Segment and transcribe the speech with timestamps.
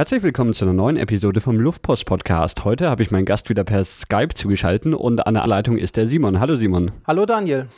[0.00, 2.64] Herzlich willkommen zu einer neuen Episode vom Luftpost Podcast.
[2.64, 6.06] Heute habe ich meinen Gast wieder per Skype zugeschaltet und an der Leitung ist der
[6.06, 6.40] Simon.
[6.40, 6.92] Hallo Simon.
[7.06, 7.68] Hallo Daniel.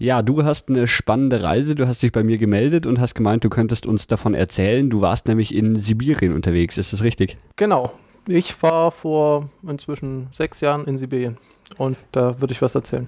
[0.00, 1.76] Ja, du hast eine spannende Reise.
[1.76, 4.90] Du hast dich bei mir gemeldet und hast gemeint, du könntest uns davon erzählen.
[4.90, 6.76] Du warst nämlich in Sibirien unterwegs.
[6.76, 7.36] Ist das richtig?
[7.54, 7.92] Genau.
[8.26, 11.38] Ich war vor inzwischen sechs Jahren in Sibirien
[11.78, 13.06] und da würde ich was erzählen.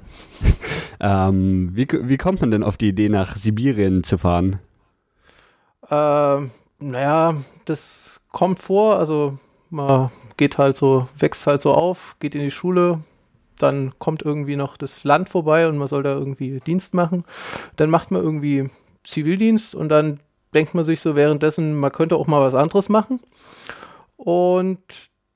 [1.00, 4.60] ähm, wie, wie kommt man denn auf die Idee, nach Sibirien zu fahren?
[5.90, 7.34] Ähm, naja,
[7.64, 9.38] das kommt vor, also
[9.70, 13.00] man geht halt so, wächst halt so auf, geht in die Schule,
[13.58, 17.24] dann kommt irgendwie noch das Land vorbei und man soll da irgendwie Dienst machen.
[17.76, 18.68] Dann macht man irgendwie
[19.04, 20.20] Zivildienst und dann
[20.52, 23.20] denkt man sich so währenddessen, man könnte auch mal was anderes machen.
[24.18, 24.82] Und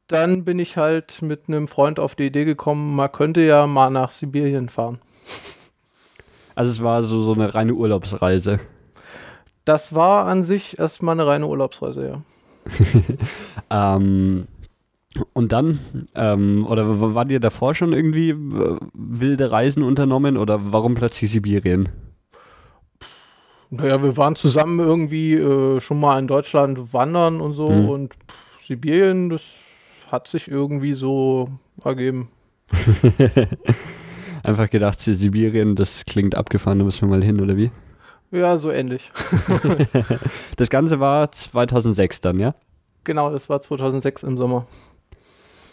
[0.09, 3.89] dann bin ich halt mit einem Freund auf die Idee gekommen, man könnte ja mal
[3.89, 4.99] nach Sibirien fahren.
[6.55, 8.61] Also es war so, so eine reine Urlaubsreise.
[9.65, 12.23] Das war an sich erstmal eine reine Urlaubsreise, ja.
[13.71, 14.47] ähm,
[15.33, 15.79] und dann,
[16.15, 18.35] ähm, oder war dir davor schon irgendwie
[18.95, 21.89] wilde Reisen unternommen oder warum plötzlich Sibirien?
[23.71, 27.89] Naja, wir waren zusammen irgendwie äh, schon mal in Deutschland wandern und so hm.
[27.89, 29.43] und pff, Sibirien, das
[30.11, 31.49] hat sich irgendwie so
[31.85, 32.29] ergeben.
[34.43, 37.71] Einfach gedacht, Sibirien, das klingt abgefahren, da müssen wir mal hin, oder wie?
[38.31, 39.11] Ja, so ähnlich.
[40.57, 42.55] das Ganze war 2006 dann, ja?
[43.05, 44.67] Genau, das war 2006 im Sommer.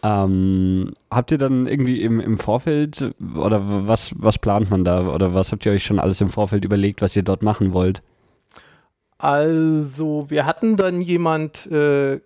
[0.03, 5.33] Ähm, habt ihr dann irgendwie im, im Vorfeld oder was, was plant man da oder
[5.33, 8.01] was habt ihr euch schon alles im Vorfeld überlegt, was ihr dort machen wollt?
[9.17, 12.21] Also, wir hatten dann jemand äh,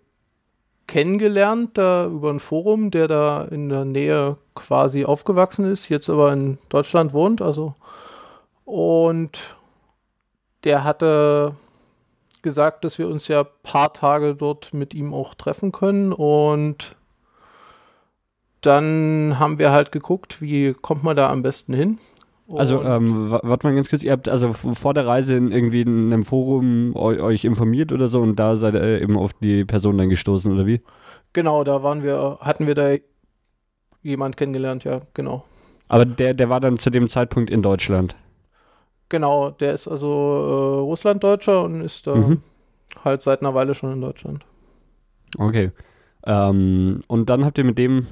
[0.88, 6.34] kennengelernt da über ein Forum, der da in der Nähe quasi aufgewachsen ist, jetzt aber
[6.34, 7.74] in Deutschland wohnt, also
[8.66, 9.40] und
[10.64, 11.56] der hatte
[12.42, 16.96] gesagt, dass wir uns ja ein paar Tage dort mit ihm auch treffen können und
[18.62, 21.98] dann haben wir halt geguckt, wie kommt man da am besten hin.
[22.54, 26.12] Also, ähm, warte mal ganz kurz, ihr habt also vor der Reise in irgendwie in
[26.12, 30.10] einem Forum euch informiert oder so und da seid ihr eben auf die Person dann
[30.10, 30.82] gestoßen, oder wie?
[31.34, 32.96] Genau, da waren wir, hatten wir da
[34.02, 35.46] jemand kennengelernt, ja, genau.
[35.88, 38.16] Aber der, der war dann zu dem Zeitpunkt in Deutschland?
[39.12, 42.42] Genau, der ist also äh, Russlanddeutscher und ist da mhm.
[43.04, 44.46] halt seit einer Weile schon in Deutschland.
[45.38, 45.72] Okay.
[46.26, 48.08] Ähm, und dann habt ihr mit dem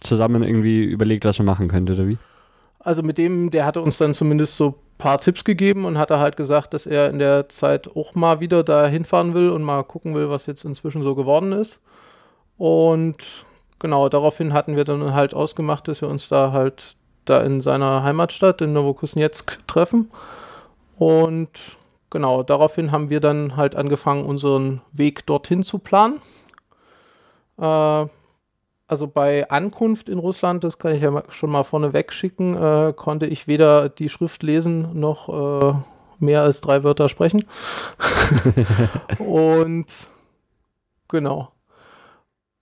[0.00, 2.16] zusammen irgendwie überlegt, was man machen könnte, oder wie?
[2.78, 6.18] Also mit dem, der hatte uns dann zumindest so ein paar Tipps gegeben und hatte
[6.18, 9.82] halt gesagt, dass er in der Zeit auch mal wieder da hinfahren will und mal
[9.82, 11.78] gucken will, was jetzt inzwischen so geworden ist.
[12.56, 13.44] Und
[13.80, 18.02] genau, daraufhin hatten wir dann halt ausgemacht, dass wir uns da halt da in seiner
[18.02, 20.10] Heimatstadt in Novokuznetsk treffen.
[20.96, 21.50] Und
[22.10, 26.20] genau, daraufhin haben wir dann halt angefangen, unseren Weg dorthin zu planen.
[27.58, 28.06] Äh,
[28.92, 33.26] also bei Ankunft in Russland, das kann ich ja schon mal vorneweg schicken, äh, konnte
[33.26, 35.74] ich weder die Schrift lesen noch äh,
[36.18, 37.44] mehr als drei Wörter sprechen.
[39.18, 39.86] und
[41.08, 41.52] genau.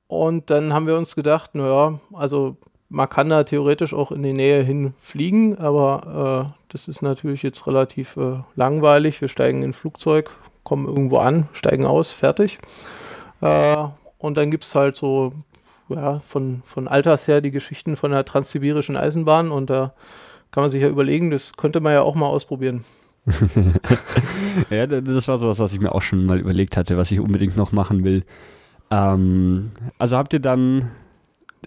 [0.06, 2.56] Und dann haben wir uns gedacht, naja, also
[2.90, 7.42] man kann da theoretisch auch in die Nähe hin fliegen, aber äh, das ist natürlich
[7.42, 9.20] jetzt relativ äh, langweilig.
[9.20, 10.30] Wir steigen in ein Flugzeug,
[10.64, 12.58] kommen irgendwo an, steigen aus, fertig.
[13.40, 13.76] Äh,
[14.18, 15.32] und dann gibt es halt so
[15.88, 19.94] ja, von, von Alters her die Geschichten von der transsibirischen Eisenbahn und da
[20.50, 22.84] kann man sich ja überlegen, das könnte man ja auch mal ausprobieren.
[24.70, 27.56] ja, das war sowas, was ich mir auch schon mal überlegt hatte, was ich unbedingt
[27.56, 28.24] noch machen will.
[28.90, 30.90] Ähm, also habt ihr dann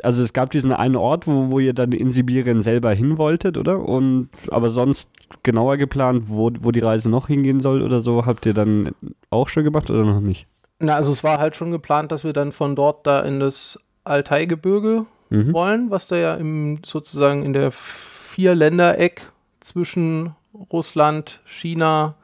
[0.02, 3.58] also es gab diesen einen Ort, wo, wo ihr dann in Sibirien selber hin wolltet,
[3.58, 3.80] oder?
[3.80, 5.10] Und aber sonst
[5.44, 8.92] genauer geplant, wo, wo die Reise noch hingehen soll oder so, habt ihr dann
[9.30, 10.48] auch schon gemacht oder noch nicht?
[10.80, 13.80] Na, also es war halt schon geplant, dass wir dann von dort da in das
[14.04, 15.54] Altai-Gebirge mhm.
[15.54, 19.22] wollen, was da ja im, sozusagen in der Vier-Länder-Eck
[19.60, 20.36] zwischen
[20.72, 22.16] Russland, China,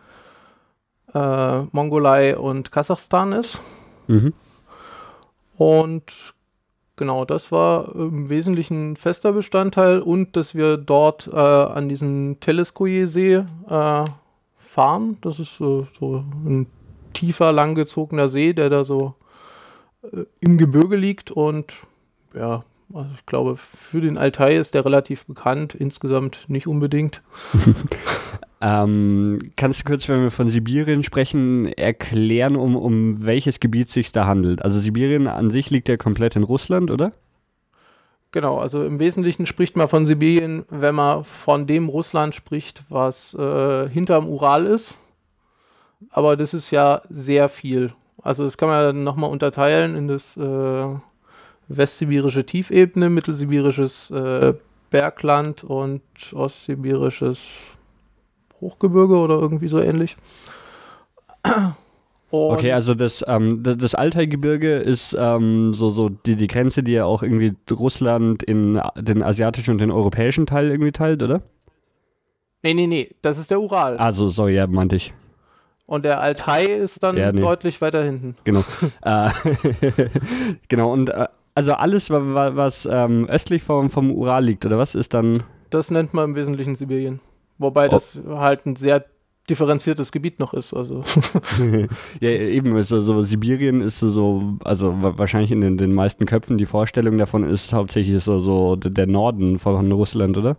[1.13, 3.59] äh, Mongolei und Kasachstan ist.
[4.07, 4.33] Mhm.
[5.57, 6.13] Und
[6.99, 13.35] Genau, das war im Wesentlichen fester Bestandteil und dass wir dort äh, an diesem Teleskoje-See
[13.69, 14.03] äh,
[14.57, 15.17] fahren.
[15.21, 16.67] Das ist so, so, ein
[17.13, 19.13] tiefer, langgezogener See, der da so
[20.11, 21.73] äh, im Gebirge liegt und
[22.35, 27.21] ja, also ich glaube, für den Altai ist der relativ bekannt, insgesamt nicht unbedingt.
[28.61, 34.11] Ähm, kannst du kurz, wenn wir von Sibirien sprechen, erklären, um, um welches Gebiet sich
[34.11, 34.61] da handelt?
[34.61, 37.13] Also Sibirien an sich liegt ja komplett in Russland, oder?
[38.31, 43.33] Genau, also im Wesentlichen spricht man von Sibirien, wenn man von dem Russland spricht, was
[43.33, 44.95] äh, hinterm Ural ist.
[46.11, 47.93] Aber das ist ja sehr viel.
[48.21, 50.85] Also das kann man nochmal unterteilen in das äh,
[51.69, 54.53] westsibirische Tiefebene, mittelsibirisches äh,
[54.89, 56.01] Bergland und
[56.33, 57.39] ostsibirisches
[58.61, 60.17] Hochgebirge oder irgendwie so ähnlich.
[62.31, 66.83] Und okay, also das, ähm, das, das Altaigebirge ist ähm, so, so die, die Grenze,
[66.83, 71.41] die ja auch irgendwie Russland in den asiatischen und den europäischen Teil irgendwie teilt, oder?
[72.61, 73.97] Nee, nee, nee, das ist der Ural.
[73.97, 75.13] Also, so, ja, meinte ich.
[75.87, 77.41] Und der Altai ist dann ja, nee.
[77.41, 78.35] deutlich weiter hinten.
[78.43, 78.63] Genau.
[79.01, 79.29] äh,
[80.67, 84.93] genau, und äh, also alles, was, was ähm, östlich vom, vom Ural liegt, oder was,
[84.93, 85.41] ist dann.
[85.71, 87.21] Das nennt man im Wesentlichen Sibirien.
[87.59, 87.91] Wobei oh.
[87.91, 89.05] das halt ein sehr
[89.49, 90.73] differenziertes Gebiet noch ist.
[90.73, 91.03] Also.
[92.19, 96.65] ja, eben, also so Sibirien ist so, also wahrscheinlich in den, den meisten Köpfen die
[96.65, 100.57] Vorstellung davon ist hauptsächlich so, so der Norden von Russland, oder?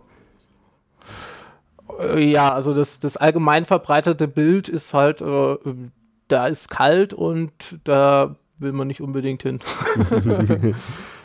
[1.99, 5.57] Äh, ja, also das, das allgemein verbreitete Bild ist halt, äh,
[6.27, 7.51] da ist kalt und
[7.83, 9.59] da will man nicht unbedingt hin.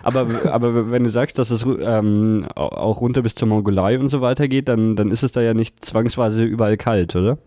[0.06, 4.20] aber, aber wenn du sagst, dass es ähm, auch runter bis zur Mongolei und so
[4.20, 7.38] weiter geht, dann, dann ist es da ja nicht zwangsweise überall kalt, oder?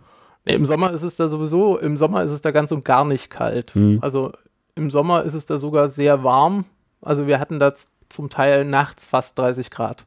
[0.46, 3.06] Nee, Im Sommer ist es da sowieso, im Sommer ist es da ganz und gar
[3.06, 3.76] nicht kalt.
[3.76, 4.00] Mhm.
[4.02, 4.34] Also
[4.76, 6.66] im Sommer ist es da sogar sehr warm.
[7.02, 7.74] Also wir hatten da
[8.10, 10.06] zum Teil nachts fast 30 Grad.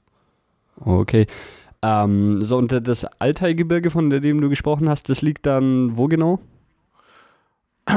[0.85, 1.27] Okay.
[1.81, 6.39] Ähm, so, und das Altaigebirge, von dem du gesprochen hast, das liegt dann wo genau?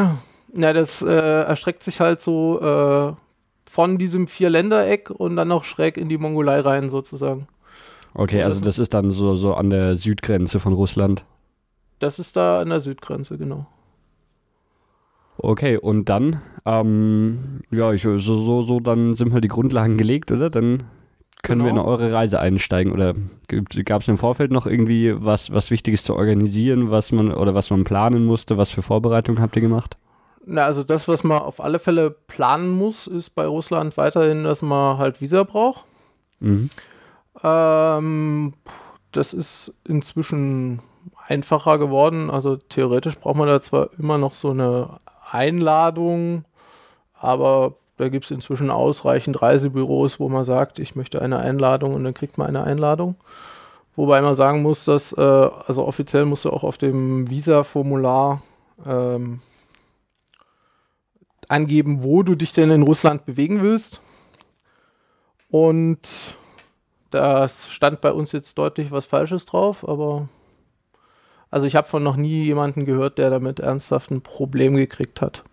[0.57, 3.24] Ja, das äh, erstreckt sich halt so äh,
[3.69, 7.47] von diesem Vierländereck und dann noch schräg in die Mongolei rein, sozusagen.
[8.13, 11.25] Okay, so, also das ist dann so, so an der Südgrenze von Russland.
[11.99, 13.67] Das ist da an der Südgrenze, genau.
[15.37, 20.31] Okay, und dann, ähm, ja, ich, so, so, so, dann sind halt die Grundlagen gelegt,
[20.31, 20.49] oder?
[20.49, 20.83] Dann
[21.43, 21.75] können genau.
[21.75, 22.91] wir in eure Reise einsteigen?
[22.91, 23.13] Oder
[23.85, 27.69] gab es im Vorfeld noch irgendwie was, was Wichtiges zu organisieren, was man oder was
[27.69, 28.57] man planen musste?
[28.57, 29.97] Was für Vorbereitungen habt ihr gemacht?
[30.47, 34.61] Na, also das, was man auf alle Fälle planen muss, ist bei Russland weiterhin, dass
[34.61, 35.85] man halt Visa braucht.
[36.39, 36.69] Mhm.
[37.43, 38.53] Ähm,
[39.11, 40.81] das ist inzwischen
[41.27, 42.29] einfacher geworden.
[42.29, 44.99] Also theoretisch braucht man da zwar immer noch so eine
[45.31, 46.45] Einladung,
[47.19, 52.03] aber da gibt es inzwischen ausreichend Reisebüros, wo man sagt, ich möchte eine Einladung und
[52.03, 53.15] dann kriegt man eine Einladung.
[53.95, 58.43] Wobei man sagen muss, dass, äh, also offiziell musst du auch auf dem Visa-Formular
[58.85, 59.39] ähm,
[61.49, 64.01] angeben, wo du dich denn in Russland bewegen willst.
[65.49, 66.35] Und
[67.11, 70.27] da stand bei uns jetzt deutlich was Falsches drauf, aber
[71.49, 75.43] also ich habe von noch nie jemanden gehört, der damit ernsthaft ein Problem gekriegt hat.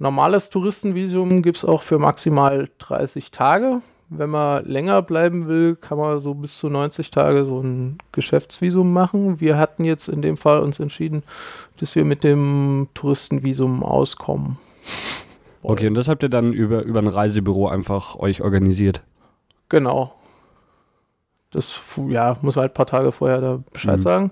[0.00, 3.82] Normales Touristenvisum gibt es auch für maximal 30 Tage.
[4.08, 8.92] Wenn man länger bleiben will, kann man so bis zu 90 Tage so ein Geschäftsvisum
[8.92, 9.38] machen.
[9.38, 11.22] Wir hatten jetzt in dem Fall uns entschieden,
[11.76, 14.58] dass wir mit dem Touristenvisum auskommen.
[15.62, 19.02] Okay, und das habt ihr dann über, über ein Reisebüro einfach euch organisiert?
[19.68, 20.14] Genau.
[21.50, 24.02] Das ja, muss man halt ein paar Tage vorher da Bescheid mhm.
[24.02, 24.30] sagen.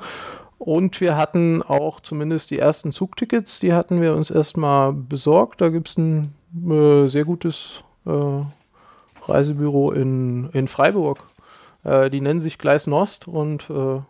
[0.58, 5.60] Und wir hatten auch zumindest die ersten Zugtickets, die hatten wir uns erstmal besorgt.
[5.60, 6.34] Da gibt es ein
[6.68, 8.42] äh, sehr gutes äh,
[9.22, 11.24] Reisebüro in, in Freiburg.
[11.84, 14.00] Äh, die nennen sich Gleis Nost und äh,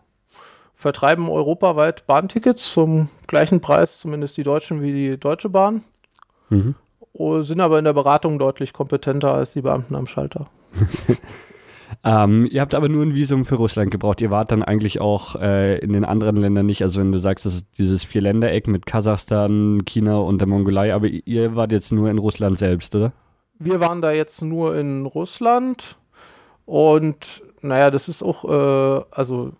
[0.75, 5.85] vertreiben europaweit Bahntickets zum gleichen Preis, zumindest die Deutschen wie die Deutsche Bahn.
[6.51, 6.75] Mhm.
[7.41, 10.47] Sind aber in der Beratung deutlich kompetenter als die Beamten am Schalter.
[12.05, 14.21] Ähm, ihr habt aber nur ein Visum für Russland gebraucht.
[14.21, 16.83] Ihr wart dann eigentlich auch äh, in den anderen Ländern nicht.
[16.83, 21.09] Also wenn du sagst, das ist dieses Vierländereck mit Kasachstan, China und der Mongolei, aber
[21.09, 23.13] ihr wart jetzt nur in Russland selbst, oder?
[23.59, 25.97] Wir waren da jetzt nur in Russland
[26.67, 29.53] und naja, das ist auch, äh, also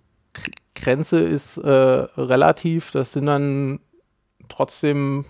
[0.75, 2.93] Grenze ist äh, relativ.
[2.93, 3.81] Das sind dann
[4.49, 5.25] trotzdem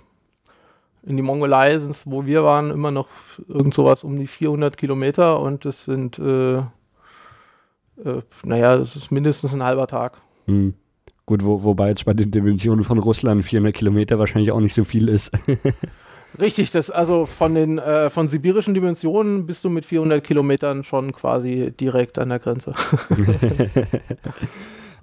[1.08, 3.08] in die Mongolei sind es, wo wir waren, immer noch
[3.48, 6.62] irgend sowas um die 400 Kilometer und das sind äh,
[8.04, 10.20] äh, naja, das ist mindestens ein halber Tag.
[10.46, 10.74] Hm.
[11.26, 14.84] Gut, wo, wobei jetzt bei den Dimensionen von Russland 400 Kilometer wahrscheinlich auch nicht so
[14.84, 15.30] viel ist.
[16.38, 21.12] Richtig, das also von den äh, von sibirischen Dimensionen bist du mit 400 Kilometern schon
[21.12, 22.72] quasi direkt an der Grenze.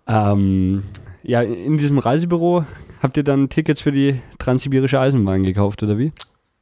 [0.08, 0.84] ähm,
[1.24, 2.66] ja, in diesem Reisebüro
[3.06, 6.12] habt ihr dann Tickets für die transsibirische Eisenbahn gekauft oder wie?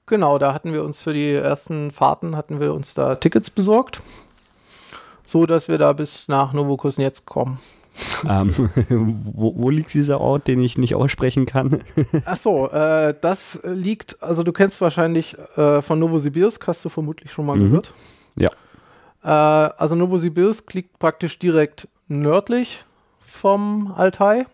[0.06, 4.02] Genau, da hatten wir uns für die ersten Fahrten hatten wir uns da Tickets besorgt
[5.24, 7.60] so dass wir da bis nach Novokuznetsk kommen.
[8.28, 11.84] Ähm, wo, wo, liegt dieser Ort, den ich nicht aussprechen kann?
[12.26, 17.32] Ach so, äh, das liegt, also du kennst wahrscheinlich äh, von Novosibirsk, hast du vermutlich
[17.32, 17.66] schon mal mhm.
[17.66, 17.94] gehört.
[18.36, 18.50] Ja.
[19.24, 22.84] Äh, also Novosibirsk liegt praktisch direkt nördlich
[23.20, 24.46] vom Altai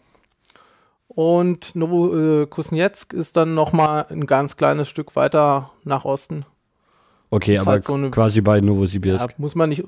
[1.10, 6.46] Und Novokuznetsk ist dann nochmal ein ganz kleines Stück weiter nach Osten.
[7.32, 9.30] Okay, aber halt so eine, quasi bei Novosibirsk.
[9.30, 9.84] Ja, muss man nicht.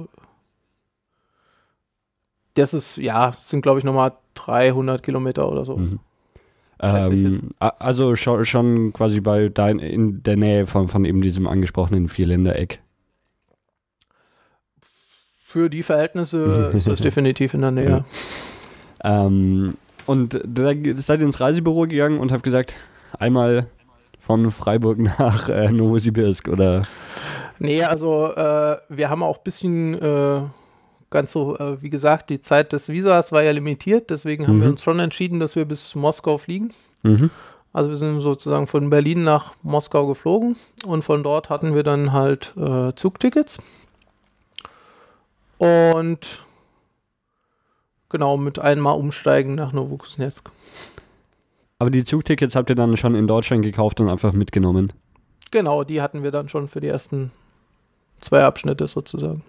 [2.56, 5.78] Das ist, ja, sind glaube ich nochmal 300 Kilometer oder so.
[5.78, 6.00] Mhm.
[6.82, 12.08] Ähm, also schon, schon quasi bei dein, in der Nähe von, von eben diesem angesprochenen
[12.08, 12.82] Vierländereck.
[15.44, 18.06] Für die Verhältnisse ist das definitiv in der Nähe.
[19.04, 19.26] Ja.
[19.26, 19.76] Ähm,
[20.06, 22.74] und da seid ihr ins Reisebüro gegangen und habt gesagt,
[23.18, 23.68] einmal
[24.20, 26.84] von Freiburg nach äh, Novosibirsk oder?
[27.60, 30.42] Nee, also äh, wir haben auch ein bisschen äh,
[31.10, 34.62] ganz so, äh, wie gesagt, die Zeit des Visas war ja limitiert, deswegen haben mhm.
[34.62, 36.72] wir uns schon entschieden, dass wir bis Moskau fliegen.
[37.04, 37.30] Mhm.
[37.74, 40.56] Also wir sind sozusagen von Berlin nach Moskau geflogen
[40.86, 43.60] und von dort hatten wir dann halt äh, Zugtickets.
[45.58, 46.44] Und
[48.12, 50.50] genau mit einmal umsteigen nach Novokuznetsk.
[51.80, 54.94] Aber die Zugtickets habt ihr dann schon in Deutschland gekauft und einfach mitgenommen?
[55.50, 57.32] Genau, die hatten wir dann schon für die ersten
[58.20, 59.42] zwei Abschnitte sozusagen.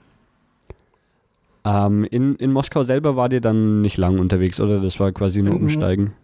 [1.64, 4.81] Ähm, in, in Moskau selber war ihr dann nicht lang unterwegs, oder?
[4.81, 6.14] Das war quasi nur Umsteigen?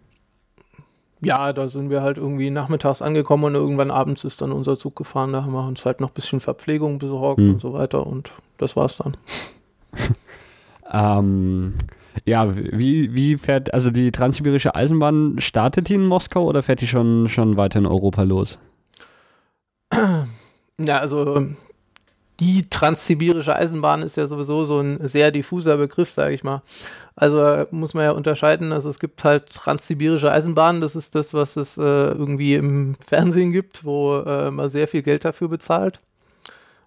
[1.21, 4.95] Ja, da sind wir halt irgendwie nachmittags angekommen und irgendwann abends ist dann unser Zug
[4.95, 5.33] gefahren.
[5.33, 7.53] Da haben wir uns halt noch ein bisschen Verpflegung besorgt hm.
[7.53, 9.17] und so weiter und das war's dann.
[10.91, 11.73] ähm,
[12.25, 16.87] ja, wie, wie fährt, also die transsibirische Eisenbahn, startet die in Moskau oder fährt die
[16.87, 18.59] schon, schon weiter in Europa los?
[20.81, 21.47] Ja, also
[22.39, 26.61] die transsibirische Eisenbahn ist ja sowieso so ein sehr diffuser Begriff, sage ich mal.
[27.15, 28.71] Also muss man ja unterscheiden.
[28.71, 33.51] Also es gibt halt transsibirische Eisenbahnen, das ist das, was es äh, irgendwie im Fernsehen
[33.51, 35.99] gibt, wo äh, man sehr viel Geld dafür bezahlt,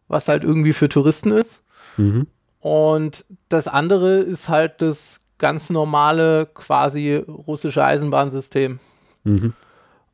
[0.09, 1.61] was halt irgendwie für Touristen ist.
[1.99, 2.27] Mhm.
[2.63, 8.79] Und das andere ist halt das ganz normale, quasi russische Eisenbahnsystem.
[9.25, 9.53] Mhm.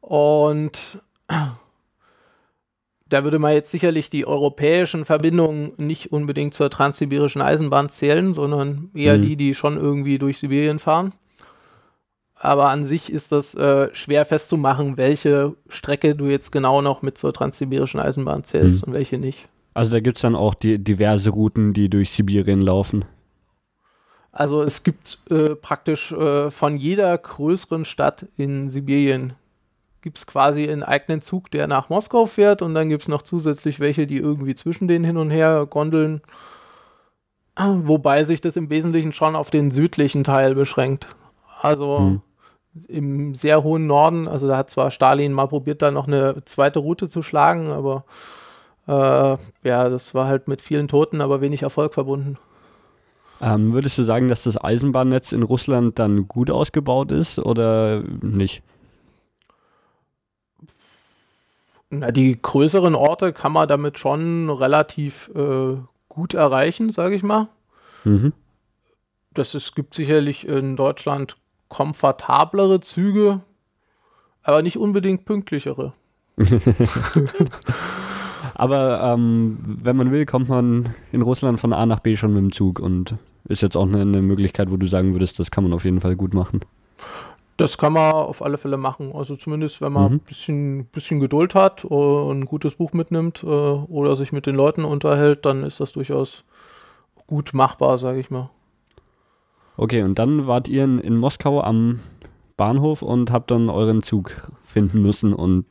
[0.00, 1.02] Und
[3.08, 8.90] da würde man jetzt sicherlich die europäischen Verbindungen nicht unbedingt zur transsibirischen Eisenbahn zählen, sondern
[8.94, 9.22] eher mhm.
[9.22, 11.12] die, die schon irgendwie durch Sibirien fahren.
[12.34, 17.18] Aber an sich ist das äh, schwer festzumachen, welche Strecke du jetzt genau noch mit
[17.18, 18.92] zur transsibirischen Eisenbahn zählst mhm.
[18.92, 19.50] und welche nicht.
[19.78, 23.04] Also da gibt es dann auch die diverse Routen, die durch Sibirien laufen.
[24.32, 29.34] Also es gibt äh, praktisch äh, von jeder größeren Stadt in Sibirien
[30.00, 33.22] gibt es quasi einen eigenen Zug, der nach Moskau fährt und dann gibt es noch
[33.22, 36.22] zusätzlich welche, die irgendwie zwischen denen hin und her gondeln.
[37.56, 41.06] Wobei sich das im Wesentlichen schon auf den südlichen Teil beschränkt.
[41.62, 42.22] Also hm.
[42.88, 46.80] im sehr hohen Norden, also da hat zwar Stalin mal probiert, da noch eine zweite
[46.80, 48.04] Route zu schlagen, aber
[48.88, 52.38] äh, ja, das war halt mit vielen Toten, aber wenig Erfolg verbunden.
[53.40, 58.62] Ähm, würdest du sagen, dass das Eisenbahnnetz in Russland dann gut ausgebaut ist oder nicht?
[61.90, 65.76] Na, die größeren Orte kann man damit schon relativ äh,
[66.08, 67.48] gut erreichen, sage ich mal.
[68.04, 68.32] Mhm.
[69.34, 71.36] Das ist, gibt sicherlich in Deutschland
[71.68, 73.40] komfortablere Züge,
[74.42, 75.92] aber nicht unbedingt pünktlichere.
[78.58, 82.42] aber ähm, wenn man will, kommt man in Russland von A nach B schon mit
[82.42, 83.14] dem Zug und
[83.48, 86.00] ist jetzt auch eine, eine Möglichkeit, wo du sagen würdest, das kann man auf jeden
[86.00, 86.60] Fall gut machen.
[87.56, 89.12] Das kann man auf alle Fälle machen.
[89.14, 90.18] Also zumindest, wenn man ein mhm.
[90.20, 94.84] bisschen, bisschen Geduld hat und ein gutes Buch mitnimmt äh, oder sich mit den Leuten
[94.84, 96.42] unterhält, dann ist das durchaus
[97.28, 98.50] gut machbar, sage ich mal.
[99.76, 102.00] Okay, und dann wart ihr in, in, Moskau am
[102.56, 105.64] Bahnhof und habt dann euren Zug finden müssen und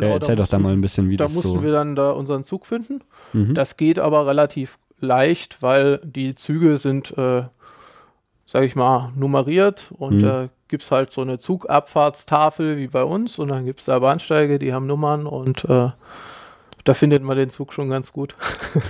[0.00, 1.42] genau, äh, erzähl doch da mal ein bisschen, wie da das so...
[1.42, 3.00] Da mussten wir dann da unseren Zug finden.
[3.32, 3.54] Mhm.
[3.54, 7.44] Das geht aber relativ leicht, weil die Züge sind, äh,
[8.46, 10.28] sage ich mal, nummeriert und mhm.
[10.28, 13.98] äh, gibt es halt so eine Zugabfahrtstafel wie bei uns und dann gibt es da
[13.98, 15.88] Bahnsteige, die haben Nummern und äh,
[16.84, 18.34] da findet man den Zug schon ganz gut.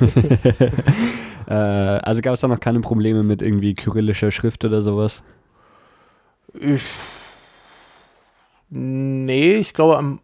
[1.47, 5.23] äh, also gab es da noch keine Probleme mit irgendwie kyrillischer Schrift oder sowas?
[6.55, 6.85] Ich,
[8.71, 10.21] nee, ich glaube am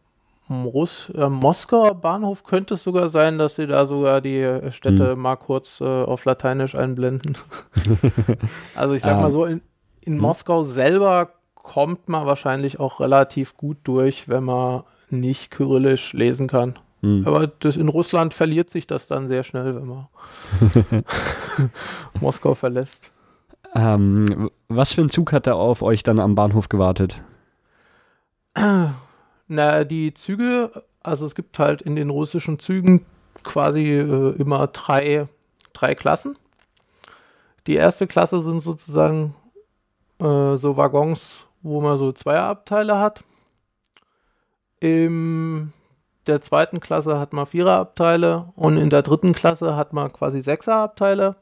[0.50, 5.21] Russ, äh, Moskauer Bahnhof könnte es sogar sein, dass sie da sogar die Städte hm.
[5.21, 7.38] mal kurz äh, auf Lateinisch einblenden.
[8.75, 9.30] also ich sag mal ah.
[9.30, 9.61] so, in,
[10.00, 10.21] in hm.
[10.21, 16.78] Moskau selber kommt man wahrscheinlich auch relativ gut durch, wenn man nicht kyrillisch lesen kann.
[17.02, 17.23] Hm.
[17.26, 20.09] Aber das, in Russland verliert sich das dann sehr schnell, wenn man
[22.21, 23.12] Moskau verlässt.
[23.75, 27.23] Ähm, was für ein Zug hat da auf euch dann am Bahnhof gewartet?
[29.52, 33.04] Na, die Züge, also es gibt halt in den russischen Zügen
[33.42, 35.26] quasi äh, immer drei,
[35.73, 36.38] drei Klassen.
[37.66, 39.35] Die erste Klasse sind sozusagen
[40.21, 43.23] äh, so Waggons wo man so Zweierabteile hat.
[44.80, 45.73] In
[46.26, 51.37] der zweiten Klasse hat man Viererabteile und in der dritten Klasse hat man quasi Sechserabteile.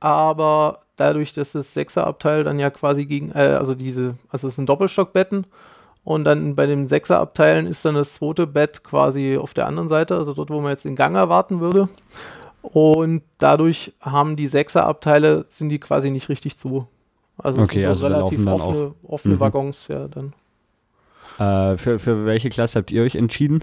[0.00, 4.68] Aber dadurch, dass das Sechserabteil dann ja quasi gegen, äh, also diese, also es sind
[4.68, 5.46] Doppelstockbetten
[6.04, 10.16] und dann bei den Sechserabteilen ist dann das zweite Bett quasi auf der anderen Seite,
[10.16, 11.88] also dort, wo man jetzt den Gang erwarten würde.
[12.60, 16.86] Und dadurch haben die Sechserabteile, sind die quasi nicht richtig zu.
[17.38, 19.40] Also okay, es sind so so relativ offene, offene mhm.
[19.40, 20.34] Waggons, ja dann.
[21.38, 23.60] Äh, für, für welche Klasse habt ihr euch entschieden?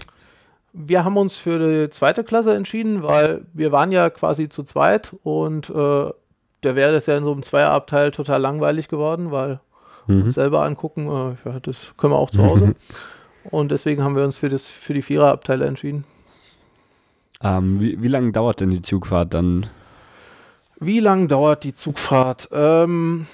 [0.72, 5.14] Wir haben uns für die zweite Klasse entschieden, weil wir waren ja quasi zu zweit
[5.22, 6.10] und äh,
[6.62, 9.60] der wäre das ja in so einem Zweierabteil total langweilig geworden, weil
[10.06, 10.22] mhm.
[10.22, 12.74] uns selber angucken, äh, ja, das können wir auch zu Hause.
[13.50, 16.04] und deswegen haben wir uns für, das, für die Viererabteile entschieden.
[17.42, 19.66] Ähm, wie, wie lange dauert denn die Zugfahrt dann?
[20.78, 22.48] Wie lange dauert die Zugfahrt?
[22.52, 23.26] Ähm,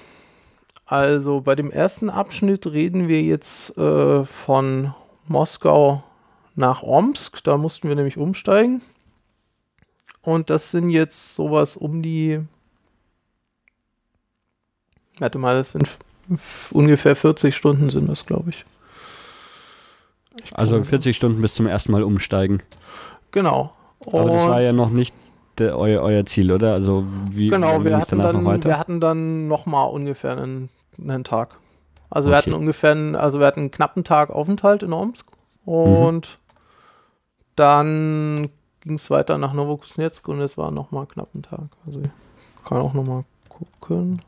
[0.85, 4.93] also bei dem ersten Abschnitt reden wir jetzt äh, von
[5.27, 6.03] Moskau
[6.55, 7.43] nach Omsk.
[7.43, 8.81] Da mussten wir nämlich umsteigen.
[10.21, 12.39] Und das sind jetzt sowas um die.
[15.19, 15.87] Warte mal, das sind
[16.71, 18.65] ungefähr 40 Stunden sind das, glaube ich.
[20.43, 20.57] ich.
[20.57, 22.61] Also 40 Stunden bis zum ersten Mal umsteigen.
[23.31, 23.73] Genau.
[24.05, 25.13] Aber das war ja noch nicht
[25.57, 26.73] der, euer, euer Ziel, oder?
[26.73, 31.59] Also wie genau, wir hatten, dann, noch wir hatten dann nochmal ungefähr einen, einen Tag.
[32.09, 32.33] Also okay.
[32.33, 35.27] wir hatten ungefähr, einen, also wir hatten einen knappen Tag Aufenthalt in Omsk
[35.65, 36.53] und mhm.
[37.55, 38.49] dann
[38.81, 41.67] ging es weiter nach Novokuznetsk und es war nochmal knapp ein Tag.
[41.85, 44.21] Also ich kann auch nochmal gucken.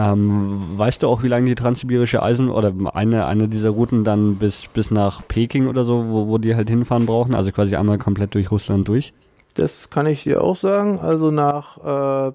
[0.00, 4.36] Ähm, weißt du auch, wie lange die transsibirische Eisen oder eine, eine dieser Routen dann
[4.36, 7.34] bis, bis nach Peking oder so, wo, wo die halt hinfahren brauchen?
[7.34, 9.12] Also quasi einmal komplett durch Russland durch?
[9.54, 10.98] Das kann ich dir auch sagen.
[11.00, 12.32] Also nach äh,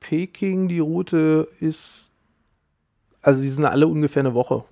[0.00, 2.10] Peking, die Route ist,
[3.20, 4.64] also die sind alle ungefähr eine Woche.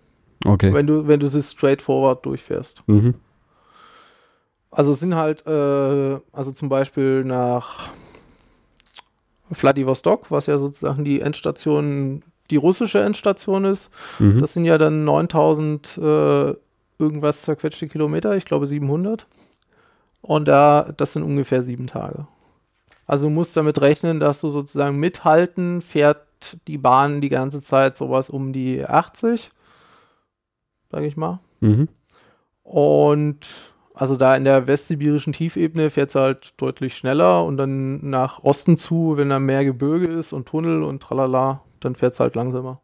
[0.45, 0.73] Okay.
[0.73, 2.83] Wenn du, wenn du sie straightforward durchfährst.
[2.89, 3.15] Mhm.
[4.73, 7.91] Also es sind halt, äh, also zum Beispiel nach
[9.51, 13.91] Vladivostok, was ja sozusagen die Endstation, die russische Endstation ist.
[14.19, 14.41] Mhm.
[14.41, 16.55] Das sind ja dann 9000 äh,
[16.99, 19.27] irgendwas zerquetschte Kilometer, ich glaube 700.
[20.23, 22.27] Und da, das sind ungefähr sieben Tage.
[23.07, 26.27] Also du musst damit rechnen, dass du sozusagen mithalten, fährt
[26.69, 29.51] die Bahn die ganze Zeit sowas um die 80,
[30.91, 31.41] sage ich mal.
[31.61, 31.89] Mhm.
[32.63, 33.49] Und
[33.95, 38.77] also da in der westsibirischen Tiefebene fährt es halt deutlich schneller und dann nach Osten
[38.77, 42.81] zu, wenn da mehr Gebirge ist und Tunnel und tralala, dann fährt es halt langsamer.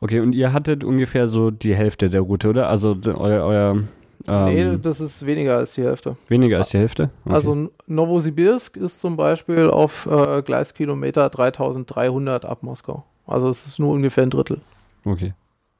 [0.00, 2.68] Okay, und ihr hattet ungefähr so die Hälfte der Route, oder?
[2.68, 3.82] Also euer, euer
[4.28, 6.16] ähm, nee, das ist weniger als die Hälfte.
[6.28, 7.10] Weniger als die Hälfte?
[7.24, 7.34] Okay.
[7.34, 13.04] Also Novosibirsk ist zum Beispiel auf äh, Gleiskilometer 3300 ab Moskau.
[13.26, 14.60] Also es ist nur ungefähr ein Drittel.
[15.04, 15.34] Okay.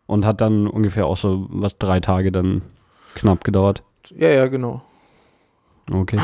[0.06, 2.62] Und hat dann ungefähr auch so was drei Tage dann
[3.14, 3.82] knapp gedauert.
[4.16, 4.82] Ja, ja, genau.
[5.90, 6.20] Okay.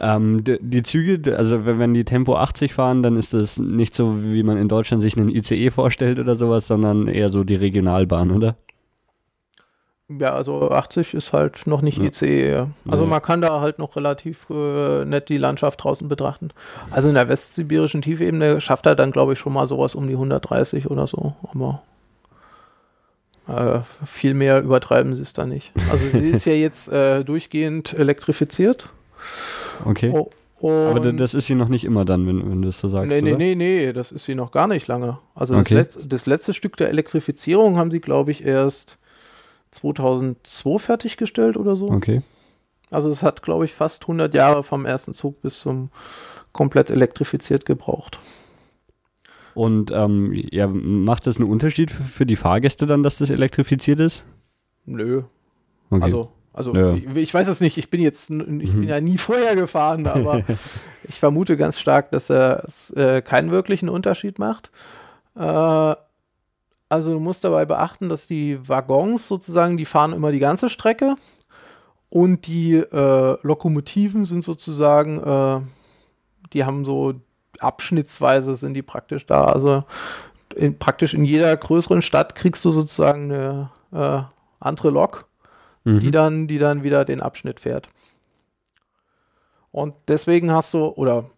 [0.00, 4.22] Ähm, die, die, Züge, also wenn die Tempo 80 fahren, dann ist das nicht so,
[4.22, 8.30] wie man in Deutschland sich einen ICE vorstellt oder sowas, sondern eher so die Regionalbahn,
[8.30, 8.56] oder?
[10.18, 12.04] Ja, also 80 ist halt noch nicht ja.
[12.04, 12.66] ICE.
[12.88, 13.10] Also ja.
[13.10, 16.48] man kann da halt noch relativ äh, nett die Landschaft draußen betrachten.
[16.90, 20.14] Also in der westsibirischen Tiefebene schafft er dann, glaube ich, schon mal sowas um die
[20.14, 21.34] 130 oder so.
[21.52, 21.82] Aber
[23.50, 25.72] äh, viel mehr übertreiben sie es da nicht.
[25.90, 28.88] Also sie ist ja jetzt äh, durchgehend elektrifiziert.
[29.84, 30.12] Okay.
[30.60, 33.08] Oh, Aber das ist sie noch nicht immer dann, wenn, wenn du es so sagst.
[33.08, 33.38] Nee, nee, oder?
[33.38, 35.18] nee, nee, das ist sie noch gar nicht lange.
[35.34, 35.74] Also okay.
[35.74, 38.98] das, letzte, das letzte Stück der Elektrifizierung haben sie, glaube ich, erst
[39.70, 41.90] 2002 fertiggestellt oder so.
[41.90, 42.22] Okay.
[42.90, 45.90] Also es hat, glaube ich, fast 100 Jahre vom ersten Zug bis zum
[46.52, 48.18] komplett elektrifiziert gebraucht.
[49.54, 54.00] Und ähm, ja, macht das einen Unterschied für, für, die Fahrgäste dann, dass das elektrifiziert
[54.00, 54.24] ist?
[54.86, 55.22] Nö.
[55.90, 56.02] Okay.
[56.02, 56.94] Also, also ja.
[56.94, 58.82] ich, ich, weiß es nicht, ich bin jetzt, ich bin mhm.
[58.84, 60.44] ja nie vorher gefahren, aber
[61.04, 64.70] ich vermute ganz stark, dass er äh, keinen wirklichen Unterschied macht.
[65.36, 65.94] Äh,
[66.90, 71.14] also du musst dabei beachten, dass die Waggons sozusagen, die fahren immer die ganze Strecke
[72.08, 75.60] und die äh, Lokomotiven sind sozusagen, äh,
[76.52, 77.14] die haben so
[77.60, 79.44] abschnittsweise sind die praktisch da.
[79.44, 79.84] Also
[80.54, 84.22] in, praktisch in jeder größeren Stadt kriegst du sozusagen eine äh,
[84.58, 85.26] andere Lok,
[85.84, 86.00] mhm.
[86.00, 87.88] die, dann, die dann wieder den Abschnitt fährt.
[89.72, 91.30] Und deswegen hast du, oder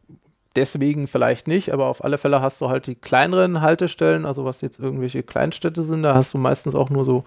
[0.56, 4.60] deswegen vielleicht nicht, aber auf alle Fälle hast du halt die kleineren Haltestellen, also was
[4.60, 7.24] jetzt irgendwelche Kleinstädte sind, da hast du meistens auch nur so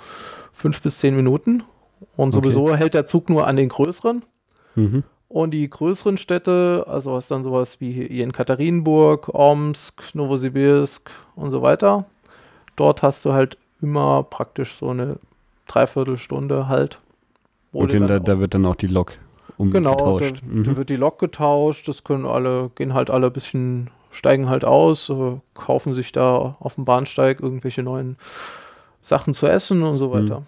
[0.51, 1.63] fünf bis zehn Minuten.
[2.17, 2.77] Und sowieso okay.
[2.77, 4.23] hält der Zug nur an den größeren.
[4.75, 5.03] Mhm.
[5.35, 11.49] Und die größeren Städte, also was dann sowas wie hier in Katharinenburg, Omsk, Novosibirsk und
[11.49, 12.05] so weiter,
[12.77, 15.17] dort hast du halt immer praktisch so eine
[15.67, 17.01] Dreiviertelstunde halt.
[17.73, 19.17] Okay, da, da, wird dann auch die Lok
[19.57, 19.99] umgetauscht.
[19.99, 20.63] Genau, da, mhm.
[20.63, 24.63] da, wird die Lok getauscht, das können alle, gehen halt alle ein bisschen, steigen halt
[24.63, 28.15] aus, äh, kaufen sich da auf dem Bahnsteig irgendwelche neuen
[29.01, 30.39] Sachen zu essen und so weiter.
[30.39, 30.45] Mhm.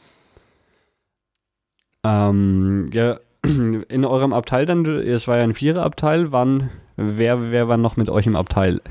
[2.06, 3.20] Ähm, ja,
[3.90, 8.10] in eurem Abteil dann, es war ja ein Viererabteil, wann, wer, wer war noch mit
[8.10, 8.82] euch im Abteil?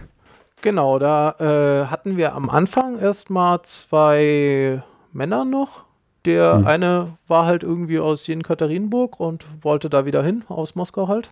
[0.63, 5.85] Genau, da äh, hatten wir am Anfang erstmal zwei Männer noch.
[6.25, 6.67] Der hm.
[6.67, 11.31] eine war halt irgendwie aus Jekaterinburg und wollte da wieder hin, aus Moskau halt.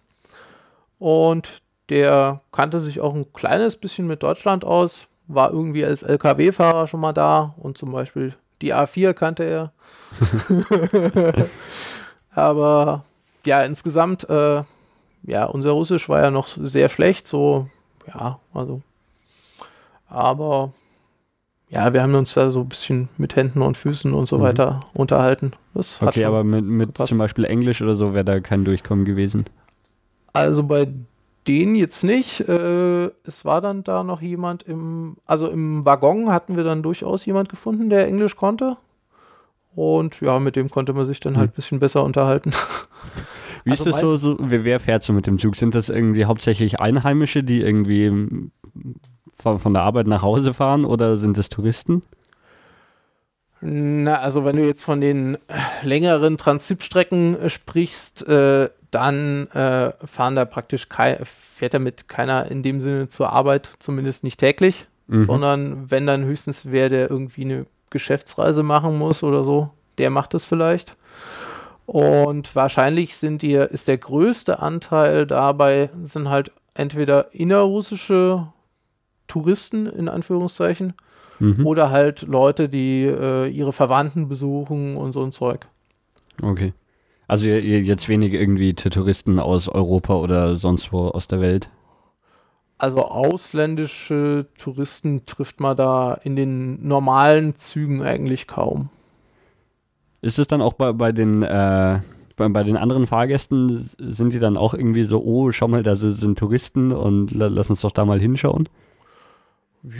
[0.98, 6.86] Und der kannte sich auch ein kleines bisschen mit Deutschland aus, war irgendwie als LKW-Fahrer
[6.86, 9.72] schon mal da und zum Beispiel die A4 kannte er.
[12.34, 13.04] Aber
[13.44, 14.62] ja, insgesamt, äh,
[15.24, 17.68] ja, unser Russisch war ja noch sehr schlecht, so,
[18.06, 18.82] ja, also.
[20.08, 20.72] Aber
[21.70, 24.42] ja, wir haben uns da so ein bisschen mit Händen und Füßen und so mhm.
[24.42, 25.52] weiter unterhalten.
[25.72, 29.44] Das okay, aber mit, mit zum Beispiel Englisch oder so wäre da kein Durchkommen gewesen.
[30.32, 30.88] Also bei
[31.46, 32.40] denen jetzt nicht.
[32.40, 37.24] Äh, es war dann da noch jemand im, also im Waggon hatten wir dann durchaus
[37.26, 38.76] jemand gefunden, der Englisch konnte.
[39.74, 42.52] Und ja, mit dem konnte man sich dann halt ein bisschen besser unterhalten.
[43.64, 45.56] Wie also ist das so, so, wer fährt so mit dem Zug?
[45.56, 48.50] Sind das irgendwie hauptsächlich Einheimische, die irgendwie
[49.36, 52.02] von, von der Arbeit nach Hause fahren oder sind es Touristen?
[53.66, 55.38] Na, also wenn du jetzt von den
[55.82, 60.86] längeren Transitstrecken äh, sprichst, äh, dann äh, fahren da praktisch
[61.22, 65.24] fährt damit keiner in dem Sinne zur Arbeit, zumindest nicht täglich, mhm.
[65.24, 70.34] sondern wenn dann höchstens wer, der irgendwie eine Geschäftsreise machen muss oder so, der macht
[70.34, 70.94] es vielleicht.
[71.86, 78.48] Und wahrscheinlich sind die, ist der größte Anteil dabei, sind halt entweder innerrussische
[79.26, 80.94] Touristen in Anführungszeichen
[81.38, 81.66] mhm.
[81.66, 85.66] oder halt Leute, die äh, ihre Verwandten besuchen und so ein Zeug.
[86.42, 86.72] Okay.
[87.26, 91.70] Also jetzt wenig irgendwie Touristen aus Europa oder sonst wo aus der Welt?
[92.76, 98.90] Also ausländische Touristen trifft man da in den normalen Zügen eigentlich kaum.
[100.24, 102.00] Ist es dann auch bei, bei den äh,
[102.36, 105.96] bei, bei, den anderen Fahrgästen, sind die dann auch irgendwie so, oh, schau mal, da
[105.96, 108.68] sind Touristen und lass uns doch da mal hinschauen?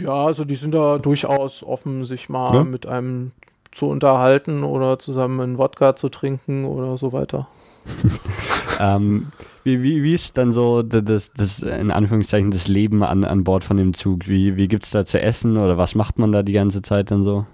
[0.01, 2.63] Ja, also die sind da durchaus offen, sich mal ja?
[2.63, 3.33] mit einem
[3.71, 7.47] zu unterhalten oder zusammen einen Wodka zu trinken oder so weiter.
[8.79, 9.27] ähm,
[9.63, 13.63] wie, wie, wie ist dann so das, das, in Anführungszeichen, das Leben an, an Bord
[13.63, 14.27] von dem Zug?
[14.27, 17.11] Wie, wie gibt es da zu essen oder was macht man da die ganze Zeit
[17.11, 17.45] dann so?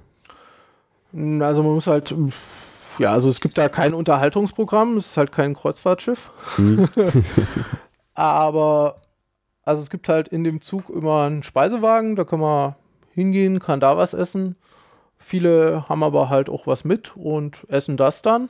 [1.14, 2.16] Also man muss halt,
[2.98, 6.32] ja, also es gibt da kein Unterhaltungsprogramm, es ist halt kein Kreuzfahrtschiff.
[6.56, 6.88] Hm.
[8.14, 9.02] Aber
[9.64, 12.76] also es gibt halt in dem Zug immer einen Speisewagen, da kann man
[13.14, 14.56] hingehen, kann da was essen.
[15.18, 18.50] Viele haben aber halt auch was mit und essen das dann.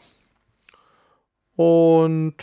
[1.58, 2.36] Und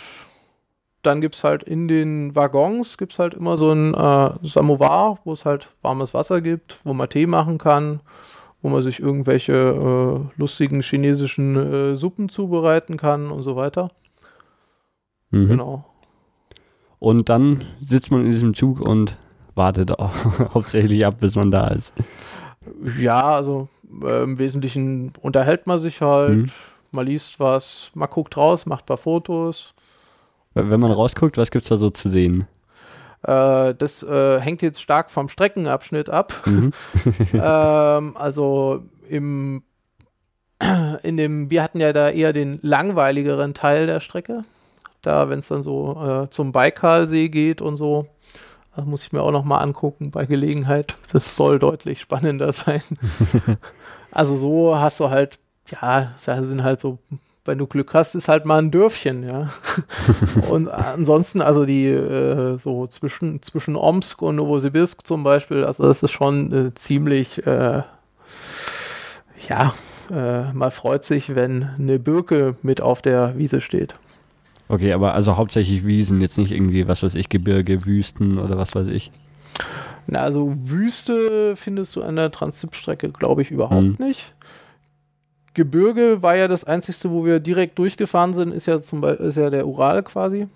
[1.02, 5.32] dann gibt es halt in den Waggons gibt's halt immer so ein äh, Samovar, wo
[5.32, 8.00] es halt warmes Wasser gibt, wo man Tee machen kann,
[8.62, 13.92] wo man sich irgendwelche äh, lustigen chinesischen äh, Suppen zubereiten kann und so weiter.
[15.30, 15.48] Mhm.
[15.48, 15.84] Genau.
[16.98, 19.16] Und dann sitzt man in diesem Zug und
[19.54, 20.12] wartet auch
[20.54, 21.94] hauptsächlich ab, bis man da ist.
[22.98, 23.68] Ja, also
[24.02, 26.50] äh, im Wesentlichen unterhält man sich halt, mhm.
[26.90, 29.74] man liest was, man guckt raus, macht ein paar Fotos.
[30.54, 32.46] Wenn man rausguckt, was gibt es da so zu sehen?
[33.22, 36.32] Äh, das äh, hängt jetzt stark vom Streckenabschnitt ab.
[36.46, 36.72] Mhm.
[37.32, 39.62] ähm, also im
[41.02, 44.44] in dem, wir hatten ja da eher den langweiligeren Teil der Strecke.
[45.02, 48.08] Da, wenn es dann so äh, zum Baikalsee geht und so,
[48.74, 50.94] das muss ich mir auch noch mal angucken bei Gelegenheit.
[51.12, 52.82] Das soll deutlich spannender sein.
[54.10, 55.38] also so hast du halt,
[55.70, 56.98] ja, da sind halt so,
[57.48, 59.50] wenn du Glück hast, ist halt mal ein Dörfchen, ja.
[60.50, 66.04] und ansonsten, also die äh, so zwischen, zwischen Omsk und Novosibirsk zum Beispiel, also das
[66.04, 67.82] ist schon äh, ziemlich, äh,
[69.48, 69.74] ja,
[70.10, 73.96] äh, man freut sich, wenn eine Birke mit auf der Wiese steht.
[74.68, 78.74] Okay, aber also hauptsächlich Wiesen, jetzt nicht irgendwie, was weiß ich, Gebirge, Wüsten oder was
[78.74, 79.10] weiß ich.
[80.06, 84.06] Na, also Wüste findest du an der Transitstrecke, glaube ich, überhaupt mhm.
[84.06, 84.32] nicht.
[85.58, 89.36] Gebirge war ja das einzigste, wo wir direkt durchgefahren sind, ist ja zum Beispiel ist
[89.36, 90.46] ja der Ural quasi.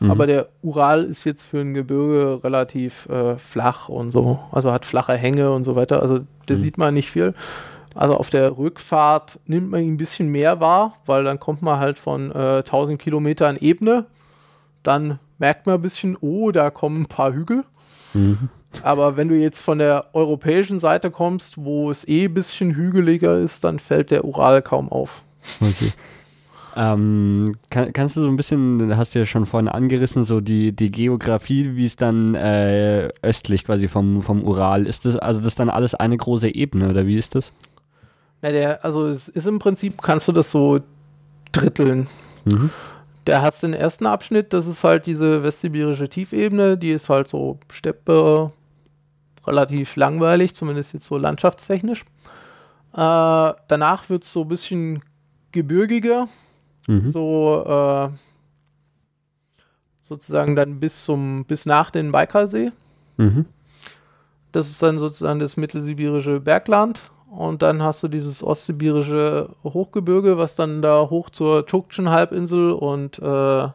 [0.00, 0.10] Mhm.
[0.10, 4.40] Aber der Ural ist jetzt für ein Gebirge relativ äh, flach und so.
[4.50, 6.02] Also hat flache Hänge und so weiter.
[6.02, 6.58] Also da mhm.
[6.58, 7.34] sieht man nicht viel.
[7.94, 11.78] Also auf der Rückfahrt nimmt man ihn ein bisschen mehr wahr, weil dann kommt man
[11.78, 14.06] halt von äh, 1000 Kilometern Ebene.
[14.82, 17.62] Dann merkt man ein bisschen, oh, da kommen ein paar Hügel.
[18.12, 18.48] Mhm.
[18.82, 23.38] Aber wenn du jetzt von der europäischen Seite kommst, wo es eh ein bisschen hügeliger
[23.38, 25.22] ist, dann fällt der Ural kaum auf.
[25.60, 25.92] Okay.
[26.76, 30.70] Ähm, kann, kannst du so ein bisschen, hast du ja schon vorhin angerissen, so die,
[30.70, 35.04] die Geografie, wie es dann äh, östlich quasi vom, vom Ural ist.
[35.04, 37.52] Das, also das ist dann alles eine große Ebene oder wie ist das?
[38.42, 40.78] Ja, der, also es ist im Prinzip, kannst du das so
[41.50, 42.06] dritteln.
[42.44, 42.70] Mhm.
[43.26, 47.58] Der hast den ersten Abschnitt, das ist halt diese westsibirische Tiefebene, die ist halt so
[47.72, 48.52] Steppe,
[49.48, 52.04] relativ langweilig, zumindest jetzt so landschaftstechnisch.
[52.92, 55.02] Äh, danach wird es so ein bisschen
[55.52, 56.28] gebirgiger,
[56.86, 57.08] mhm.
[57.08, 58.08] so äh,
[60.00, 62.72] sozusagen dann bis zum bis nach den Baikalsee.
[63.16, 63.46] Mhm.
[64.52, 70.56] Das ist dann sozusagen das mittelsibierische Bergland und dann hast du dieses ostsibirische Hochgebirge, was
[70.56, 73.68] dann da hoch zur Tschuktschen Halbinsel und äh,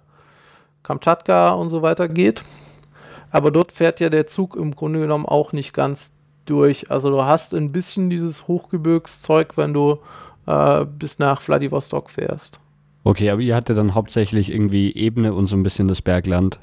[0.81, 2.43] Kamtschatka und so weiter geht.
[3.34, 6.13] Aber dort fährt ja der Zug im Grunde genommen auch nicht ganz
[6.46, 6.91] durch.
[6.91, 9.98] Also du hast ein bisschen dieses Hochgebirgszeug, wenn du
[10.46, 12.60] äh, bis nach Vladivostok fährst.
[13.04, 16.60] Okay, aber ihr hattet dann hauptsächlich irgendwie Ebene und so ein bisschen das Bergland.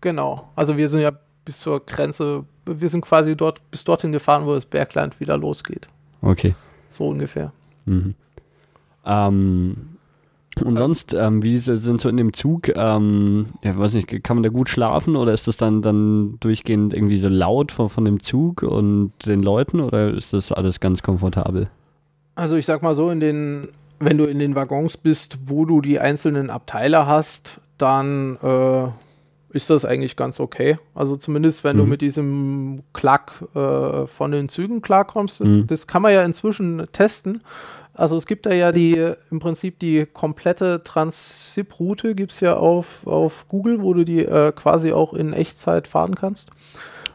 [0.00, 0.48] Genau.
[0.56, 1.12] Also wir sind ja
[1.44, 5.86] bis zur Grenze, wir sind quasi dort bis dorthin gefahren, wo das Bergland wieder losgeht.
[6.20, 6.56] Okay.
[6.88, 7.52] So ungefähr.
[7.84, 8.16] Mhm.
[9.06, 9.97] Ähm,
[10.62, 14.42] und sonst, ähm, wie sind so in dem Zug, ähm, ja, weiß nicht, kann man
[14.42, 18.22] da gut schlafen oder ist das dann, dann durchgehend irgendwie so laut von, von dem
[18.22, 21.68] Zug und den Leuten oder ist das alles ganz komfortabel?
[22.34, 23.68] Also ich sag mal so, in den,
[23.98, 28.88] wenn du in den Waggons bist, wo du die einzelnen Abteile hast, dann äh,
[29.50, 30.78] ist das eigentlich ganz okay.
[30.94, 31.80] Also zumindest, wenn mhm.
[31.80, 35.66] du mit diesem Klack äh, von den Zügen klarkommst, das, mhm.
[35.66, 37.42] das, kann man ja inzwischen testen.
[37.98, 43.04] Also es gibt da ja die, im Prinzip die komplette Transip-Route gibt es ja auf,
[43.04, 46.50] auf Google, wo du die äh, quasi auch in Echtzeit fahren kannst.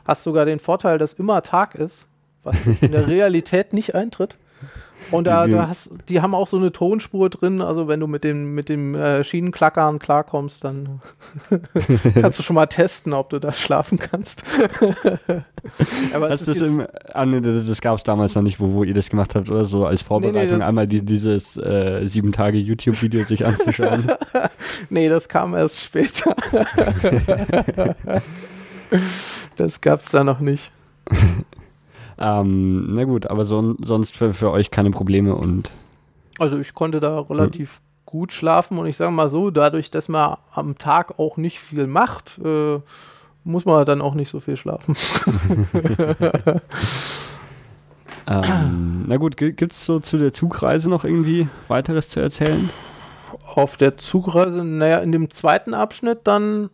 [0.03, 2.05] Hast sogar den Vorteil, dass immer Tag ist,
[2.43, 4.35] was in der Realität nicht eintritt.
[5.11, 8.23] Und da, da hast, die haben auch so eine Tonspur drin, also wenn du mit
[8.23, 11.01] dem, mit dem äh, Schienenklackern klarkommst, dann
[12.21, 14.43] kannst du schon mal testen, ob du da schlafen kannst.
[16.13, 18.93] Aber das, das, im, ah, nee, das gab es damals noch nicht, wo, wo ihr
[18.93, 22.57] das gemacht habt oder so, als Vorbereitung nee, nee, einmal die, dieses äh, sieben Tage
[22.57, 24.11] YouTube-Video sich anzuschauen.
[24.89, 26.35] nee, das kam erst später.
[29.57, 30.71] das gab es da noch nicht.
[32.17, 35.71] Ähm, na gut, aber so, sonst für, für euch keine Probleme und.
[36.39, 37.81] Also ich konnte da relativ hm.
[38.05, 41.87] gut schlafen und ich sage mal so, dadurch, dass man am Tag auch nicht viel
[41.87, 42.79] macht, äh,
[43.43, 44.95] muss man dann auch nicht so viel schlafen.
[48.27, 52.69] ähm, na gut, gibt es so zu der Zugreise noch irgendwie weiteres zu erzählen?
[53.45, 56.69] Auf der Zugreise, naja, in dem zweiten Abschnitt dann.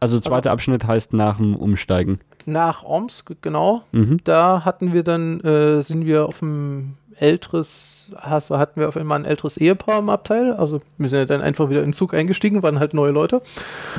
[0.00, 3.82] Also zweiter also, Abschnitt heißt nach dem Umsteigen nach Omsk, genau.
[3.92, 4.20] Mhm.
[4.24, 9.24] Da hatten wir dann, äh, sind wir auf ein älteres, hatten wir auf einmal ein
[9.24, 10.52] älteres Ehepaar im Abteil.
[10.52, 13.42] Also wir sind ja dann einfach wieder in den Zug eingestiegen, waren halt neue Leute.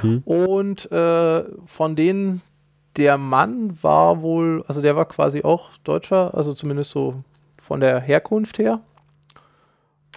[0.02, 0.24] Mhm.
[0.26, 2.42] Und äh, von denen,
[2.98, 7.24] der Mann war wohl, also der war quasi auch Deutscher, also zumindest so
[7.62, 8.82] von der Herkunft her.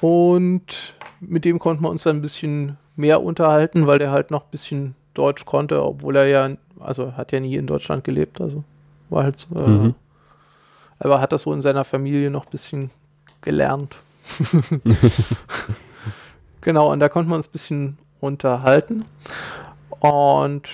[0.00, 4.44] Und mit dem konnten wir uns dann ein bisschen mehr unterhalten, weil der halt noch
[4.44, 8.64] ein bisschen Deutsch konnte, obwohl er ja also hat ja nie in Deutschland gelebt, also
[9.10, 9.94] war halt so, äh, mhm.
[10.98, 12.90] aber hat das wohl in seiner Familie noch ein bisschen
[13.40, 13.96] gelernt.
[16.60, 19.04] genau, und da konnten wir uns ein bisschen unterhalten.
[20.00, 20.68] Und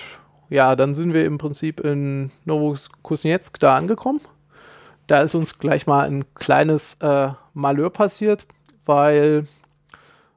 [0.49, 4.21] ja, dann sind wir im Prinzip in Novokuznetsk da angekommen.
[5.07, 8.45] Da ist uns gleich mal ein kleines äh, Malheur passiert,
[8.85, 9.45] weil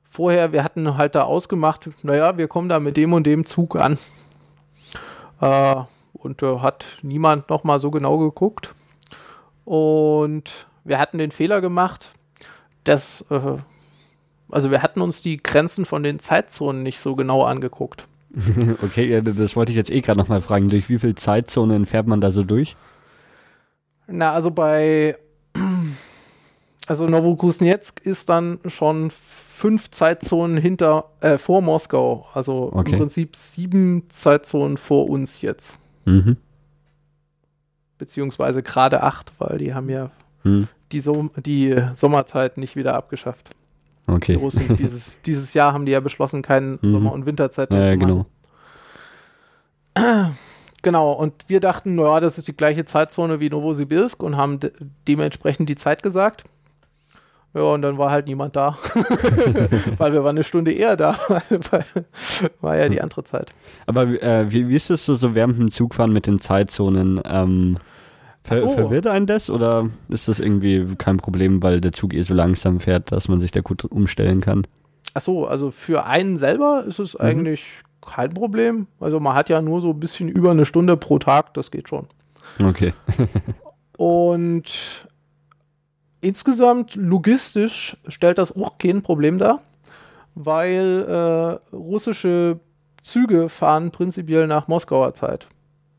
[0.09, 3.77] vorher, wir hatten halt da ausgemacht, naja, wir kommen da mit dem und dem Zug
[3.77, 3.99] an.
[5.45, 8.75] Äh, und äh, hat niemand nochmal so genau geguckt.
[9.67, 12.11] Und wir hatten den Fehler gemacht,
[12.85, 13.59] dass, äh,
[14.51, 18.09] also wir hatten uns die Grenzen von den Zeitzonen nicht so genau angeguckt.
[18.83, 20.69] okay, ja, das wollte ich jetzt eh gerade nochmal fragen.
[20.69, 22.75] Durch wie viele Zeitzonen fährt man da so durch?
[24.07, 25.19] Na, also bei,
[26.87, 29.11] also Novokuznetsk ist dann schon
[29.65, 32.27] fünf Zeitzonen hinter, äh, vor Moskau.
[32.35, 32.93] Also okay.
[32.93, 35.79] im Prinzip sieben Zeitzonen vor uns jetzt.
[36.05, 36.37] Mhm.
[37.97, 40.11] Beziehungsweise gerade acht, weil die haben ja
[40.43, 40.69] mhm.
[40.93, 43.49] die, so die Sommerzeit nicht wieder abgeschafft.
[44.07, 44.37] Okay.
[44.37, 46.91] Die dieses, dieses Jahr haben die ja beschlossen, keine mhm.
[46.91, 48.27] Sommer- und Winterzeit mehr ja, zu machen.
[49.95, 50.31] Genau.
[50.83, 54.71] Genau, und wir dachten, naja, das ist die gleiche Zeitzone wie Novosibirsk und haben de
[55.09, 56.45] dementsprechend die Zeit gesagt.
[57.55, 58.77] Ja, und dann war halt niemand da,
[59.99, 61.17] weil wir waren eine Stunde eher da,
[61.71, 61.85] weil
[62.61, 63.55] war ja die andere Zeit.
[63.87, 67.21] Aber äh, wie, wie ist es so, so während dem Zugfahren mit den Zeitzonen?
[67.25, 67.77] Ähm,
[68.43, 68.69] ver so.
[68.69, 72.81] Verwirrt einen das oder ist das irgendwie kein Problem, weil der Zug eh so langsam
[72.81, 74.67] fährt, dass man sich da gut umstellen kann?
[75.15, 77.21] Ach so, also für einen selber ist es mhm.
[77.21, 77.67] eigentlich
[78.05, 78.89] kein Problem.
[78.99, 81.89] Also man hat ja nur so ein bisschen über eine Stunde pro Tag, das geht
[81.89, 82.09] schon.
[82.61, 82.93] Okay.
[83.97, 85.07] Und
[86.25, 89.61] insgesamt logistisch stellt das auch kein Problem dar,
[90.35, 92.59] weil äh, russische
[93.03, 95.47] Züge fahren prinzipiell nach Moskauer Zeit.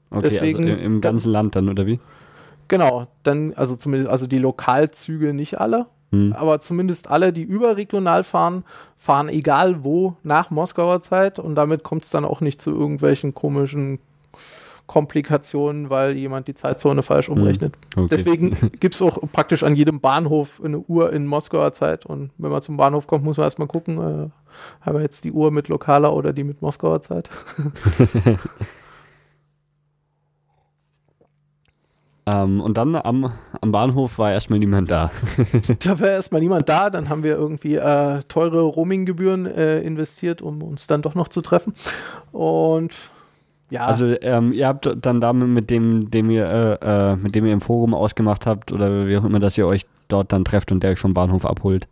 [0.10, 2.00] Okay, also Deswegen, also im ganzen Land dann, oder wie?
[2.68, 6.34] Genau, dann, also zumindest, also die Lokalzüge nicht alle, hm.
[6.34, 8.64] aber zumindest alle, die überregional fahren,
[8.98, 13.36] fahren egal wo nach Moskauer Zeit und damit kommt es dann auch nicht zu irgendwelchen
[13.36, 14.00] komischen
[14.88, 17.38] Komplikationen, weil jemand die Zeitzone falsch hm.
[17.38, 17.76] umrechnet.
[17.96, 18.08] Okay.
[18.10, 22.52] Deswegen gibt es auch praktisch an jedem Bahnhof eine Uhr in Moskauer Zeit und wenn
[22.52, 24.30] man zum Bahnhof kommt, muss man erstmal gucken, äh,
[24.82, 27.30] haben wir jetzt die Uhr mit lokaler oder die mit Moskauer Zeit.
[32.28, 35.12] Ähm, und dann am, am Bahnhof war erstmal niemand da.
[35.84, 40.64] da war erstmal niemand da, dann haben wir irgendwie äh, teure Roaminggebühren äh, investiert, um
[40.64, 41.76] uns dann doch noch zu treffen.
[42.32, 42.96] Und
[43.70, 43.86] ja.
[43.86, 47.54] Also ähm, ihr habt dann damit mit dem, dem ihr, äh, äh, mit dem ihr
[47.54, 50.84] im Forum ausgemacht habt oder wie auch immer, dass ihr euch dort dann trefft und
[50.84, 51.88] der euch vom Bahnhof abholt.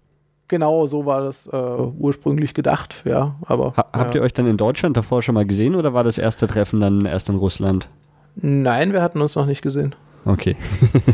[0.49, 3.35] Genau, so war das äh, ursprünglich gedacht, ja.
[3.45, 6.17] Aber ha habt ihr euch dann in Deutschland davor schon mal gesehen oder war das
[6.17, 7.89] erste Treffen dann erst in Russland?
[8.35, 9.95] Nein, wir hatten uns noch nicht gesehen.
[10.25, 10.55] Okay.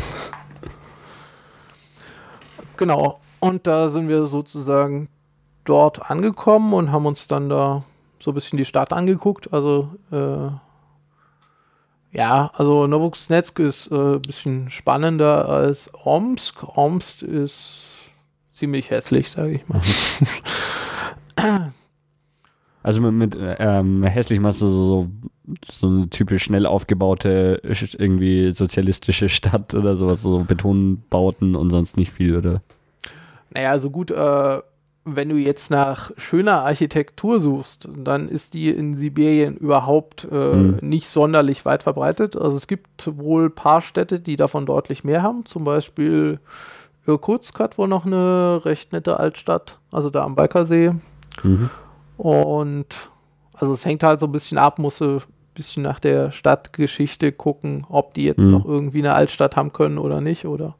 [2.76, 3.20] genau.
[3.38, 5.08] Und da sind wir sozusagen
[5.64, 7.84] dort angekommen und haben uns dann da
[8.20, 9.52] so ein bisschen die Stadt angeguckt.
[9.52, 10.50] Also äh,
[12.12, 16.76] ja, also Novokuznetsk ist äh, ein bisschen spannender als Omsk.
[16.76, 17.86] Omsk ist
[18.52, 19.80] ziemlich hässlich, sage ich mal.
[22.82, 25.08] Also mit, mit ähm, hässlich machst du so, so,
[25.70, 32.10] so eine typisch schnell aufgebaute, irgendwie sozialistische Stadt oder sowas, so Betonbauten und sonst nicht
[32.10, 32.62] viel, oder?
[33.50, 34.60] Naja, also gut, äh,
[35.04, 40.78] wenn du jetzt nach schöner Architektur suchst, dann ist die in Sibirien überhaupt äh, mhm.
[40.82, 42.36] nicht sonderlich weit verbreitet.
[42.36, 45.46] Also es gibt wohl ein paar Städte, die davon deutlich mehr haben.
[45.46, 46.38] Zum Beispiel
[47.06, 50.92] Irkutsk hat wohl noch eine recht nette Altstadt, also da am Balkersee.
[51.42, 51.70] Mhm.
[52.18, 53.10] Und
[53.54, 55.22] also es hängt halt so ein bisschen ab, muss ein
[55.54, 58.50] bisschen nach der Stadtgeschichte gucken, ob die jetzt mhm.
[58.50, 60.76] noch irgendwie eine Altstadt haben können oder nicht, oder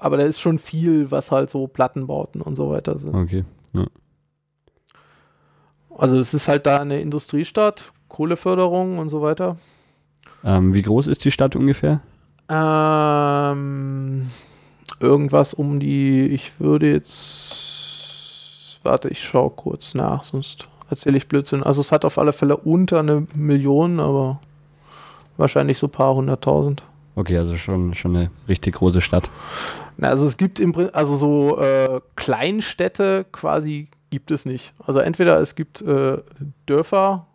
[0.00, 3.14] aber da ist schon viel, was halt so Plattenbauten und so weiter sind.
[3.14, 3.44] Okay.
[3.72, 3.86] Ja.
[5.96, 9.56] Also es ist halt da eine Industriestadt, Kohleförderung und so weiter.
[10.44, 12.00] Ähm, wie groß ist die Stadt ungefähr?
[12.48, 14.30] Ähm,
[15.00, 21.62] irgendwas um die, ich würde jetzt, warte, ich schaue kurz nach, sonst erzähle ich Blödsinn.
[21.62, 24.40] Also es hat auf alle Fälle unter eine Million, aber
[25.36, 26.82] wahrscheinlich so ein paar hunderttausend.
[27.16, 29.30] Okay, also schon, schon eine richtig große Stadt.
[29.98, 34.72] Na, also es gibt im also so äh, Kleinstädte quasi gibt es nicht.
[34.86, 36.18] Also entweder es gibt äh,
[36.66, 37.26] Dörfer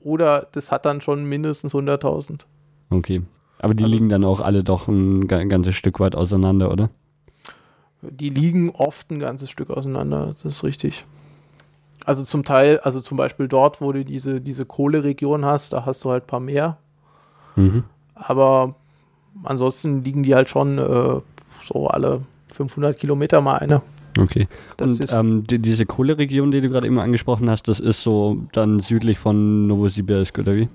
[0.00, 2.42] oder das hat dann schon mindestens 100.000.
[2.90, 3.22] Okay.
[3.58, 6.88] Aber die also, liegen dann auch alle doch ein, ein ganzes Stück weit auseinander, oder?
[8.00, 11.04] Die liegen oft ein ganzes Stück auseinander, das ist richtig.
[12.04, 16.04] Also zum Teil, also zum Beispiel dort, wo du diese, diese Kohleregion hast, da hast
[16.04, 16.78] du halt ein paar mehr.
[17.56, 17.82] Mhm.
[18.14, 18.76] Aber
[19.42, 21.20] ansonsten liegen die halt schon äh,
[21.68, 23.82] so alle 500 Kilometer mal eine.
[24.18, 24.48] Okay.
[24.76, 28.38] Das und ähm, die, diese Kohleregion, die du gerade eben angesprochen hast, das ist so
[28.52, 30.68] dann südlich von Novosibirsk, oder wie?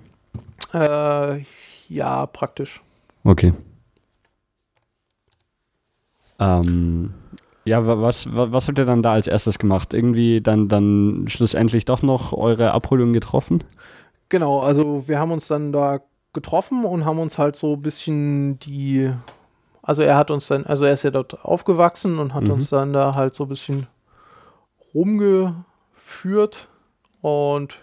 [0.73, 1.43] Äh,
[1.89, 2.81] ja, praktisch.
[3.23, 3.53] Okay.
[6.39, 7.13] Ähm,
[7.65, 9.93] ja, was, was, was habt ihr dann da als erstes gemacht?
[9.93, 13.63] Irgendwie dann, dann schlussendlich doch noch eure Abholung getroffen?
[14.29, 15.99] Genau, also wir haben uns dann da
[16.33, 19.13] getroffen und haben uns halt so ein bisschen die
[19.83, 22.53] also er hat uns dann, also er ist ja dort aufgewachsen und hat mhm.
[22.53, 23.87] uns dann da halt so ein bisschen
[24.95, 26.69] rumgeführt
[27.21, 27.79] und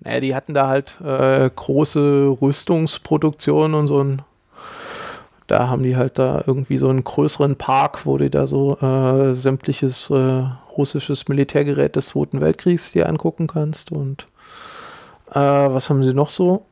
[0.00, 4.22] naja, die hatten da halt äh, große Rüstungsproduktion und so ein
[5.48, 9.34] da haben die halt da irgendwie so einen größeren Park, wo du da so äh,
[9.34, 10.44] sämtliches äh,
[10.76, 13.90] russisches Militärgerät des Zweiten Weltkriegs dir angucken kannst.
[13.90, 14.26] Und
[15.30, 16.66] äh, was haben sie noch so?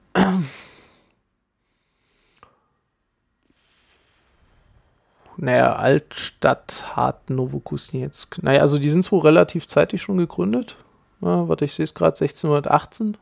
[5.39, 8.43] Naja, Altstadt hat Novokuznetsk.
[8.43, 10.77] Naja, also die sind so relativ zeitig schon gegründet.
[11.21, 13.17] Ja, warte, ich sehe es gerade, 1618.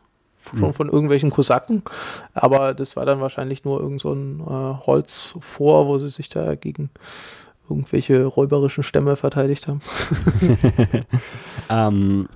[0.50, 0.72] Schon mhm.
[0.74, 1.82] von irgendwelchen Kosaken.
[2.34, 6.54] Aber das war dann wahrscheinlich nur irgend so ein äh, Holzfort, wo sie sich da
[6.54, 6.90] gegen
[7.68, 9.80] irgendwelche räuberischen Stämme verteidigt haben.
[11.70, 12.28] ähm,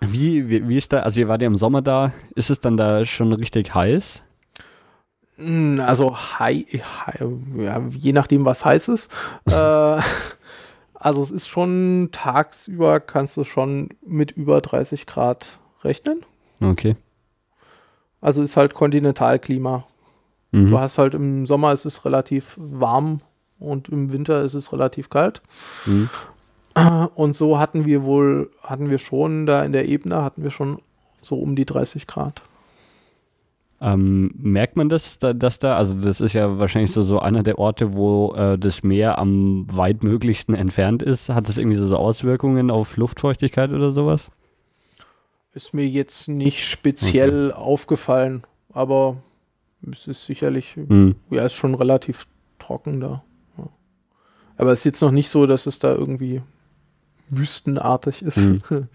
[0.00, 2.76] wie, wie, wie ist da, also ihr wart ja im Sommer da, ist es dann
[2.76, 4.23] da schon richtig heiß?
[5.36, 7.24] Hm, also high, high
[7.56, 9.10] ja, je nachdem, was heiß ist.
[9.46, 10.00] äh,
[10.94, 16.24] also es ist schon tagsüber kannst du schon mit über 30 Grad rechnen.
[16.60, 16.96] Okay.
[18.20, 19.84] Also ist halt Kontinentalklima.
[20.52, 20.70] Mhm.
[20.70, 23.20] Du hast halt im Sommer ist es relativ warm
[23.58, 25.42] und im Winter ist es relativ kalt.
[25.84, 26.08] Mhm.
[27.14, 30.80] Und so hatten wir wohl, hatten wir schon da in der Ebene, hatten wir schon
[31.22, 32.42] so um die 30 Grad.
[33.84, 37.58] Ähm, merkt man das, dass da, also das ist ja wahrscheinlich so, so einer der
[37.58, 41.28] Orte, wo äh, das Meer am weitmöglichsten entfernt ist.
[41.28, 44.30] Hat das irgendwie so, so Auswirkungen auf Luftfeuchtigkeit oder sowas?
[45.52, 47.60] Ist mir jetzt nicht speziell okay.
[47.60, 49.18] aufgefallen, aber
[49.92, 51.16] es ist sicherlich, mhm.
[51.28, 52.26] ja, ist schon relativ
[52.58, 53.22] trocken da.
[53.58, 53.68] Ja.
[54.56, 56.40] Aber es ist jetzt noch nicht so, dass es da irgendwie
[57.28, 58.38] wüstenartig ist.
[58.38, 58.62] Mhm.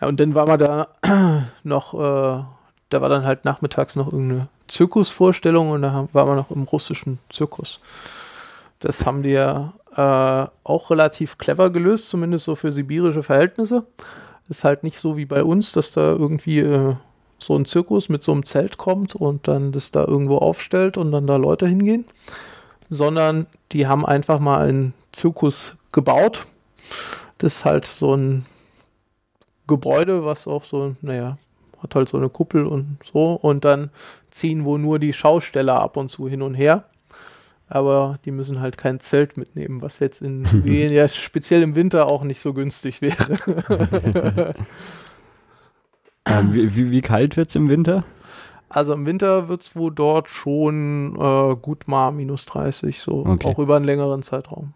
[0.00, 0.88] ja, und dann war man da
[1.62, 2.55] noch, äh,
[2.90, 7.18] da war dann halt nachmittags noch irgendeine Zirkusvorstellung und da war man noch im russischen
[7.30, 7.80] Zirkus.
[8.80, 13.84] Das haben die ja äh, auch relativ clever gelöst, zumindest so für sibirische Verhältnisse.
[14.48, 16.94] Ist halt nicht so wie bei uns, dass da irgendwie äh,
[17.38, 21.12] so ein Zirkus mit so einem Zelt kommt und dann das da irgendwo aufstellt und
[21.12, 22.04] dann da Leute hingehen,
[22.88, 26.46] sondern die haben einfach mal einen Zirkus gebaut.
[27.38, 28.46] Das ist halt so ein
[29.66, 31.38] Gebäude, was auch so, naja,
[31.86, 33.90] hat halt so eine Kuppel und so und dann
[34.30, 36.84] ziehen wohl nur die Schausteller ab und zu hin und her.
[37.68, 42.22] Aber die müssen halt kein Zelt mitnehmen, was jetzt in, ja, speziell im Winter auch
[42.22, 44.54] nicht so günstig wäre.
[46.26, 48.04] Ähm, wie, wie, wie, kalt wird es im Winter?
[48.68, 53.46] Also im Winter wird es wohl dort schon äh, gut mal minus 30, so okay.
[53.46, 54.74] auch über einen längeren Zeitraum.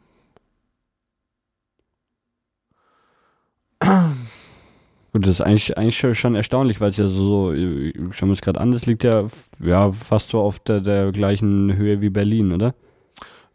[5.12, 8.60] Gut, das ist eigentlich, eigentlich schon erstaunlich, weil es ja so, schauen wir es gerade
[8.60, 9.26] an, das liegt ja,
[9.60, 12.74] ja fast so auf der, der gleichen Höhe wie Berlin, oder?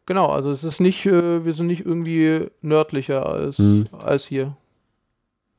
[0.05, 3.87] Genau, also es ist nicht, äh, wir sind nicht irgendwie nördlicher als, hm.
[3.97, 4.55] als hier.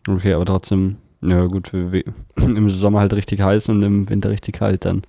[0.07, 1.73] Okay, aber trotzdem ja, gut,
[2.37, 5.03] im Sommer halt richtig heiß und im Winter richtig kalt dann.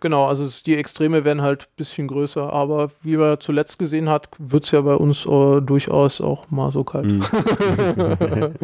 [0.00, 4.28] Genau, also die Extreme werden halt ein bisschen größer, aber wie man zuletzt gesehen hat,
[4.38, 7.10] wird es ja bei uns uh, durchaus auch mal so kalt.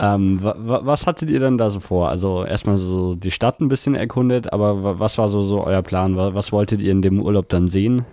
[0.00, 2.08] Ähm, was hattet ihr denn da so vor?
[2.08, 6.16] Also erstmal so die Stadt ein bisschen erkundet, aber was war so, so euer Plan?
[6.16, 8.06] Was wolltet ihr in dem Urlaub dann sehen?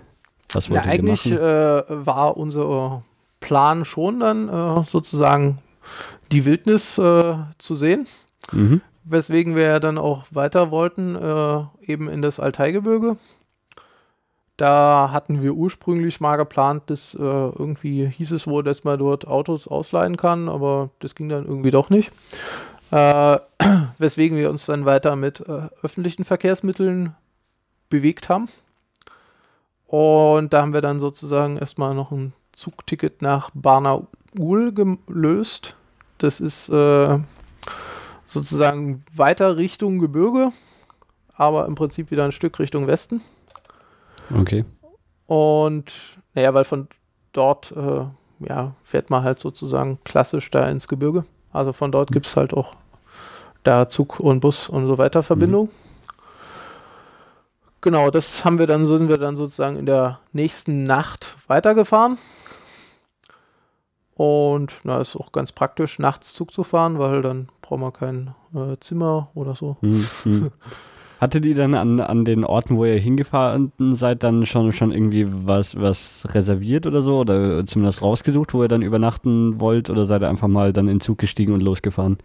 [0.51, 3.03] Was wolltet ja, eigentlich äh, war unser
[3.39, 5.59] Plan schon dann äh, sozusagen
[6.31, 8.07] die Wildnis äh, zu sehen.
[8.51, 8.81] Mhm.
[9.05, 13.15] Weswegen wir ja dann auch weiter wollten, äh, eben in das Altaigebirge.
[14.57, 19.27] Da hatten wir ursprünglich mal geplant, dass äh, irgendwie hieß es wohl, dass man dort
[19.27, 22.11] Autos ausleihen kann, aber das ging dann irgendwie doch nicht.
[22.89, 23.37] Äh,
[23.99, 27.15] weswegen wir uns dann weiter mit äh, öffentlichen Verkehrsmitteln
[27.89, 28.49] bewegt haben.
[29.85, 35.75] Und da haben wir dann sozusagen erstmal noch ein Zugticket nach Barnaul gelöst.
[36.17, 37.19] Das ist äh,
[38.25, 40.51] sozusagen weiter Richtung Gebirge,
[41.35, 43.21] aber im Prinzip wieder ein Stück Richtung Westen.
[44.33, 44.65] Okay.
[45.25, 45.93] Und
[46.33, 46.87] naja, weil von
[47.33, 48.05] dort äh,
[48.39, 51.25] ja, fährt man halt sozusagen klassisch da ins Gebirge.
[51.51, 52.75] Also von dort gibt es halt auch
[53.63, 55.65] da Zug und Bus und so weiter Verbindung.
[55.65, 55.87] Mhm.
[57.81, 62.17] Genau, das haben wir dann, so sind wir dann sozusagen in der nächsten Nacht weitergefahren.
[64.15, 68.33] Und na, ist auch ganz praktisch, nachts Zug zu fahren, weil dann braucht man kein
[68.55, 69.77] äh, Zimmer oder so.
[69.81, 70.07] Mhm.
[71.19, 75.27] Hattet ihr dann an, an den Orten, wo ihr hingefahren seid, dann schon, schon irgendwie
[75.27, 77.19] was, was reserviert oder so?
[77.19, 79.89] Oder zumindest rausgesucht, wo ihr dann übernachten wollt?
[79.89, 82.17] Oder seid ihr einfach mal dann in den Zug gestiegen und losgefahren?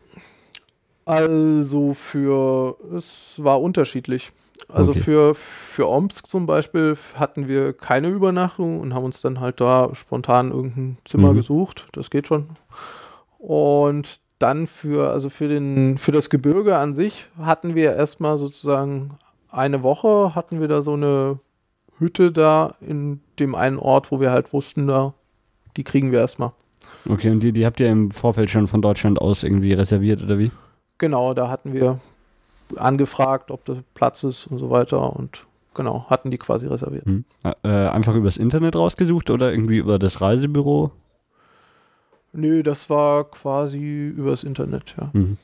[1.05, 4.33] Also für, es war unterschiedlich.
[4.69, 5.01] Also okay.
[5.01, 9.95] für, für Omsk zum Beispiel hatten wir keine Übernachtung und haben uns dann halt da
[9.95, 11.37] spontan irgendein Zimmer mhm.
[11.37, 11.89] gesucht.
[11.93, 12.51] Das geht schon.
[13.39, 19.19] Und dann für, also für den, für das Gebirge an sich hatten wir erstmal sozusagen
[19.51, 21.39] eine Woche hatten wir da so eine
[21.99, 25.15] Hütte da in dem einen Ort, wo wir halt wussten, da,
[25.77, 26.53] die kriegen wir erstmal.
[27.09, 30.39] Okay, und die, die habt ihr im Vorfeld schon von Deutschland aus irgendwie reserviert oder
[30.39, 30.51] wie?
[30.99, 32.01] Genau, da hatten wir
[32.77, 37.07] angefragt, ob da Platz ist und so weiter und genau, hatten die quasi reserviert.
[37.07, 37.25] Hm.
[37.43, 40.91] Äh, einfach übers Internet rausgesucht oder irgendwie über das Reisebüro?
[42.33, 45.11] Nö, das war quasi übers Internet, ja.
[45.13, 45.37] Mhm.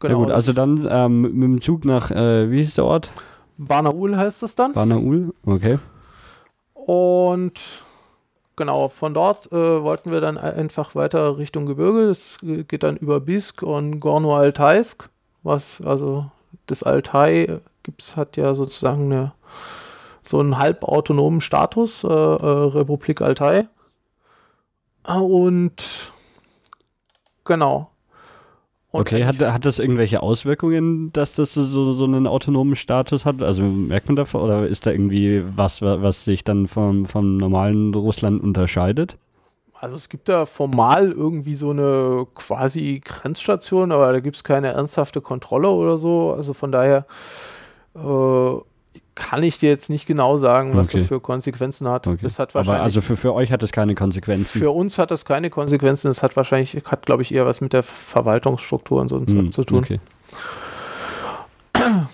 [0.00, 3.10] Genau, ja gut, also dann ähm, mit dem Zug nach, äh, wie hieß der Ort?
[3.56, 4.72] Barnaul heißt es dann.
[4.72, 5.78] Barnaul, okay.
[6.74, 7.60] Und
[8.56, 12.08] genau, von dort äh, wollten wir dann einfach weiter Richtung Gebirge.
[12.08, 15.08] Das geht dann über Bisk und Gorno-Altaisk,
[15.42, 16.30] was also
[16.66, 19.32] das Altai gibt's, hat ja sozusagen eine,
[20.22, 23.66] so einen halbautonomen Status, äh, äh, Republik Altai.
[25.06, 26.12] Und
[27.44, 27.90] genau.
[28.90, 33.42] Und okay, hat, hat das irgendwelche Auswirkungen, dass das so, so einen autonomen Status hat?
[33.42, 37.94] Also merkt man davon oder ist da irgendwie was, was sich dann vom, vom normalen
[37.94, 39.18] Russland unterscheidet?
[39.74, 44.68] Also es gibt da formal irgendwie so eine quasi Grenzstation, aber da gibt es keine
[44.68, 46.32] ernsthafte Kontrolle oder so.
[46.32, 47.04] Also von daher
[47.94, 48.54] äh,
[49.16, 50.98] kann ich dir jetzt nicht genau sagen, was okay.
[50.98, 52.06] das für Konsequenzen hat.
[52.06, 52.18] Okay.
[52.22, 54.60] Das hat wahrscheinlich, Aber also für, für euch hat das keine Konsequenzen?
[54.60, 56.10] Für uns hat das keine Konsequenzen.
[56.10, 59.64] Es hat wahrscheinlich, hat glaube ich eher was mit der Verwaltungsstruktur und so hm, zu
[59.64, 59.78] tun.
[59.78, 60.00] Okay.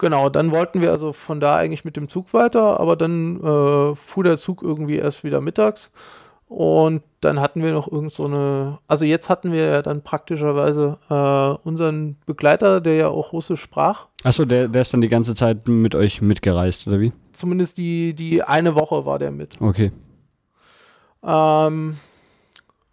[0.00, 3.96] Genau, dann wollten wir also von da eigentlich mit dem Zug weiter, aber dann äh,
[3.96, 5.90] fuhr der Zug irgendwie erst wieder mittags
[6.48, 10.98] und dann hatten wir noch irgend so eine, also jetzt hatten wir ja dann praktischerweise
[11.10, 14.06] äh, unseren Begleiter, der ja auch Russisch sprach.
[14.24, 17.12] Achso, der, der ist dann die ganze Zeit mit euch mitgereist, oder wie?
[17.32, 19.60] Zumindest die, die eine Woche war der mit.
[19.60, 19.92] Okay.
[21.22, 21.98] Ähm,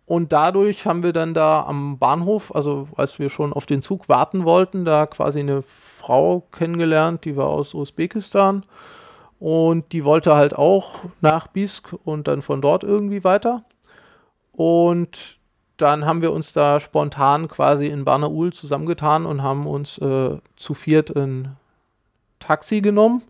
[0.06, 4.10] und dadurch haben wir dann da am Bahnhof, also als wir schon auf den Zug
[4.10, 8.66] warten wollten, da quasi eine Frau kennengelernt, die war aus Usbekistan
[9.46, 13.64] und die wollte halt auch nach Bisk und dann von dort irgendwie weiter.
[14.52, 15.38] Und
[15.78, 20.74] dann haben wir uns da spontan quasi in Barnaul zusammengetan und haben uns äh, zu
[20.74, 21.58] viert ein
[22.40, 23.22] Taxi genommen,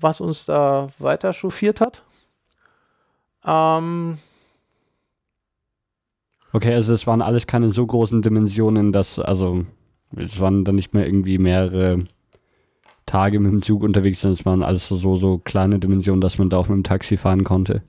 [0.00, 2.02] was uns da weiter chauffiert hat.
[3.44, 4.18] Ähm,
[6.52, 9.66] okay, also es waren alles keine so großen Dimensionen, dass, also
[10.16, 12.02] es waren dann nicht mehr irgendwie mehrere
[13.06, 14.32] Tage mit dem Zug unterwegs sind.
[14.32, 17.16] Es waren alles so, so, so kleine Dimensionen, dass man da auch mit dem Taxi
[17.16, 17.82] fahren konnte.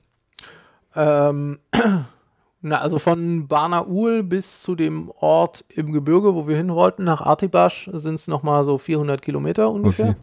[0.94, 1.58] Ähm,
[2.62, 7.20] na, also von Barnaul bis zu dem Ort im Gebirge, wo wir hin wollten, nach
[7.20, 10.10] Artibasch, sind es nochmal so 400 Kilometer ungefähr.
[10.10, 10.16] Okay.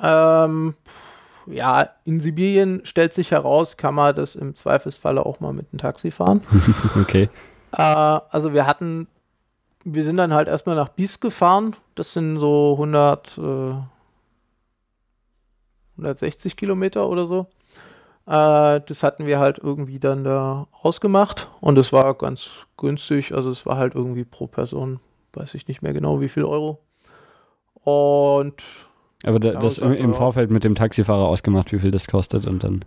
[0.00, 0.74] Ähm,
[1.46, 5.78] ja, in Sibirien stellt sich heraus, kann man das im Zweifelsfalle auch mal mit dem
[5.78, 6.42] Taxi fahren.
[7.00, 7.30] okay.
[7.72, 9.08] Äh, also wir hatten
[9.94, 11.76] wir sind dann halt erstmal nach Bies gefahren.
[11.94, 13.74] Das sind so 100, äh,
[15.96, 17.46] 160 Kilometer oder so.
[18.26, 23.34] Äh, das hatten wir halt irgendwie dann da ausgemacht und es war ganz günstig.
[23.34, 25.00] Also es war halt irgendwie pro Person,
[25.32, 26.80] weiß ich nicht mehr genau, wie viel Euro.
[27.74, 28.62] Und
[29.24, 32.62] aber da, das im, im, Vorfeld mit dem Taxifahrer ausgemacht, wie viel das kostet und
[32.62, 32.84] dann.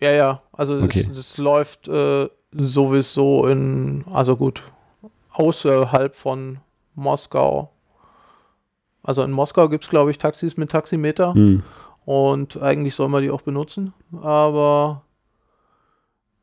[0.00, 1.04] Ja, ja, also okay.
[1.06, 4.62] das, das, läuft äh, sowieso in, also gut,
[5.34, 6.58] außerhalb von
[6.94, 7.70] Moskau.
[9.02, 11.34] Also in Moskau gibt es, glaube ich, Taxis mit Taximeter.
[11.34, 11.62] Hm.
[12.06, 13.92] Und eigentlich soll man die auch benutzen.
[14.22, 15.02] Aber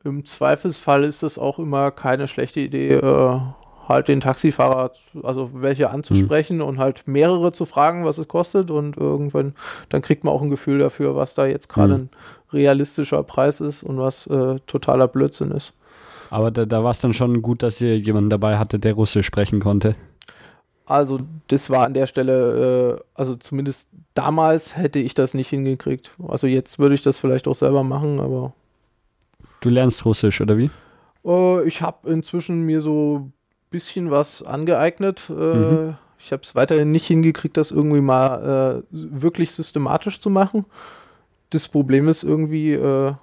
[0.03, 3.39] im Zweifelsfall ist es auch immer keine schlechte Idee, äh,
[3.87, 4.91] halt den Taxifahrer,
[5.23, 6.67] also welche anzusprechen hm.
[6.67, 8.69] und halt mehrere zu fragen, was es kostet.
[8.69, 9.55] Und irgendwann,
[9.89, 12.01] dann kriegt man auch ein Gefühl dafür, was da jetzt gerade hm.
[12.01, 12.09] ein
[12.53, 15.73] realistischer Preis ist und was äh, totaler Blödsinn ist.
[16.31, 19.25] Aber da, da war es dann schon gut, dass ihr jemanden dabei hatte, der Russisch
[19.27, 19.95] sprechen konnte.
[20.85, 21.19] Also
[21.49, 26.11] das war an der Stelle, äh, also zumindest damals hätte ich das nicht hingekriegt.
[26.25, 28.53] Also jetzt würde ich das vielleicht auch selber machen, aber.
[29.59, 30.69] Du lernst Russisch, oder wie?
[31.25, 33.33] Äh, ich habe inzwischen mir so ein
[33.69, 35.29] bisschen was angeeignet.
[35.29, 35.97] Äh, mhm.
[36.17, 40.65] Ich habe es weiterhin nicht hingekriegt, das irgendwie mal äh, wirklich systematisch zu machen.
[41.49, 43.13] Das Problem ist irgendwie, äh,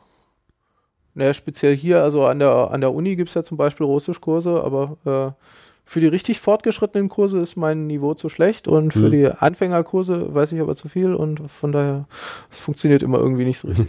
[1.19, 4.63] naja, speziell hier, also an der, an der Uni gibt es ja zum Beispiel Russischkurse,
[4.63, 5.45] aber äh,
[5.85, 9.11] für die richtig fortgeschrittenen Kurse ist mein Niveau zu schlecht und für mhm.
[9.11, 12.07] die Anfängerkurse weiß ich aber zu viel und von daher,
[12.53, 13.89] es funktioniert immer irgendwie nicht so richtig.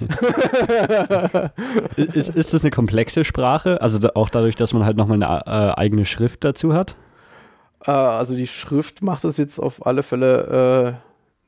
[2.16, 3.80] ist, ist das eine komplexe Sprache?
[3.82, 6.96] Also auch dadurch, dass man halt nochmal eine äh, eigene Schrift dazu hat?
[7.86, 10.98] Äh, also die Schrift macht es jetzt auf alle Fälle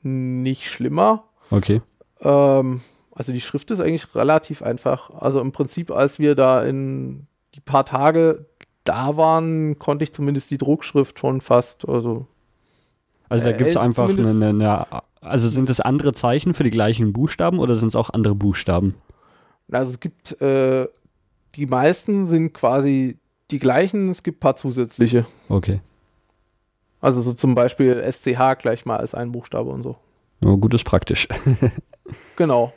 [0.04, 1.24] äh, nicht schlimmer.
[1.50, 1.82] Okay.
[2.22, 2.82] Ähm,
[3.14, 5.10] also die Schrift ist eigentlich relativ einfach.
[5.12, 8.46] Also im Prinzip, als wir da in die paar Tage
[8.84, 11.88] da waren, konnte ich zumindest die Druckschrift schon fast.
[11.88, 12.28] Also,
[13.30, 14.86] also da gibt es äh, einfach eine, eine,
[15.20, 18.96] Also sind es andere Zeichen für die gleichen Buchstaben oder sind es auch andere Buchstaben?
[19.72, 20.88] Also es gibt, äh,
[21.56, 23.18] die meisten sind quasi
[23.52, 25.26] die gleichen, es gibt ein paar zusätzliche.
[25.50, 25.82] Okay.
[27.02, 29.98] Also so zum Beispiel SCH gleich mal als ein Buchstabe und so.
[30.44, 31.28] Oh, gut ist praktisch.
[32.36, 32.74] genau.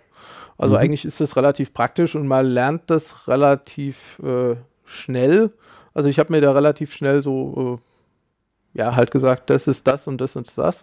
[0.59, 0.80] Also mhm.
[0.80, 5.52] eigentlich ist das relativ praktisch und man lernt das relativ äh, schnell.
[5.94, 7.80] Also ich habe mir da relativ schnell so
[8.74, 10.82] ja, halt gesagt, das ist das und das und das.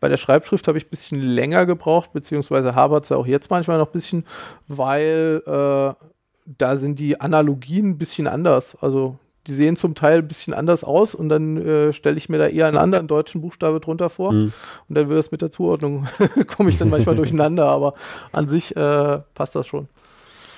[0.00, 3.78] Bei der Schreibschrift habe ich ein bisschen länger gebraucht, beziehungsweise habert es auch jetzt manchmal
[3.78, 4.24] noch ein bisschen,
[4.68, 6.06] weil äh,
[6.46, 8.76] da sind die Analogien ein bisschen anders.
[8.80, 12.38] Also die sehen zum Teil ein bisschen anders aus und dann äh, stelle ich mir
[12.38, 14.52] da eher einen anderen deutschen Buchstabe drunter vor mhm.
[14.88, 16.06] und dann wird es mit der Zuordnung,
[16.56, 17.94] komme ich dann manchmal durcheinander, aber
[18.32, 19.88] an sich äh, passt das schon.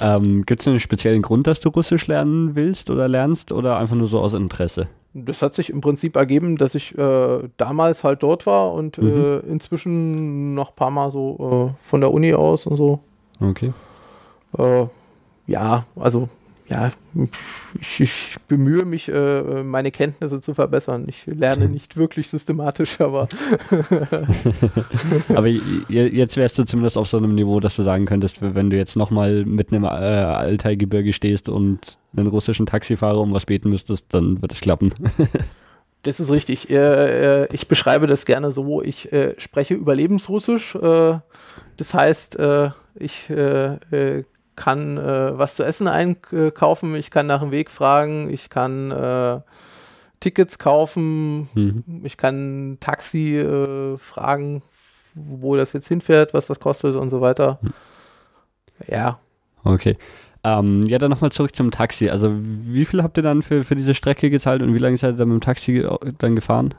[0.01, 3.97] Ähm, Gibt es einen speziellen Grund, dass du Russisch lernen willst oder lernst oder einfach
[3.97, 4.89] nur so aus Interesse?
[5.15, 9.09] Das hat sich im Prinzip ergeben, dass ich äh, damals halt dort war und mhm.
[9.09, 12.99] Äh, inzwischen noch ein paar Mal so äh, von der Uni aus und so.
[13.41, 13.73] Okay.
[14.59, 14.87] Äh,
[15.47, 16.29] ja, also
[16.69, 16.93] ja,
[17.79, 21.05] ich, ich bemühe mich, äh, meine Kenntnisse zu verbessern.
[21.09, 23.29] Ich lerne nicht wirklich systematisch, aber.
[25.35, 28.77] aber jetzt wärst du zumindest auf so einem Niveau, dass du sagen könntest, wenn du
[28.77, 34.07] jetzt nochmal mit einem äh, Altaigebirge stehst und einen russischen Taxifahrer um was beten müsstest,
[34.11, 34.93] dann wird es klappen.
[36.05, 36.71] Das ist richtig.
[36.71, 38.83] Äh, äh, ich beschreibe das gerne so.
[38.83, 40.75] Ich äh, spreche Überlebensrussisch.
[40.75, 41.19] Äh,
[41.79, 42.39] das heißt,
[42.97, 43.33] ich
[44.57, 49.41] kann äh, was zu essen einkaufen, ich kann nach dem Weg fragen, ich kann äh,
[50.21, 52.03] Tickets kaufen, mhm.
[52.05, 54.63] ich kann Taxi äh, fragen,
[55.15, 57.59] wo das jetzt hinfährt, was das kostet und so weiter.
[57.63, 57.73] Mhm.
[58.89, 59.19] Ja.
[59.65, 59.97] Okay.
[60.43, 62.11] Ähm, ja, dann nochmal zurück zum Taxi.
[62.11, 65.15] Also wie viel habt ihr dann für, für diese Strecke gezahlt und wie lange seid
[65.15, 65.87] ihr dann mit dem Taxi
[66.19, 66.75] dann gefahren?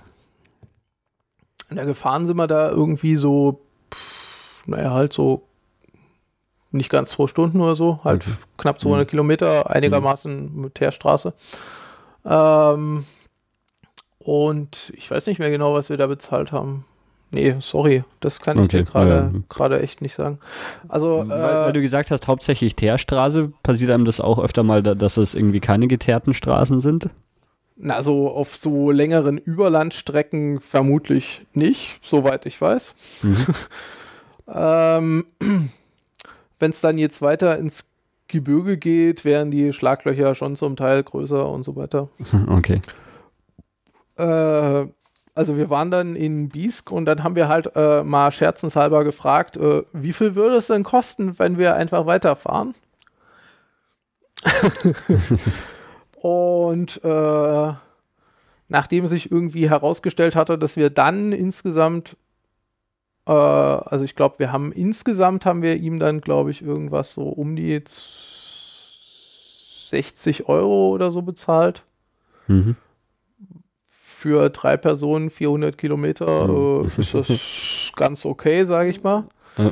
[1.73, 3.61] Ja, gefahren sind wir da irgendwie so,
[3.91, 5.47] pff, naja, halt so
[6.75, 8.35] nicht ganz zwei Stunden oder so, halt okay.
[8.57, 9.09] knapp 200 mhm.
[9.09, 10.61] Kilometer, einigermaßen mhm.
[10.61, 11.33] mit Teerstraße.
[12.25, 13.05] Ähm,
[14.19, 16.85] und ich weiß nicht mehr genau, was wir da bezahlt haben.
[17.31, 18.83] Nee, sorry, das kann ich okay.
[18.83, 19.81] dir gerade ja.
[19.81, 20.39] echt nicht sagen.
[20.87, 24.81] Also, weil, äh, weil, du gesagt hast, hauptsächlich Teerstraße, passiert einem das auch öfter mal,
[24.81, 27.09] dass es irgendwie keine geteerten Straßen sind?
[27.75, 32.95] Na, so auf so längeren Überlandstrecken vermutlich nicht, soweit ich weiß.
[33.21, 33.45] Mhm.
[34.53, 35.25] ähm,
[36.59, 37.85] wenn es dann jetzt weiter ins
[38.27, 42.09] Gebirge geht, wären die Schlaglöcher schon zum Teil größer und so weiter.
[42.49, 42.81] Okay.
[44.17, 44.87] Äh,
[45.35, 49.57] also wir waren dann in Biesk und dann haben wir halt äh, mal scherzenshalber gefragt,
[49.57, 52.73] äh, wie viel würde es denn kosten, wenn wir einfach weiterfahren?
[56.21, 57.73] und äh,
[58.69, 62.15] nachdem sich irgendwie herausgestellt hatte, dass wir dann insgesamt
[63.27, 67.23] äh, also ich glaube, wir haben insgesamt haben wir ihm dann, glaube ich, irgendwas so
[67.23, 67.81] um die
[69.89, 71.83] 60 Euro oder so bezahlt.
[72.47, 72.75] Mhm.
[73.89, 76.89] Für drei Personen 400 Kilometer mhm.
[76.97, 77.27] äh, ist das
[77.95, 79.25] ganz okay, sage ich mal.
[79.57, 79.71] Ja.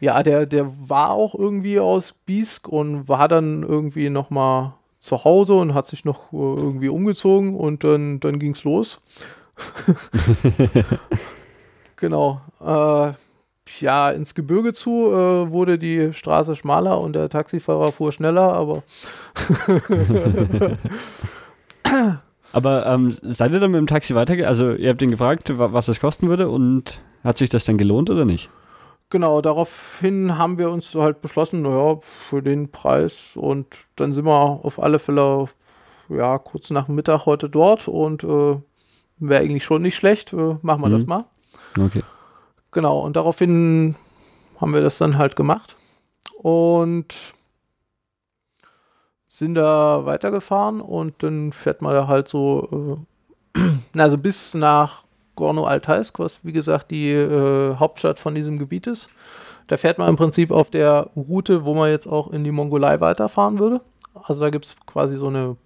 [0.00, 5.24] ja, der, der war auch irgendwie aus Biesk und war dann irgendwie noch mal zu
[5.24, 9.00] Hause und hat sich noch äh, irgendwie umgezogen und dann, dann ging es los.
[11.98, 12.40] Genau.
[12.60, 13.12] Äh,
[13.80, 18.82] ja, ins Gebirge zu äh, wurde die Straße schmaler und der Taxifahrer fuhr schneller, aber.
[22.52, 24.48] aber ähm, seid ihr dann mit dem Taxi weitergegangen?
[24.48, 28.10] Also, ihr habt ihn gefragt, was das kosten würde und hat sich das dann gelohnt
[28.10, 28.50] oder nicht?
[29.10, 34.32] Genau, daraufhin haben wir uns halt beschlossen, naja, für den Preis und dann sind wir
[34.32, 35.48] auf alle Fälle
[36.10, 38.56] ja kurz nach Mittag heute dort und äh,
[39.18, 40.92] wäre eigentlich schon nicht schlecht, äh, machen wir mhm.
[40.92, 41.24] das mal.
[41.76, 42.02] Okay.
[42.70, 43.96] Genau, und daraufhin
[44.60, 45.76] haben wir das dann halt gemacht
[46.42, 47.14] und
[49.26, 53.06] sind da weitergefahren und dann fährt man da halt so,
[53.54, 53.60] äh,
[53.98, 55.04] also bis nach
[55.36, 59.08] Gorno-Altaisk, was wie gesagt die äh, Hauptstadt von diesem Gebiet ist.
[59.68, 63.00] Da fährt man im Prinzip auf der Route, wo man jetzt auch in die Mongolei
[63.00, 63.80] weiterfahren würde.
[64.14, 65.56] Also da gibt es quasi so eine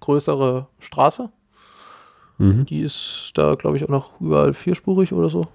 [0.00, 1.30] größere Straße.
[2.40, 2.66] Mhm.
[2.66, 5.46] Die ist da, glaube ich, auch noch überall vierspurig oder so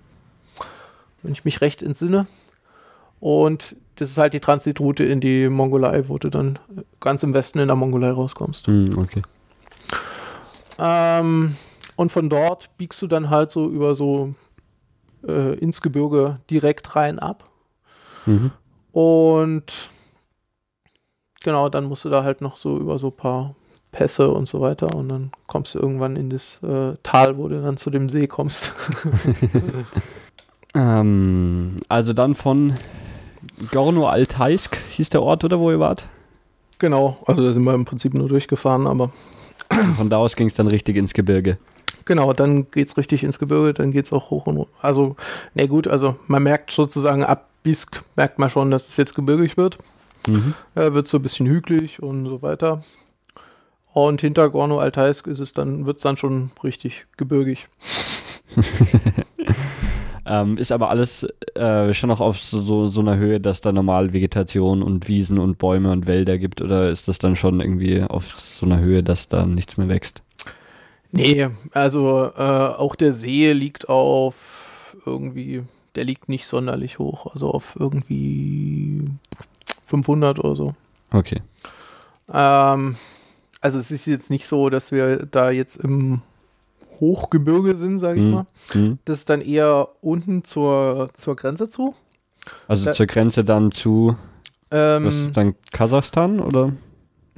[1.26, 2.28] wenn ich mich recht entsinne.
[3.20, 6.60] Und das ist halt die Transitroute in die Mongolei, wo du dann
[7.00, 8.68] ganz im Westen in der Mongolei rauskommst.
[8.68, 9.22] Mm, okay.
[10.78, 11.56] Ähm,
[11.96, 14.36] und von dort biegst du dann halt so über so
[15.28, 17.50] äh, ins Gebirge direkt rein ab.
[18.26, 18.52] Mhm.
[18.92, 19.90] Und
[21.42, 23.56] genau, dann musst du da halt noch so über so ein paar
[23.96, 27.62] Pässe und so weiter und dann kommst du irgendwann in das äh, Tal, wo du
[27.62, 28.74] dann zu dem See kommst.
[30.76, 32.74] Ähm, also dann von
[33.72, 36.06] Gorno-Altaisk hieß der Ort, oder wo ihr wart?
[36.80, 39.12] Genau, also da sind wir im Prinzip nur durchgefahren, aber.
[39.96, 41.58] Von da aus ging es dann richtig ins Gebirge.
[42.04, 45.16] Genau, dann geht es richtig ins Gebirge, dann geht es auch hoch und Also,
[45.54, 49.58] ne gut, also man merkt sozusagen ab Bisk merkt man schon, dass es jetzt gebirgig
[49.58, 49.80] wird.
[50.28, 50.54] Mhm.
[50.76, 52.84] Ja, wird so ein bisschen hügelig und so weiter.
[53.96, 57.70] Und hinter Gorno-Altaisk ist es dann, wird es dann schon richtig gebirgig.
[60.26, 61.26] ähm, ist aber alles
[61.56, 65.60] äh, schon noch auf so, so einer Höhe, dass da normal Vegetation und Wiesen und
[65.60, 69.30] Bäume und Wälder gibt oder ist das dann schon irgendwie auf so einer Höhe, dass
[69.30, 70.24] da nichts mehr wächst?
[71.14, 74.36] Nee, also äh, auch der See liegt auf
[75.06, 75.64] irgendwie,
[75.96, 79.08] der liegt nicht sonderlich hoch, also auf irgendwie
[79.86, 80.76] 500 oder so.
[81.14, 81.42] Okay.
[82.34, 82.98] Ähm,
[83.66, 86.22] also es ist jetzt nicht so, dass wir da jetzt im
[87.00, 88.32] Hochgebirge sind, sage ich mhm.
[88.32, 88.46] mal.
[88.76, 89.00] Mhm.
[89.06, 91.96] Das ist dann eher unten zur, zur Grenze zu.
[92.68, 94.16] Also da, zur Grenze dann zu
[94.70, 96.74] ähm, was, dann Kasachstan oder?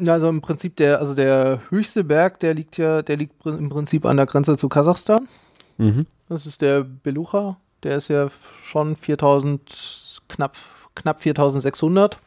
[0.05, 4.05] Also im Prinzip der, also der höchste Berg, der liegt ja, der liegt im Prinzip
[4.05, 5.30] an der Grenze zu Kasachstan.
[5.78, 6.07] Mhm.
[6.28, 7.55] Das ist der Belucha.
[7.84, 8.28] Der ist ja
[8.65, 10.57] schon 4000, knapp,
[10.93, 12.17] knapp 4600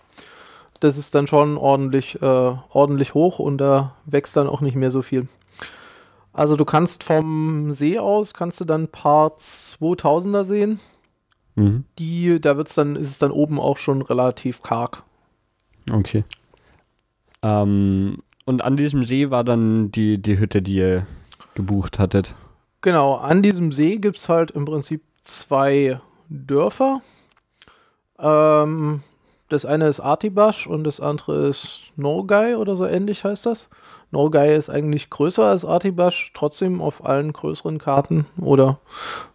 [0.80, 2.26] das ist dann schon ordentlich, äh,
[2.70, 5.28] ordentlich hoch und da wächst dann auch nicht mehr so viel.
[6.32, 10.80] Also du kannst vom See aus, kannst du dann ein paar 2000er sehen.
[11.54, 11.84] Mhm.
[11.98, 15.02] Die, da wird's dann, ist es dann oben auch schon relativ karg.
[15.90, 16.24] Okay.
[17.42, 21.06] Ähm, und an diesem See war dann die, die Hütte, die ihr
[21.54, 22.34] gebucht hattet.
[22.80, 27.02] Genau, an diesem See gibt es halt im Prinzip zwei Dörfer.
[28.18, 29.02] Ähm,
[29.50, 33.68] das eine ist Artibash und das andere ist Norgay oder so ähnlich heißt das.
[34.12, 38.78] Norgay ist eigentlich größer als Artibash, trotzdem auf allen größeren Karten oder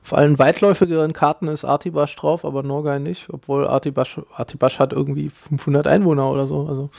[0.03, 5.29] auf allen weitläufigeren Karten ist Artibash drauf, aber Norgay nicht, obwohl Artibash, Artibash hat irgendwie
[5.29, 6.67] 500 Einwohner oder so.
[6.67, 6.89] Also.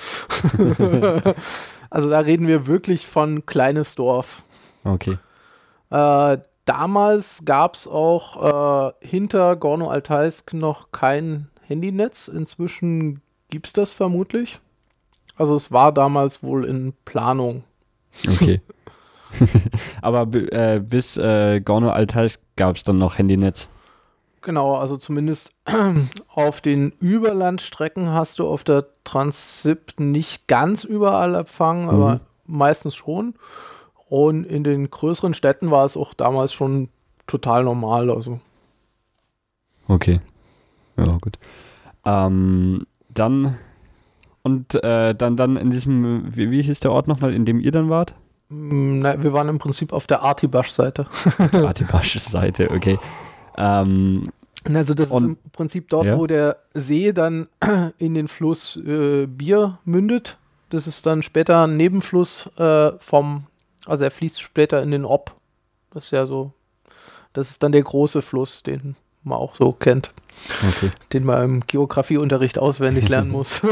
[1.90, 4.42] also da reden wir wirklich von kleines Dorf.
[4.84, 5.18] Okay.
[5.90, 12.28] Äh, damals gab es auch äh, hinter Gorno-Altaisk noch kein Handynetz.
[12.28, 14.60] Inzwischen gibt es das vermutlich.
[15.36, 17.64] Also es war damals wohl in Planung.
[18.26, 18.60] Okay.
[20.02, 23.68] Aber äh, bis äh, Gorno-Altais gab es dann noch Handynetz.
[24.40, 25.50] Genau, also zumindest
[26.28, 31.88] auf den Überlandstrecken hast du auf der Transsip nicht ganz überall Empfang, mhm.
[31.88, 33.34] aber meistens schon.
[34.08, 36.88] Und in den größeren Städten war es auch damals schon
[37.26, 38.08] total normal.
[38.08, 38.38] Also.
[39.88, 40.20] Okay.
[40.96, 41.38] Ja, gut.
[42.04, 43.56] Ähm, dann
[44.46, 47.72] und äh, dann, dann in diesem, wie, wie hieß der Ort nochmal, in dem ihr
[47.72, 48.14] dann wart?
[48.48, 51.08] Mm, na, wir waren im Prinzip auf der Artibasch-Seite.
[51.52, 52.96] Artibasch-Seite, okay.
[53.56, 54.28] Ähm,
[54.72, 56.16] also das und, ist im Prinzip dort, ja.
[56.16, 57.48] wo der See dann
[57.98, 60.38] in den Fluss äh, Bier mündet.
[60.70, 63.46] Das ist dann später ein Nebenfluss äh, vom,
[63.84, 65.34] also er fließt später in den Ob.
[65.90, 66.52] Das ist ja so,
[67.32, 68.94] das ist dann der große Fluss, den
[69.24, 70.12] man auch so kennt.
[70.68, 70.90] Okay.
[71.12, 73.62] Den man im Geografieunterricht auswendig lernen muss.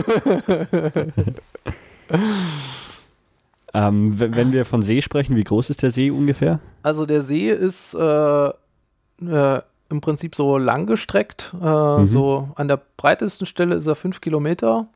[3.74, 6.60] ähm, wenn wir von See sprechen, wie groß ist der See ungefähr?
[6.82, 11.54] Also der See ist äh, äh, im Prinzip so langgestreckt.
[11.60, 12.08] Äh, mhm.
[12.08, 14.88] So an der breitesten Stelle ist er fünf Kilometer.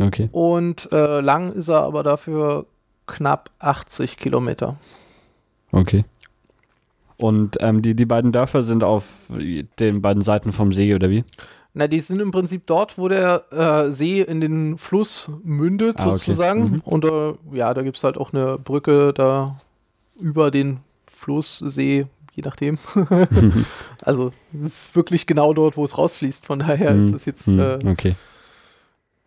[0.00, 0.28] Okay.
[0.32, 2.66] Und äh, lang ist er aber dafür
[3.06, 4.76] knapp 80 Kilometer.
[5.72, 6.04] Okay.
[7.20, 9.04] Und ähm, die, die beiden Dörfer sind auf
[9.78, 11.24] den beiden Seiten vom See, oder wie?
[11.72, 16.12] Na, die sind im Prinzip dort, wo der äh, See in den Fluss mündet, ah,
[16.12, 16.62] sozusagen.
[16.62, 16.72] Okay.
[16.74, 16.80] Mhm.
[16.80, 19.60] Und äh, ja, da gibt es halt auch eine Brücke da
[20.18, 22.78] über den Flusssee, je nachdem.
[24.02, 26.44] also, es ist wirklich genau dort, wo es rausfließt.
[26.44, 27.00] Von daher mhm.
[27.00, 27.46] ist das jetzt.
[27.46, 27.60] Mhm.
[27.60, 28.16] Äh, okay.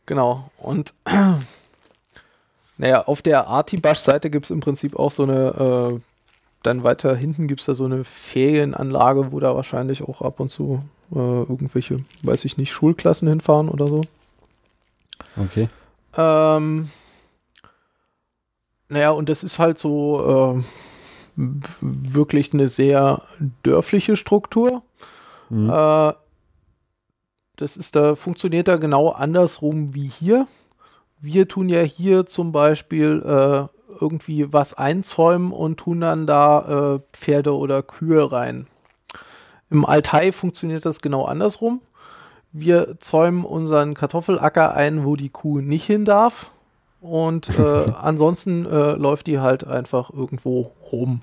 [0.05, 0.51] Genau.
[0.57, 0.93] Und
[2.77, 5.99] naja, auf der Artibasch-Seite gibt es im Prinzip auch so eine äh,
[6.63, 10.49] dann weiter hinten gibt es da so eine Ferienanlage, wo da wahrscheinlich auch ab und
[10.49, 14.01] zu äh, irgendwelche, weiß ich nicht, Schulklassen hinfahren oder so.
[15.37, 15.69] Okay.
[16.17, 16.89] Ähm,
[18.89, 20.63] naja, und das ist halt so
[21.35, 21.41] äh,
[21.81, 23.21] wirklich eine sehr
[23.63, 24.83] dörfliche Struktur.
[25.49, 25.69] Mhm.
[25.69, 26.13] Äh,
[27.55, 30.47] das ist da, funktioniert da genau andersrum wie hier.
[31.19, 36.99] Wir tun ja hier zum Beispiel äh, irgendwie was einzäumen und tun dann da äh,
[37.13, 38.67] Pferde oder Kühe rein.
[39.69, 41.81] Im Altai funktioniert das genau andersrum.
[42.51, 46.51] Wir zäumen unseren Kartoffelacker ein, wo die Kuh nicht hin darf.
[47.01, 51.21] Und äh, ansonsten äh, läuft die halt einfach irgendwo rum.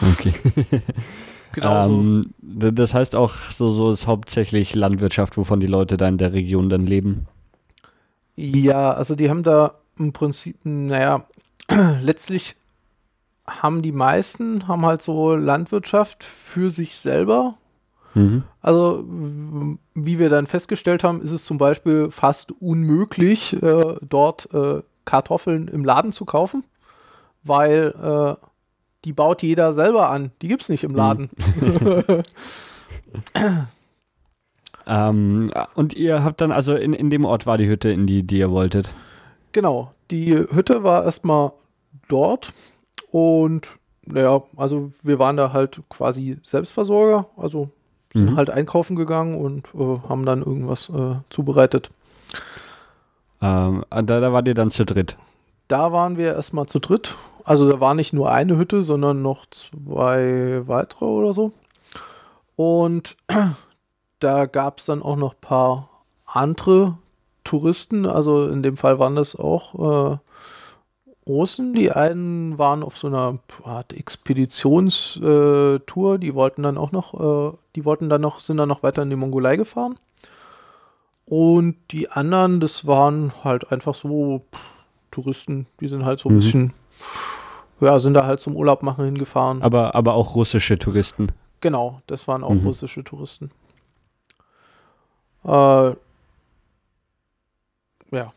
[0.00, 0.32] Okay.
[1.52, 2.70] genau ähm, so.
[2.70, 6.70] Das heißt auch, so, so ist hauptsächlich Landwirtschaft, wovon die Leute da in der Region
[6.70, 7.26] dann leben.
[8.36, 11.26] Ja, also die haben da im Prinzip, naja,
[12.00, 12.56] letztlich
[13.46, 17.54] haben die meisten haben halt so Landwirtschaft für sich selber.
[18.14, 18.42] Mhm.
[18.62, 19.04] Also
[19.94, 25.68] wie wir dann festgestellt haben, ist es zum Beispiel fast unmöglich, äh, dort äh, Kartoffeln
[25.68, 26.64] im Laden zu kaufen,
[27.44, 28.46] weil äh,
[29.04, 30.32] die baut jeder selber an.
[30.42, 30.96] Die gibt es nicht im hm.
[30.96, 31.28] Laden.
[34.86, 38.22] ähm, und ihr habt dann, also in, in dem Ort war die Hütte, in die,
[38.24, 38.94] die ihr wolltet.
[39.52, 41.52] Genau, die Hütte war erstmal
[42.08, 42.52] dort
[43.10, 43.68] und
[44.04, 47.70] naja, also wir waren da halt quasi Selbstversorger, also
[48.12, 48.36] sind mhm.
[48.36, 51.90] halt einkaufen gegangen und äh, haben dann irgendwas äh, zubereitet.
[53.42, 55.16] Ähm, da, da wart ihr dann zu dritt?
[55.68, 57.16] Da waren wir erstmal zu dritt.
[57.44, 61.52] Also da war nicht nur eine Hütte, sondern noch zwei weitere oder so.
[62.56, 63.16] Und
[64.20, 65.88] da gab es dann auch noch ein paar
[66.26, 66.98] andere
[67.46, 68.04] Touristen.
[68.04, 70.18] Also in dem Fall waren das auch äh,
[71.26, 71.72] Russen.
[71.72, 76.14] Die einen waren auf so einer Art Expeditionstour.
[76.14, 79.02] Äh, die wollten dann auch noch, äh, die wollten dann noch, sind dann noch weiter
[79.02, 79.98] in die Mongolei gefahren.
[81.24, 84.60] Und die anderen, das waren halt einfach so pff,
[85.10, 86.40] Touristen, die sind halt so ein mhm.
[86.40, 86.72] bisschen,
[87.80, 89.62] ja, sind da halt zum Urlaub machen hingefahren.
[89.62, 91.32] Aber, aber auch russische Touristen.
[91.60, 92.66] Genau, das waren auch mhm.
[92.66, 93.50] russische Touristen.
[95.44, 95.94] Äh,
[98.10, 98.32] ja.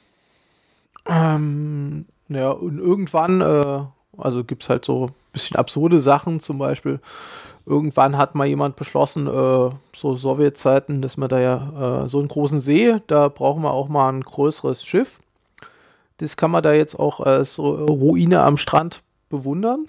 [1.05, 3.81] Ähm, ja, und irgendwann, äh,
[4.17, 6.99] also gibt es halt so ein bisschen absurde Sachen, zum Beispiel,
[7.65, 12.27] irgendwann hat mal jemand beschlossen, äh, so Sowjetzeiten, dass man da ja äh, so einen
[12.27, 15.19] großen See, da brauchen wir auch mal ein größeres Schiff.
[16.17, 19.87] Das kann man da jetzt auch als so Ruine am Strand bewundern.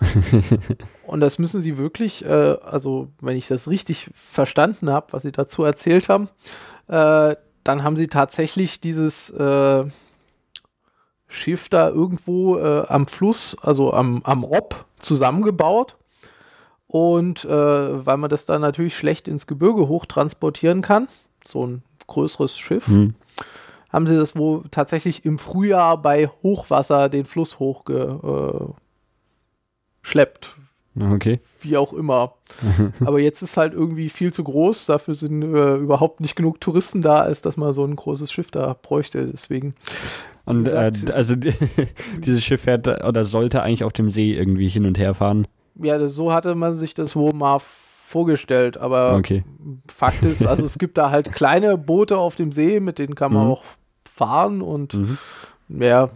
[1.06, 5.32] und das müssen sie wirklich, äh, also wenn ich das richtig verstanden habe, was sie
[5.32, 6.28] dazu erzählt haben,
[6.88, 7.34] äh,
[7.64, 9.84] dann haben sie tatsächlich dieses äh,
[11.26, 15.96] Schiff da irgendwo äh, am Fluss, also am, am Rob, zusammengebaut.
[16.86, 21.08] Und äh, weil man das dann natürlich schlecht ins Gebirge hoch transportieren kann,
[21.44, 23.14] so ein größeres Schiff, mhm.
[23.92, 28.76] haben sie das wohl tatsächlich im Frühjahr bei Hochwasser den Fluss hochgeschleppt.
[30.98, 31.40] Okay.
[31.60, 32.34] Wie auch immer.
[33.04, 34.86] Aber jetzt ist halt irgendwie viel zu groß.
[34.86, 38.50] Dafür sind äh, überhaupt nicht genug Touristen da, als dass man so ein großes Schiff
[38.50, 39.26] da bräuchte.
[39.26, 39.74] Deswegen
[40.44, 41.54] und äh, also die,
[42.18, 45.46] dieses Schiff fährt oder sollte eigentlich auf dem See irgendwie hin und her fahren.
[45.76, 49.42] Ja, so hatte man sich das wohl mal vorgestellt, aber okay.
[49.88, 53.32] Fakt ist, also es gibt da halt kleine Boote auf dem See, mit denen kann
[53.32, 53.52] man mhm.
[53.52, 53.64] auch
[54.04, 55.18] fahren und mhm.
[55.68, 56.10] ja,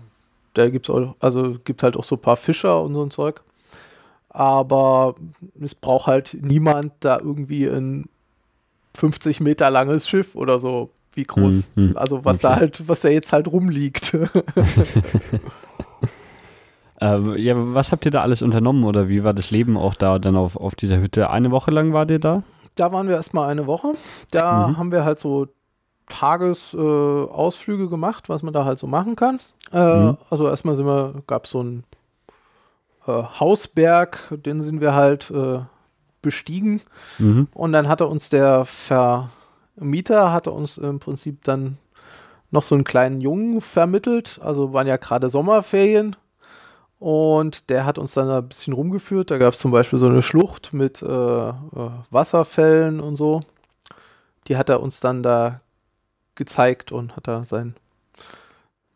[0.55, 3.11] da gibt es auch, also gibt halt auch so ein paar Fischer und so ein
[3.11, 3.43] Zeug.
[4.39, 5.16] Aber
[5.61, 8.09] es braucht halt niemand da irgendwie ein
[8.97, 12.47] 50 Meter langes Schiff oder so wie groß, hm, hm, also was okay.
[12.47, 14.14] da halt, was da jetzt halt rumliegt.
[17.01, 20.20] äh, ja, was habt ihr da alles unternommen oder wie war das Leben auch da
[20.20, 21.30] dann auf, auf dieser Hütte?
[21.30, 22.45] Eine Woche lang war ihr da?
[22.76, 23.95] Da waren wir erstmal eine Woche.
[24.30, 24.78] Da mhm.
[24.78, 25.49] haben wir halt so
[26.09, 29.41] Tagesausflüge äh, gemacht, was man da halt so machen kann.
[29.72, 30.16] Äh, mhm.
[30.30, 31.82] Also erstmal sind wir, gab es so einen
[33.09, 35.61] äh, Hausberg, den sind wir halt äh,
[36.23, 36.83] bestiegen.
[37.19, 37.49] Mhm.
[37.55, 39.31] Und dann hatte uns der Ver
[39.77, 41.79] Mieter hatte uns im Prinzip dann
[42.51, 44.41] noch so einen kleinen Jungen vermittelt.
[44.43, 46.17] Also waren ja gerade Sommerferien.
[46.99, 49.31] Und der hat uns dann ein bisschen rumgeführt.
[49.31, 51.53] Da gab es zum Beispiel so eine Schlucht mit äh, äh,
[52.11, 53.41] Wasserfällen und so.
[54.49, 55.61] Die hat er uns dann da
[56.35, 57.77] gezeigt und hat da sein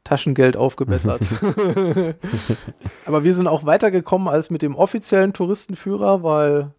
[0.05, 1.23] Taschengeld aufgebessert.
[3.07, 6.73] Aber wir sind auch weitergekommen als mit dem offiziellen Touristenführer, weil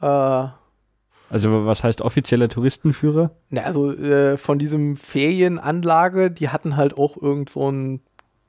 [0.00, 0.48] äh,
[1.30, 3.30] also was heißt offizieller Touristenführer?
[3.50, 8.00] Na, also äh, von diesem Ferienanlage, die hatten halt auch irgend so ein,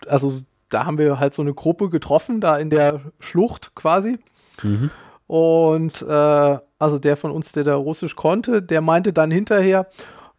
[0.08, 0.32] also
[0.70, 4.18] da haben wir halt so eine Gruppe getroffen, da in der Schlucht quasi.
[4.64, 4.92] Mhm.
[5.28, 9.88] Und äh, also der von uns, der da Russisch konnte, der meinte dann hinterher,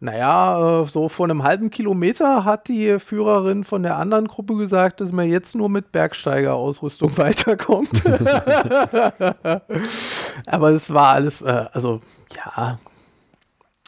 [0.01, 4.99] naja, äh, so vor einem halben Kilometer hat die Führerin von der anderen Gruppe gesagt,
[4.99, 8.03] dass man jetzt nur mit Bergsteigerausrüstung weiterkommt.
[10.47, 12.01] Aber es war alles, äh, also
[12.35, 12.79] ja,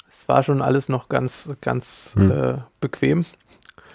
[0.08, 2.32] es war schon alles noch ganz, ganz hm.
[2.32, 3.26] äh, bequem.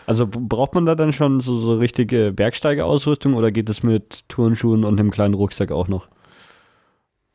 [0.07, 4.85] Also braucht man da dann schon so, so richtige Bergsteigerausrüstung oder geht es mit Turnschuhen
[4.85, 6.09] und einem kleinen Rucksack auch noch?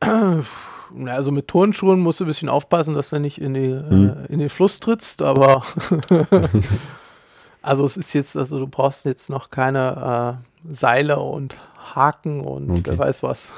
[1.06, 4.08] Also mit Turnschuhen musst du ein bisschen aufpassen, dass du nicht in, die, hm.
[4.08, 5.62] äh, in den Fluss trittst, aber
[7.62, 11.56] also es ist jetzt, also du brauchst jetzt noch keine äh, Seile und
[11.94, 12.82] Haken und okay.
[12.84, 13.48] wer weiß was.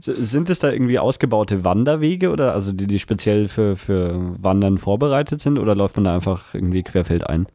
[0.00, 5.40] Sind es da irgendwie ausgebaute Wanderwege oder also die, die speziell für, für Wandern vorbereitet
[5.40, 7.46] sind oder läuft man da einfach irgendwie querfeldein?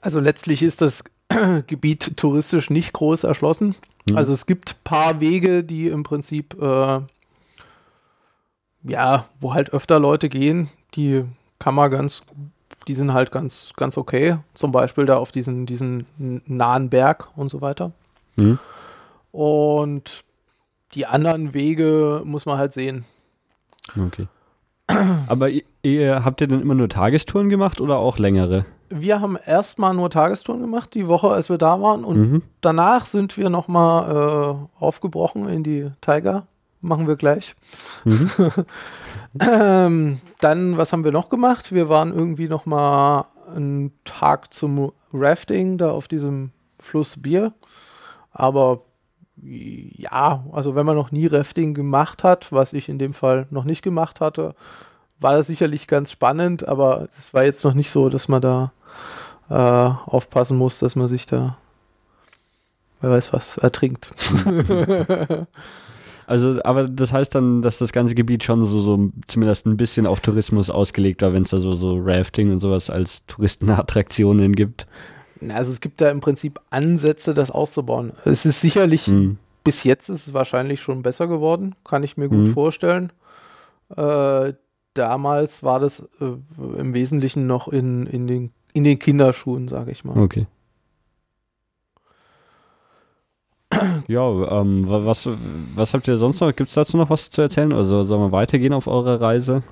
[0.00, 1.04] Also letztlich ist das
[1.66, 3.74] Gebiet touristisch nicht groß erschlossen.
[4.08, 4.16] Hm.
[4.16, 7.00] Also es gibt ein paar Wege, die im Prinzip äh,
[8.84, 11.24] ja, wo halt öfter Leute gehen, die
[11.58, 12.22] kann man ganz,
[12.86, 14.36] die sind halt ganz, ganz okay.
[14.52, 16.06] Zum Beispiel da auf diesen, diesen
[16.46, 17.92] nahen Berg und so weiter.
[18.36, 18.58] Mhm.
[19.32, 20.24] Und
[20.92, 23.04] die anderen Wege muss man halt sehen.
[23.96, 24.28] Okay.
[25.26, 25.48] Aber
[25.82, 28.66] ihr, habt ihr denn immer nur Tagestouren gemacht oder auch längere?
[28.90, 32.04] Wir haben erstmal nur Tagestouren gemacht, die Woche, als wir da waren.
[32.04, 32.42] Und mhm.
[32.60, 36.46] danach sind wir nochmal äh, aufgebrochen in die Tiger.
[36.84, 37.56] Machen wir gleich.
[38.04, 38.30] Mhm.
[39.40, 41.72] ähm, dann, was haben wir noch gemacht?
[41.72, 43.24] Wir waren irgendwie nochmal
[43.56, 47.54] einen Tag zum Rafting da auf diesem Fluss Bier.
[48.32, 48.82] Aber
[49.40, 53.64] ja, also wenn man noch nie Rafting gemacht hat, was ich in dem Fall noch
[53.64, 54.54] nicht gemacht hatte,
[55.20, 58.72] war das sicherlich ganz spannend, aber es war jetzt noch nicht so, dass man da
[59.48, 61.56] äh, aufpassen muss, dass man sich da,
[63.00, 64.12] wer weiß was, ertrinkt.
[66.26, 70.06] Also, aber das heißt dann, dass das ganze Gebiet schon so, so zumindest ein bisschen
[70.06, 74.86] auf Tourismus ausgelegt war, wenn es da so, so Rafting und sowas als Touristenattraktionen gibt.
[75.48, 78.12] Also es gibt da im Prinzip Ansätze, das auszubauen.
[78.24, 79.38] Es ist sicherlich, mhm.
[79.62, 82.52] bis jetzt ist es wahrscheinlich schon besser geworden, kann ich mir gut mhm.
[82.54, 83.12] vorstellen.
[83.96, 84.54] Äh,
[84.94, 90.04] damals war das äh, im Wesentlichen noch in, in, den, in den Kinderschuhen, sage ich
[90.04, 90.16] mal.
[90.18, 90.46] Okay.
[94.08, 95.28] Ja, ähm, was,
[95.74, 96.54] was habt ihr sonst noch?
[96.54, 97.72] Gibt es dazu noch was zu erzählen?
[97.72, 99.62] Also sollen wir weitergehen auf eurer Reise?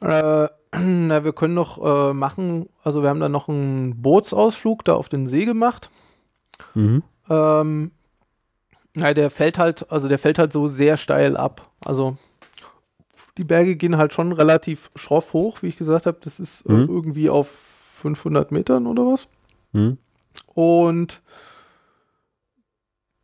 [0.00, 0.48] Äh,
[0.78, 5.08] na, wir können noch äh, machen, also wir haben dann noch einen Bootsausflug da auf
[5.08, 5.90] den See gemacht.
[6.74, 7.02] Mhm.
[7.28, 7.92] Ähm,
[8.94, 11.70] na, der fällt halt, also der fällt halt so sehr steil ab.
[11.84, 12.16] Also
[13.38, 16.18] die Berge gehen halt schon relativ schroff hoch, wie ich gesagt habe.
[16.20, 16.88] Das ist äh, mhm.
[16.88, 19.28] irgendwie auf 500 Metern oder was.
[19.72, 19.98] Mhm.
[20.54, 21.22] Und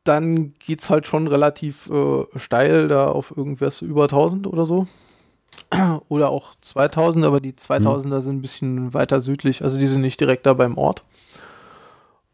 [0.07, 4.87] dann geht es halt schon relativ äh, steil da auf irgendwas über 1000 oder so.
[6.09, 8.21] oder auch 2000, aber die 2000er mhm.
[8.21, 11.03] sind ein bisschen weiter südlich, also die sind nicht direkt da beim Ort.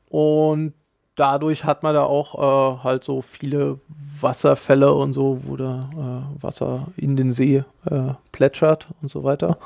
[0.09, 0.75] Und
[1.14, 3.79] dadurch hat man da auch äh, halt so viele
[4.20, 9.59] Wasserfälle und so, wo da äh, Wasser in den See äh, plätschert und so weiter.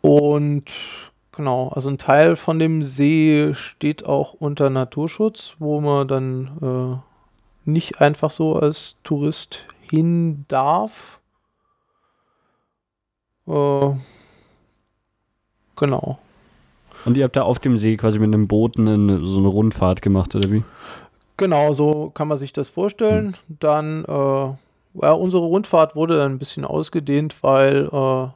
[0.00, 0.70] Und
[1.32, 7.02] genau, also ein Teil von dem See steht auch unter Naturschutz, wo man dann
[7.66, 11.20] äh, nicht einfach so als Tourist hin darf.
[13.46, 13.90] Äh,
[15.76, 16.18] genau.
[17.04, 20.02] Und ihr habt da auf dem See quasi mit einem Boot eine, so eine Rundfahrt
[20.02, 20.62] gemacht, oder wie?
[21.36, 23.28] Genau, so kann man sich das vorstellen.
[23.48, 23.56] Hm.
[23.60, 28.28] Dann, äh, ja, unsere Rundfahrt wurde dann ein bisschen ausgedehnt, weil äh,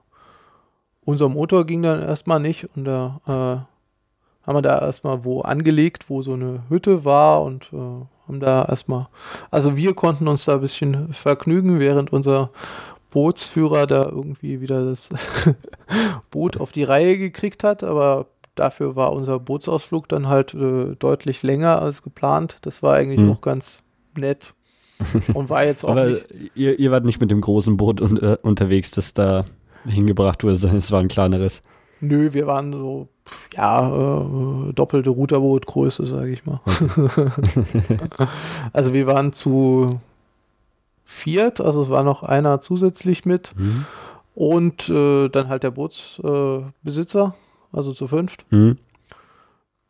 [1.05, 6.09] unser Motor ging dann erstmal nicht und da äh, haben wir da erstmal wo angelegt,
[6.09, 7.77] wo so eine Hütte war und äh,
[8.27, 9.09] haben da erstmal,
[9.51, 12.51] also wir konnten uns da ein bisschen vergnügen, während unser
[13.11, 15.09] Bootsführer da irgendwie wieder das
[16.31, 21.43] Boot auf die Reihe gekriegt hat, aber dafür war unser Bootsausflug dann halt äh, deutlich
[21.43, 22.59] länger als geplant.
[22.63, 23.31] Das war eigentlich hm.
[23.31, 23.83] auch ganz
[24.17, 24.55] nett
[25.35, 26.27] und war jetzt auch aber nicht.
[26.55, 29.45] Ihr, ihr wart nicht mit dem großen Boot un äh, unterwegs, das da
[29.85, 31.63] hingebracht wurde, sondern es war ein kleineres.
[32.01, 33.09] Nö, wir waren so,
[33.55, 36.61] ja, äh, doppelte Ruderbootgröße, sage ich mal.
[38.73, 40.01] Also wir waren zu
[41.05, 43.53] viert, also es war noch einer zusätzlich mit.
[43.57, 43.85] Mhm.
[44.35, 47.35] Und äh, dann halt der Bootsbesitzer,
[47.73, 48.45] äh, also zu fünft.
[48.51, 48.79] Mhm.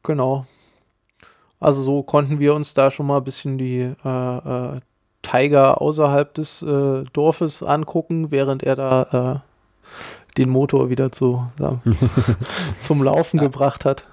[0.03, 0.47] Genau.
[1.61, 4.81] Also so konnten wir uns da schon mal ein bisschen die äh, äh
[5.23, 9.43] Tiger außerhalb des äh, Dorfes angucken, während er da
[10.37, 11.47] den Motor wieder zu,
[12.79, 13.45] zum Laufen ja.
[13.45, 14.05] gebracht hat.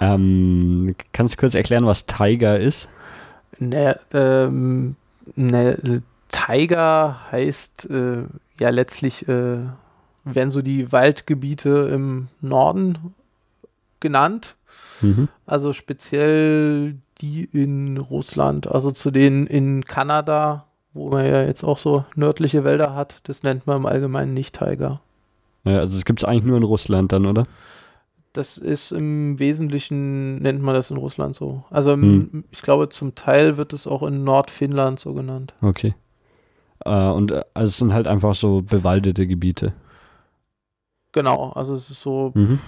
[0.00, 2.88] Ähm, kannst du kurz erklären, was Tiger ist?
[3.58, 4.96] Ne, ähm,
[5.36, 8.24] ne, Tiger heißt äh,
[8.60, 9.58] ja letztlich, äh,
[10.24, 13.14] werden so die Waldgebiete im Norden
[14.00, 14.56] genannt.
[15.00, 15.28] Mhm.
[15.46, 21.78] Also speziell die in Russland, also zu denen in Kanada, wo man ja jetzt auch
[21.78, 25.00] so nördliche Wälder hat, das nennt man im Allgemeinen nicht Tiger.
[25.64, 27.46] Ja, also es gibt es eigentlich nur in Russland dann, oder?
[28.32, 31.64] Das ist im Wesentlichen, nennt man das in Russland so.
[31.70, 32.44] Also im, hm.
[32.50, 35.54] ich glaube, zum Teil wird es auch in Nordfinnland so genannt.
[35.60, 35.94] Okay.
[36.84, 39.72] Äh, und äh, also es sind halt einfach so bewaldete Gebiete.
[41.12, 42.58] Genau, also es ist so, mhm.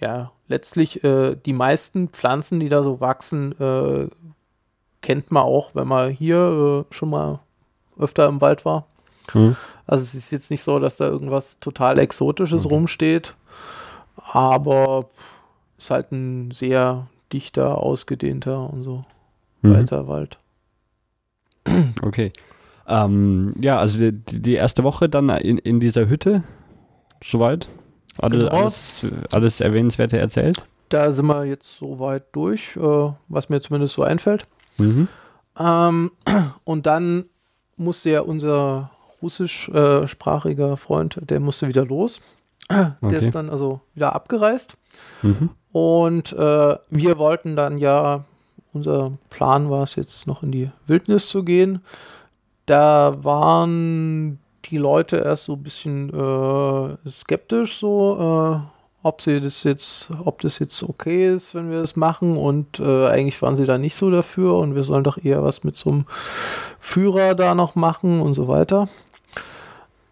[0.00, 4.08] ja, letztlich äh, die meisten Pflanzen, die da so wachsen, äh,
[5.02, 7.40] kennt man auch, wenn man hier äh, schon mal
[7.98, 8.86] öfter im Wald war.
[9.34, 9.56] Mhm.
[9.86, 12.74] Also es ist jetzt nicht so, dass da irgendwas total Exotisches okay.
[12.74, 13.34] rumsteht,
[14.32, 15.08] aber
[15.78, 19.04] ist halt ein sehr dichter, ausgedehnter und so
[19.62, 19.74] mhm.
[19.74, 20.38] weiter Wald.
[22.02, 22.32] Okay.
[22.86, 26.42] Ähm, ja, also die, die, erste Woche dann in, in dieser Hütte,
[27.22, 27.68] soweit.
[28.16, 28.50] Alle, genau.
[28.50, 30.64] alles, alles Erwähnenswerte erzählt.
[30.88, 34.46] Da sind wir jetzt soweit durch, äh, was mir zumindest so einfällt.
[34.78, 35.08] Mhm.
[35.58, 36.10] Ähm,
[36.64, 37.26] und dann
[37.76, 38.90] musste ja unser
[39.22, 42.20] russischsprachiger Freund, der musste wieder los.
[42.70, 43.16] Der okay.
[43.16, 44.76] ist dann also wieder abgereist.
[45.22, 45.50] Mhm.
[45.72, 48.24] Und äh, wir wollten dann ja,
[48.74, 51.82] unser Plan war es jetzt noch in die Wildnis zu gehen.
[52.66, 58.77] Da waren die Leute erst so ein bisschen äh, skeptisch, so, äh,
[59.08, 62.36] ob sie das jetzt, ob das jetzt okay ist, wenn wir das machen.
[62.36, 65.64] Und äh, eigentlich waren sie da nicht so dafür und wir sollen doch eher was
[65.64, 66.04] mit so einem
[66.78, 68.88] Führer da noch machen und so weiter.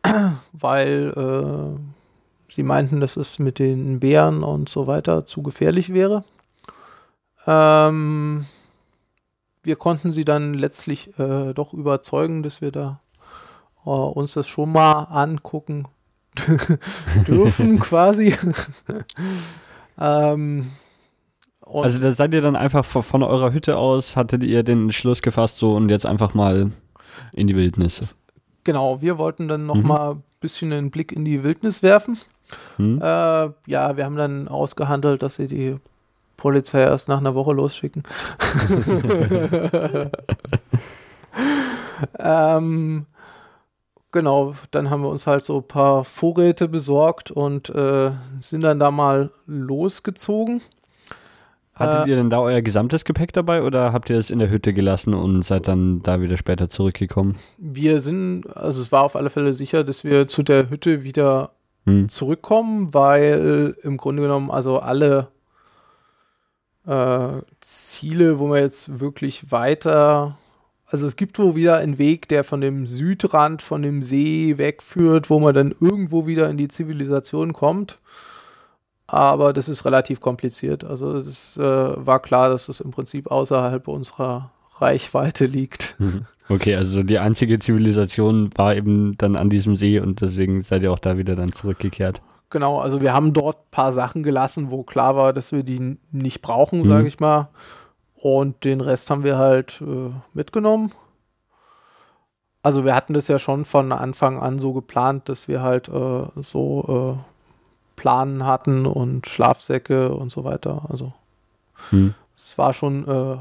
[0.53, 6.24] Weil äh, sie meinten, dass es mit den Bären und so weiter zu gefährlich wäre.
[7.47, 8.47] Ähm,
[9.62, 13.01] wir konnten sie dann letztlich äh, doch überzeugen, dass wir da
[13.84, 15.86] äh, uns das schon mal angucken
[17.26, 18.34] dürfen quasi.
[20.01, 20.70] ähm,
[21.61, 25.22] also da seid ihr dann einfach von, von, eurer Hütte aus, hattet ihr den Schluss
[25.22, 26.70] gefasst so und jetzt einfach mal
[27.32, 28.14] in die Wildnis.
[28.64, 29.87] Genau, wir wollten dann noch mhm.
[29.87, 32.18] mal ein bisschen einen Blick in die Wildnis werfen.
[32.78, 33.01] Mhm.
[33.03, 35.76] Äh, ja, wir haben dann ausgehandelt, dass sie die
[36.37, 38.03] Polizei erst nach einer Woche losschicken.
[42.18, 43.07] ähm,
[44.16, 48.80] genau, dann haben wir uns halt so ein paar Vorräte besorgt und äh, sind dann
[48.80, 50.62] da mal losgezogen.
[51.74, 54.48] Hattet äh, ihr denn da euer gesamtes Gepäck dabei oder habt ihr es in der
[54.48, 57.36] Hütte gelassen und seid dann da wieder später zurückgekommen?
[57.58, 61.50] Wir sind, also es war auf alle Fälle sicher, dass wir zu der Hütte wieder
[61.84, 62.08] hm.
[62.08, 65.28] zurückkommen, weil im Grunde genommen also alle
[66.86, 70.38] äh, Ziele, wo man jetzt wirklich weiter
[70.89, 75.30] also es gibt wohl wieder einen Weg, der von dem Südrand, von dem See wegführt,
[75.30, 77.99] wo man dann irgendwo wieder in die Zivilisation kommt.
[79.09, 80.84] Aber das ist relativ kompliziert.
[80.84, 85.97] Also es äh, war klar, dass es im Prinzip außerhalb unserer Reichweite liegt.
[86.07, 86.26] Mhm.
[86.49, 90.93] Okay, also die einzige Zivilisation war eben dann an diesem See und deswegen seid ihr
[90.93, 92.22] auch da wieder dann zurückgekehrt.
[92.51, 95.99] Genau, also wir haben dort ein paar Sachen gelassen, wo klar war, dass wir die
[96.12, 96.89] nicht brauchen, mhm.
[96.89, 97.49] sage ich mal.
[98.26, 100.90] Und den Rest haben wir halt äh, mitgenommen.
[102.60, 106.24] Also wir hatten das ja schon von Anfang an so geplant, dass wir halt äh,
[106.34, 110.86] so äh, Planen hatten und Schlafsäcke und so weiter.
[110.88, 111.12] Also
[111.90, 112.14] hm.
[112.36, 113.36] es war schon äh,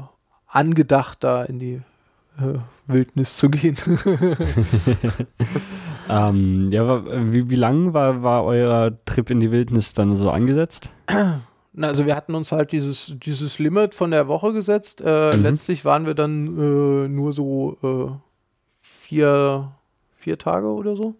[0.46, 1.82] angedacht, da in die
[2.38, 3.76] äh, Wildnis zu gehen.
[6.08, 10.90] ähm, ja, wie, wie lang war, war euer Trip in die Wildnis dann so angesetzt?
[11.80, 15.02] Also wir hatten uns halt dieses, dieses Limit von der Woche gesetzt.
[15.04, 15.42] Äh, mhm.
[15.42, 18.12] Letztlich waren wir dann äh, nur so äh,
[18.80, 19.72] vier,
[20.16, 21.14] vier Tage oder so.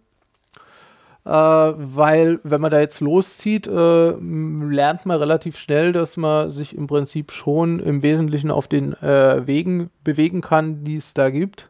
[1.25, 6.75] Äh, weil, wenn man da jetzt loszieht, äh, lernt man relativ schnell, dass man sich
[6.75, 11.69] im Prinzip schon im Wesentlichen auf den äh, Wegen bewegen kann, die es da gibt.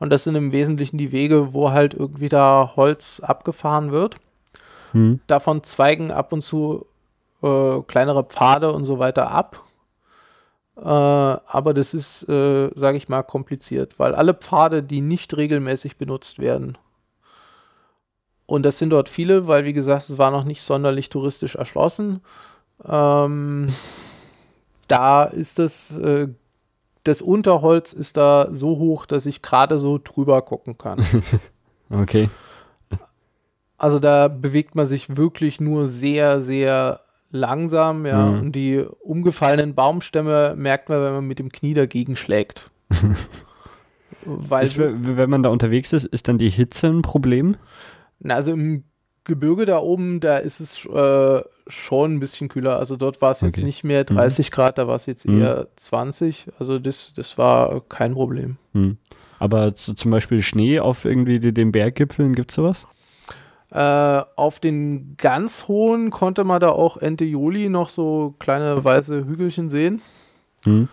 [0.00, 4.16] Und das sind im Wesentlichen die Wege, wo halt irgendwie da Holz abgefahren wird.
[4.92, 5.20] Mhm.
[5.28, 6.86] Davon zweigen ab und zu
[7.42, 9.64] äh, kleinere Pfade und so weiter ab.
[10.76, 15.96] Äh, aber das ist, äh, sage ich mal, kompliziert, weil alle Pfade, die nicht regelmäßig
[15.98, 16.78] benutzt werden,
[18.50, 22.20] und das sind dort viele, weil wie gesagt, es war noch nicht sonderlich touristisch erschlossen.
[22.84, 23.72] Ähm,
[24.88, 26.26] da ist das, äh,
[27.04, 31.00] das Unterholz ist da so hoch, dass ich gerade so drüber gucken kann.
[31.90, 32.28] okay.
[33.78, 38.26] Also da bewegt man sich wirklich nur sehr, sehr langsam, ja.
[38.26, 38.40] Mhm.
[38.40, 42.70] Und die umgefallenen Baumstämme merkt man, wenn man mit dem Knie dagegen schlägt.
[44.24, 47.56] Weil ist, wenn man da unterwegs ist, ist dann die Hitze ein Problem?
[48.18, 48.84] Na, also im
[49.24, 52.78] Gebirge da oben, da ist es äh, schon ein bisschen kühler.
[52.78, 53.64] Also dort war es jetzt okay.
[53.64, 54.54] nicht mehr 30 mhm.
[54.54, 55.40] Grad, da war es jetzt mhm.
[55.40, 56.48] eher 20.
[56.58, 58.56] Also das, das war kein Problem.
[58.72, 58.98] Mhm.
[59.38, 62.86] Aber zu, zum Beispiel Schnee auf irgendwie den Berggipfeln, gibt es sowas?
[63.70, 69.26] Äh, auf den ganz hohen konnte man da auch Ende Juli noch so kleine weiße
[69.26, 70.02] Hügelchen sehen.
[70.64, 70.88] Mhm.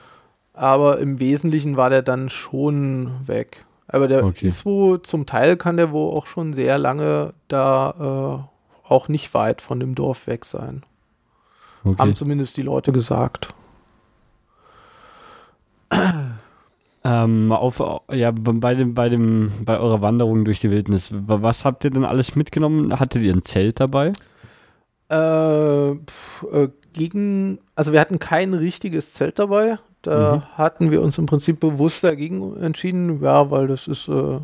[0.54, 3.66] Aber im Wesentlichen war der dann schon weg.
[3.88, 4.46] Aber der okay.
[4.46, 8.48] ist wo, zum Teil kann der wo auch schon sehr lange da
[8.88, 10.84] äh, auch nicht weit von dem Dorf weg sein.
[11.84, 11.98] Okay.
[11.98, 13.50] Haben zumindest die Leute gesagt.
[17.04, 21.86] Ähm, auf, ja, bei dem, bei dem, bei eurer Wanderung durch die Wildnis, was habt
[21.86, 23.00] ihr denn alles mitgenommen?
[23.00, 24.14] Hattet ihr ein Zelt dabei?
[25.10, 29.78] Äh, pf, äh, gegen, also wir hatten kein richtiges Zelt dabei.
[30.02, 30.58] Da mhm.
[30.58, 34.40] hatten wir uns im Prinzip bewusst dagegen entschieden, ja, weil das ist äh,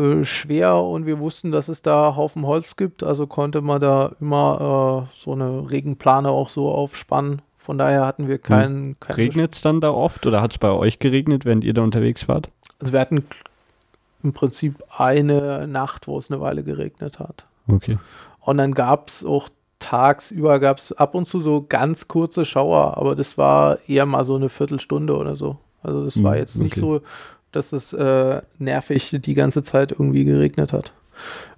[0.00, 4.12] äh, schwer und wir wussten, dass es da Haufen Holz gibt, also konnte man da
[4.20, 8.84] immer äh, so eine Regenplane auch so aufspannen Von daher hatten wir keinen.
[8.84, 8.96] Hm.
[9.00, 11.82] Kein Regnet es dann da oft oder hat es bei euch geregnet, während ihr da
[11.82, 12.48] unterwegs wart?
[12.78, 13.24] Also wir hatten
[14.22, 17.44] im Prinzip eine Nacht, wo es eine Weile geregnet hat.
[17.66, 17.98] Okay.
[18.38, 19.48] Und dann gab es auch
[19.80, 24.24] tagsüber gab es ab und zu so ganz kurze Schauer, aber das war eher mal
[24.24, 25.58] so eine Viertelstunde oder so.
[25.82, 26.80] Also das war hm, jetzt nicht okay.
[26.80, 27.00] so,
[27.50, 30.92] dass es äh, nervig die ganze Zeit irgendwie geregnet hat.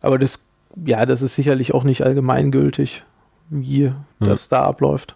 [0.00, 0.40] Aber das,
[0.86, 3.04] ja, das ist sicherlich auch nicht allgemeingültig,
[3.50, 3.94] wie ja.
[4.18, 5.14] das da abläuft.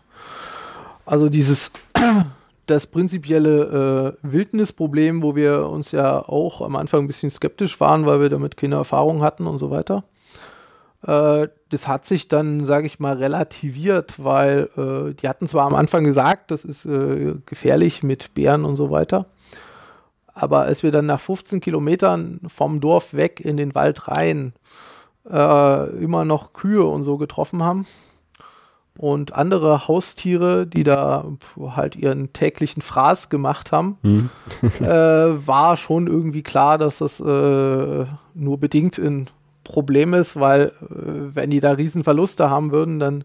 [1.13, 1.73] Also dieses
[2.67, 8.07] das prinzipielle äh, Wildnisproblem, wo wir uns ja auch am Anfang ein bisschen skeptisch waren,
[8.07, 10.05] weil wir damit keine Erfahrung hatten und so weiter.
[11.07, 15.75] Äh, das hat sich dann, sage ich mal, relativiert, weil äh, die hatten zwar am
[15.75, 19.27] Anfang gesagt, das ist äh, gefährlich mit Bären und so weiter.
[20.33, 24.55] Aber als wir dann nach 15 Kilometern vom Dorf weg in den Wald rein
[25.31, 27.87] äh, immer noch Kühe und so getroffen haben,
[28.99, 31.25] und andere Haustiere, die da
[31.59, 34.31] halt ihren täglichen Fraß gemacht haben, mhm.
[34.81, 38.05] äh, war schon irgendwie klar, dass das äh,
[38.35, 39.29] nur bedingt ein
[39.65, 43.25] Problem ist, weil äh, wenn die da Riesenverluste haben würden, dann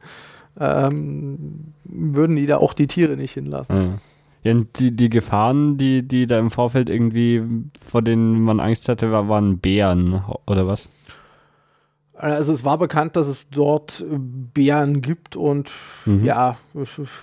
[0.60, 3.76] ähm, würden die da auch die Tiere nicht hinlassen.
[3.76, 4.00] Ja.
[4.44, 7.42] Ja, und die, die Gefahren, die, die da im Vorfeld irgendwie,
[7.84, 10.88] vor denen man Angst hatte, waren Bären, oder was?
[12.18, 15.72] Also es war bekannt, dass es dort Bären gibt und
[16.06, 16.24] mhm.
[16.24, 16.58] ja,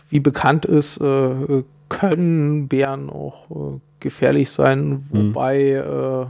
[0.08, 5.34] wie bekannt ist, äh, können Bären auch äh, gefährlich sein, mhm.
[5.34, 6.26] wobei äh,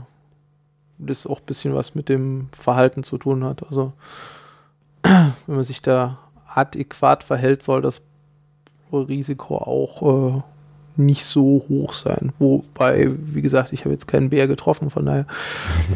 [0.97, 3.65] das auch ein bisschen was mit dem Verhalten zu tun hat.
[3.67, 3.93] Also
[5.03, 6.17] wenn man sich da
[6.47, 8.01] adäquat verhält, soll das
[8.91, 10.41] Risiko auch äh,
[10.97, 12.31] nicht so hoch sein.
[12.39, 15.25] Wobei, wie gesagt, ich habe jetzt keinen Bär getroffen, von daher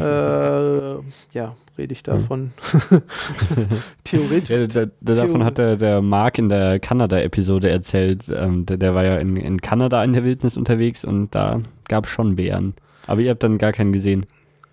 [0.00, 1.02] äh,
[1.32, 2.52] ja, rede ich davon.
[2.90, 3.02] Mhm.
[4.04, 4.50] Theoretisch.
[4.50, 8.26] Ja, da, da, davon hat der, der Marc in der Kanada-Episode erzählt.
[8.34, 12.04] Ähm, der, der, war ja in, in Kanada in der Wildnis unterwegs und da gab
[12.04, 12.74] es schon Bären.
[13.06, 14.26] Aber ihr habt dann gar keinen gesehen.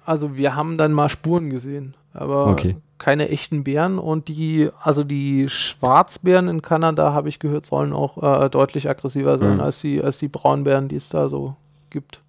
[0.05, 2.75] Also wir haben dann mal Spuren gesehen, aber okay.
[2.97, 3.99] Keine echten Bären.
[3.99, 9.37] Und die, also die Schwarzbären in Kanada, habe ich gehört, sollen auch äh, deutlich aggressiver
[9.37, 9.61] sein mhm.
[9.61, 11.55] als, die, als die Braunbären, die es da so
[11.89, 12.21] gibt.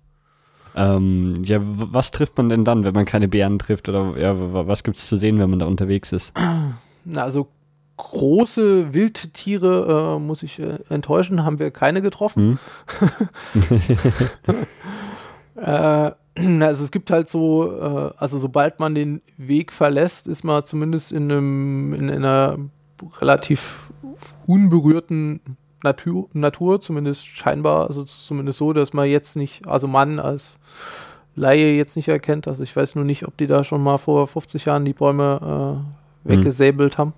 [0.75, 3.89] Ähm, ja, was trifft man denn dann, wenn man keine Bären trifft?
[3.89, 6.33] Oder ja, was gibt es zu sehen, wenn man da unterwegs ist?
[7.05, 7.49] Na, also
[7.97, 12.59] große Wildtiere, äh, muss ich äh, enttäuschen, haben wir keine getroffen.
[13.53, 13.81] Hm.
[15.63, 16.11] äh,
[16.63, 21.13] also es gibt halt so, äh, also sobald man den Weg verlässt, ist man zumindest
[21.13, 22.59] in, einem, in einer
[23.21, 23.91] relativ
[24.47, 25.41] unberührten
[25.83, 30.57] Natur, Natur, zumindest scheinbar, also zumindest so, dass man jetzt nicht, also Mann als
[31.37, 32.49] Laie jetzt nicht erkennt.
[32.49, 35.85] Also ich weiß nur nicht, ob die da schon mal vor 50 Jahren die Bäume
[36.27, 37.01] äh, weggesäbelt mhm.
[37.01, 37.13] haben.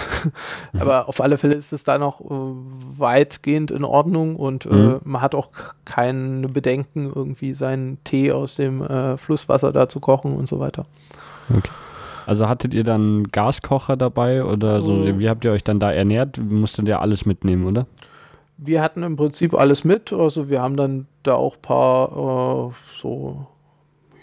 [0.78, 2.24] Aber auf alle Fälle ist es da noch äh,
[2.98, 5.00] weitgehend in Ordnung und äh, mhm.
[5.04, 5.50] man hat auch
[5.84, 10.86] keine Bedenken, irgendwie seinen Tee aus dem äh, Flusswasser da zu kochen und so weiter.
[11.50, 11.70] Okay.
[12.26, 14.92] Also hattet ihr dann Gaskocher dabei oder so?
[14.92, 15.18] Mhm.
[15.18, 16.38] Wie habt ihr euch dann da ernährt?
[16.38, 17.86] Musstet ihr alles mitnehmen, oder?
[18.56, 20.12] Wir hatten im Prinzip alles mit.
[20.12, 23.46] Also wir haben dann da auch ein paar äh, so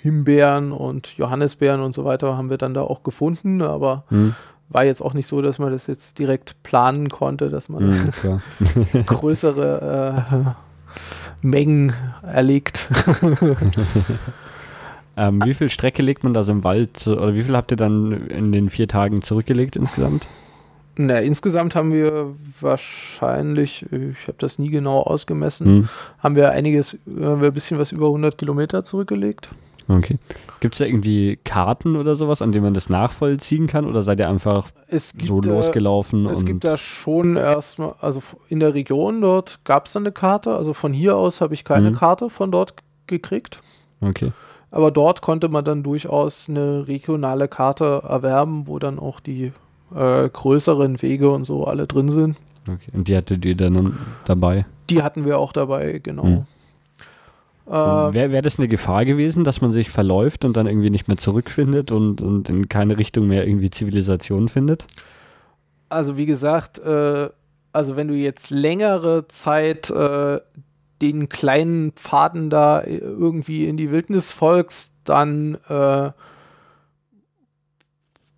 [0.01, 4.33] Himbeeren und Johannisbeeren und so weiter haben wir dann da auch gefunden, aber mhm.
[4.69, 9.05] War jetzt auch nicht so, dass man das jetzt direkt planen konnte, dass man mhm,
[9.05, 11.93] größere äh, Mengen
[12.23, 12.89] erlegt.
[15.17, 17.77] Ähm, wie viel Strecke legt man da so im Wald oder wie viel habt ihr
[17.77, 20.25] dann in den vier Tagen zurückgelegt insgesamt?
[20.95, 25.89] Na, insgesamt haben wir wahrscheinlich, ich habe das nie genau ausgemessen, hm.
[26.19, 29.49] haben wir einiges, haben wir ein bisschen was über 100 Kilometer zurückgelegt.
[29.89, 30.19] Okay.
[30.59, 33.85] Gibt es da irgendwie Karten oder sowas, an denen man das nachvollziehen kann?
[33.85, 36.27] Oder seid ihr einfach gibt, so losgelaufen?
[36.27, 40.55] es gibt da schon erstmal, also in der Region dort gab es dann eine Karte.
[40.55, 41.95] Also von hier aus habe ich keine mhm.
[41.95, 42.75] Karte von dort
[43.07, 43.61] gekriegt.
[44.01, 44.31] Okay.
[44.69, 49.51] Aber dort konnte man dann durchaus eine regionale Karte erwerben, wo dann auch die
[49.95, 52.37] äh, größeren Wege und so alle drin sind.
[52.67, 52.91] Okay.
[52.93, 54.65] Und die hattet ihr dann dabei?
[54.91, 56.23] Die hatten wir auch dabei, genau.
[56.23, 56.45] Hm.
[57.69, 61.07] Äh, Wäre wär das eine Gefahr gewesen, dass man sich verläuft und dann irgendwie nicht
[61.07, 64.87] mehr zurückfindet und, und in keine Richtung mehr irgendwie Zivilisation findet?
[65.87, 67.29] Also wie gesagt, äh,
[67.71, 70.39] also wenn du jetzt längere Zeit äh,
[71.01, 76.11] den kleinen Pfaden da äh, irgendwie in die Wildnis folgst, dann äh,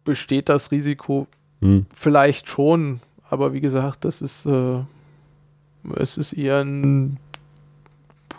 [0.04, 1.28] besteht das Risiko
[1.62, 1.86] hm.
[1.96, 3.00] vielleicht schon.
[3.30, 4.80] Aber wie gesagt, das ist, äh,
[5.96, 7.18] es ist eher ein,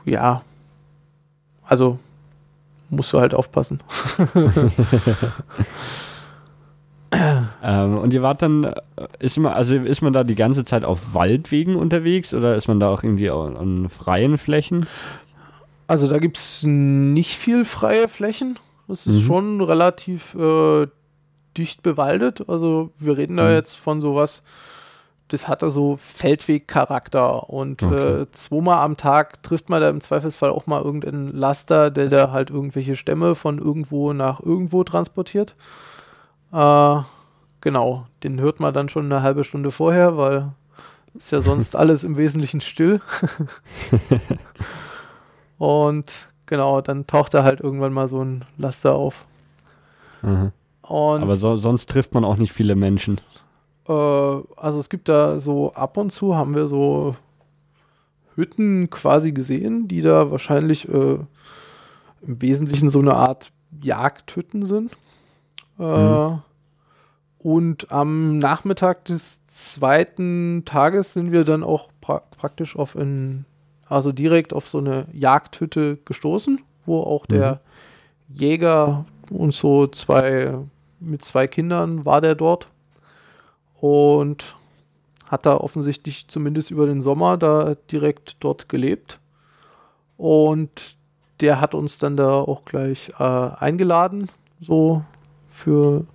[0.04, 0.42] ja,
[1.64, 1.98] also
[2.90, 3.80] musst du halt aufpassen.
[7.62, 8.74] Ähm, und ihr wart dann,
[9.18, 12.80] ist man, also ist man da die ganze Zeit auf Waldwegen unterwegs oder ist man
[12.80, 14.86] da auch irgendwie an freien Flächen?
[15.86, 18.58] Also da gibt es nicht viel freie Flächen.
[18.88, 19.26] Es ist mhm.
[19.26, 20.86] schon relativ äh,
[21.56, 22.48] dicht bewaldet.
[22.48, 23.54] Also wir reden da mhm.
[23.54, 24.42] jetzt von sowas,
[25.32, 28.22] das hat da so Feldwegcharakter und okay.
[28.22, 32.32] äh, zweimal am Tag trifft man da im Zweifelsfall auch mal irgendeinen Laster, der da
[32.32, 35.54] halt irgendwelche Stämme von irgendwo nach irgendwo transportiert.
[36.52, 36.96] Äh,
[37.62, 40.52] genau, den hört man dann schon eine halbe Stunde vorher, weil
[41.14, 43.00] ist ja sonst alles im Wesentlichen still.
[45.58, 49.24] und genau, dann taucht da halt irgendwann mal so ein Laster auf.
[50.20, 50.52] Mhm.
[50.82, 53.18] Aber so, sonst trifft man auch nicht viele Menschen.
[53.88, 57.16] Äh, also es gibt da so ab und zu haben wir so
[58.34, 61.18] Hütten quasi gesehen, die da wahrscheinlich äh,
[62.22, 64.92] im Wesentlichen so eine Art Jagdhütten sind.
[65.78, 66.42] Äh, mhm.
[67.38, 73.44] Und am Nachmittag des zweiten Tages sind wir dann auch pra praktisch auf ein,
[73.88, 77.60] also direkt auf so eine Jagdhütte gestoßen, wo auch der
[78.28, 78.36] mhm.
[78.36, 80.54] Jäger und so zwei,
[81.00, 82.68] mit zwei Kindern war der dort.
[83.82, 84.56] Und
[85.28, 89.18] hat da offensichtlich zumindest über den Sommer da direkt dort gelebt.
[90.16, 90.96] Und
[91.40, 94.30] der hat uns dann da auch gleich äh, eingeladen,
[94.60, 95.02] so
[95.48, 96.06] für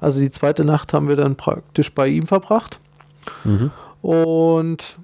[0.00, 2.78] also die zweite Nacht haben wir dann praktisch bei ihm verbracht.
[3.44, 3.72] Mhm.
[4.00, 4.98] Und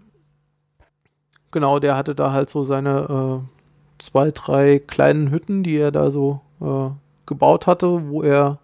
[1.51, 6.11] genau, der hatte da halt so seine äh, zwei, drei kleinen Hütten, die er da
[6.11, 6.91] so äh,
[7.27, 8.59] gebaut hatte, wo er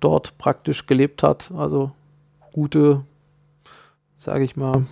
[0.00, 1.50] dort praktisch gelebt hat.
[1.56, 1.90] Also
[2.58, 3.04] gute,
[4.16, 4.84] sage ich mal,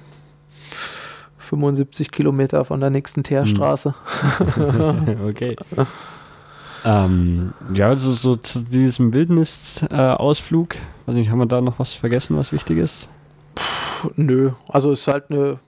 [1.38, 3.92] 75 Kilometer von der nächsten Teerstraße.
[5.28, 5.56] okay.
[6.84, 11.92] Ähm, ja, also so zu diesem Wildnisausflug, äh, weiß nicht, haben wir da noch was
[11.92, 13.08] vergessen, was wichtig ist?
[13.56, 15.58] Puh, nö, also es ist halt eine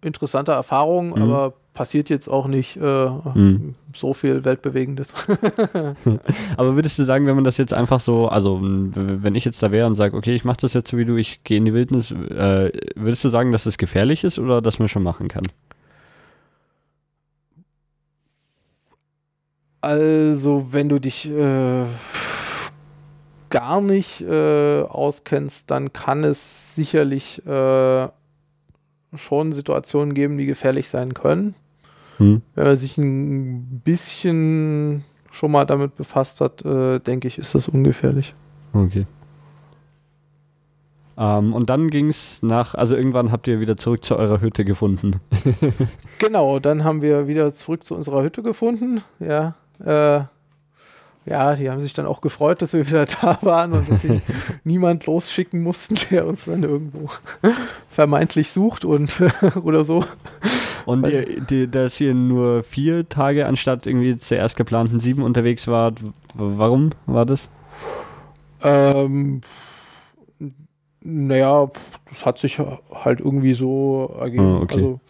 [0.00, 1.22] interessante Erfahrung, mhm.
[1.22, 3.72] aber passiert jetzt auch nicht äh, mhm.
[3.94, 5.14] so viel Weltbewegendes.
[6.56, 9.70] aber würdest du sagen, wenn man das jetzt einfach so, also wenn ich jetzt da
[9.72, 11.72] wäre und sage, okay, ich mache das jetzt so wie du, ich gehe in die
[11.72, 15.28] Wildnis, äh, würdest du sagen, dass es das gefährlich ist oder dass man schon machen
[15.28, 15.44] kann?
[19.80, 21.84] Also, wenn du dich äh,
[23.50, 28.08] gar nicht äh, auskennst, dann kann es sicherlich äh,
[29.16, 31.54] schon Situationen geben, die gefährlich sein können.
[32.18, 32.42] Hm.
[32.54, 37.68] Wenn man sich ein bisschen schon mal damit befasst hat, äh, denke ich, ist das
[37.68, 38.34] ungefährlich.
[38.72, 39.06] Okay.
[41.16, 44.64] Ähm, und dann ging es nach, also irgendwann habt ihr wieder zurück zu eurer Hütte
[44.64, 45.20] gefunden.
[46.18, 49.54] genau, dann haben wir wieder zurück zu unserer Hütte gefunden, ja.
[49.78, 50.24] Äh,
[51.24, 54.20] ja, die haben sich dann auch gefreut, dass wir wieder da waren und dass sie
[54.64, 57.08] niemand losschicken mussten, der uns dann irgendwo
[57.88, 59.22] vermeintlich sucht und
[59.62, 60.04] oder so.
[60.84, 66.00] Und ihr, die, dass ihr nur vier Tage anstatt irgendwie zuerst geplanten sieben unterwegs wart,
[66.34, 67.48] warum war das?
[68.62, 69.42] Ähm,
[71.00, 71.70] naja,
[72.08, 74.56] das hat sich halt irgendwie so ergeben.
[74.56, 74.74] Ah, okay.
[74.74, 75.00] Also,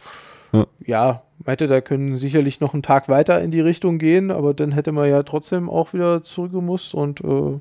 [0.85, 1.23] ja.
[1.45, 4.93] Meinte, da können sicherlich noch einen Tag weiter in die Richtung gehen, aber dann hätte
[4.93, 7.59] man ja trotzdem auch wieder zurückgemusst und äh,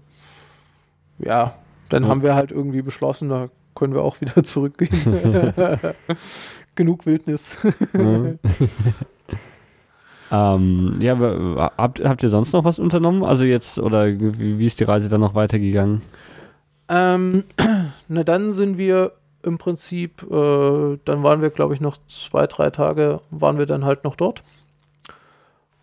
[1.19, 1.55] ja,
[1.89, 2.09] dann ja.
[2.09, 5.53] haben wir halt irgendwie beschlossen, da können wir auch wieder zurückgehen.
[6.75, 7.41] Genug Wildnis.
[7.93, 8.33] ja.
[10.55, 13.23] ähm, ja, habt, habt ihr sonst noch was unternommen?
[13.23, 16.01] Also jetzt, oder wie, wie ist die Reise dann noch weitergegangen?
[16.87, 17.43] Ähm,
[18.07, 22.69] na dann sind wir im Prinzip, äh, dann waren wir, glaube ich, noch zwei, drei
[22.69, 24.43] Tage, waren wir dann halt noch dort.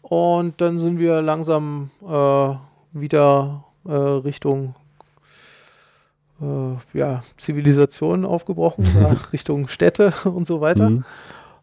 [0.02, 2.54] Und dann sind wir langsam äh,
[2.92, 4.74] wieder äh, Richtung
[6.40, 8.86] äh, ja, Zivilisation aufgebrochen,
[9.32, 10.90] Richtung Städte und so weiter.
[10.90, 11.04] Mhm.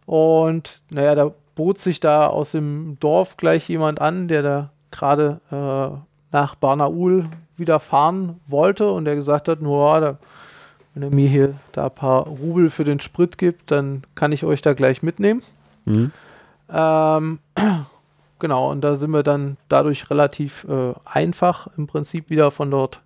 [0.06, 5.42] Und naja, da bot sich da aus dem Dorf gleich jemand an, der da gerade
[5.52, 5.98] äh,
[6.32, 10.18] nach Barnaul wieder fahren wollte und der gesagt hat, nur da
[10.96, 14.46] wenn er mir hier da ein paar Rubel für den Sprit gibt, dann kann ich
[14.46, 15.44] euch da gleich mitnehmen.
[15.84, 16.12] Mhm.
[16.70, 17.40] Ähm,
[18.40, 23.02] genau, und da sind wir dann dadurch relativ äh, einfach im Prinzip wieder von dort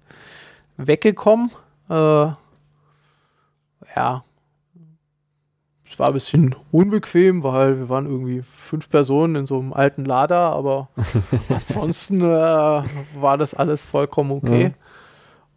[0.77, 1.49] weggekommen.
[1.89, 2.27] Äh,
[3.95, 4.23] ja,
[5.91, 10.05] es war ein bisschen unbequem, weil wir waren irgendwie fünf Personen in so einem alten
[10.05, 10.89] Lader, aber
[11.49, 12.83] ansonsten äh,
[13.15, 14.63] war das alles vollkommen okay.
[14.63, 14.88] Ja.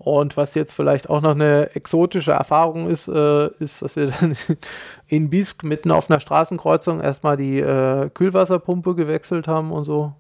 [0.05, 4.37] Und was jetzt vielleicht auch noch eine exotische Erfahrung ist, äh, ist, dass wir dann
[5.07, 10.13] in Bisk mitten auf einer Straßenkreuzung erstmal die äh, Kühlwasserpumpe gewechselt haben und so.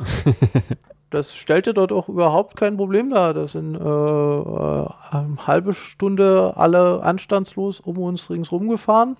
[1.10, 3.32] das stellte dort auch überhaupt kein Problem dar.
[3.32, 9.16] Das sind äh, äh, eine halbe Stunde alle anstandslos um uns ringsrum gefahren.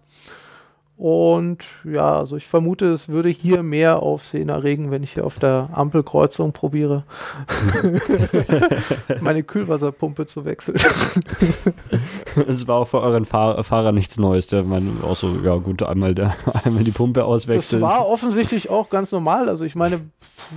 [0.98, 5.38] Und ja, also ich vermute, es würde hier mehr Aufsehen erregen, wenn ich hier auf
[5.38, 7.04] der Ampelkreuzung probiere,
[9.20, 10.76] meine Kühlwasserpumpe zu wechseln.
[12.48, 14.48] Es war auch für euren Fahr Fahrer nichts Neues.
[14.48, 16.34] Der meinte auch so, ja gut, einmal, der,
[16.64, 17.80] einmal die Pumpe auswechseln.
[17.80, 19.48] Das war offensichtlich auch ganz normal.
[19.48, 20.00] Also ich meine,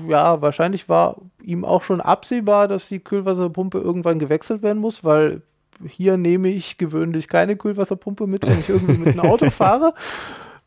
[0.07, 5.43] ja, wahrscheinlich war ihm auch schon absehbar, dass die Kühlwasserpumpe irgendwann gewechselt werden muss, weil
[5.87, 9.93] hier nehme ich gewöhnlich keine Kühlwasserpumpe mit, wenn ich irgendwie mit einem Auto fahre.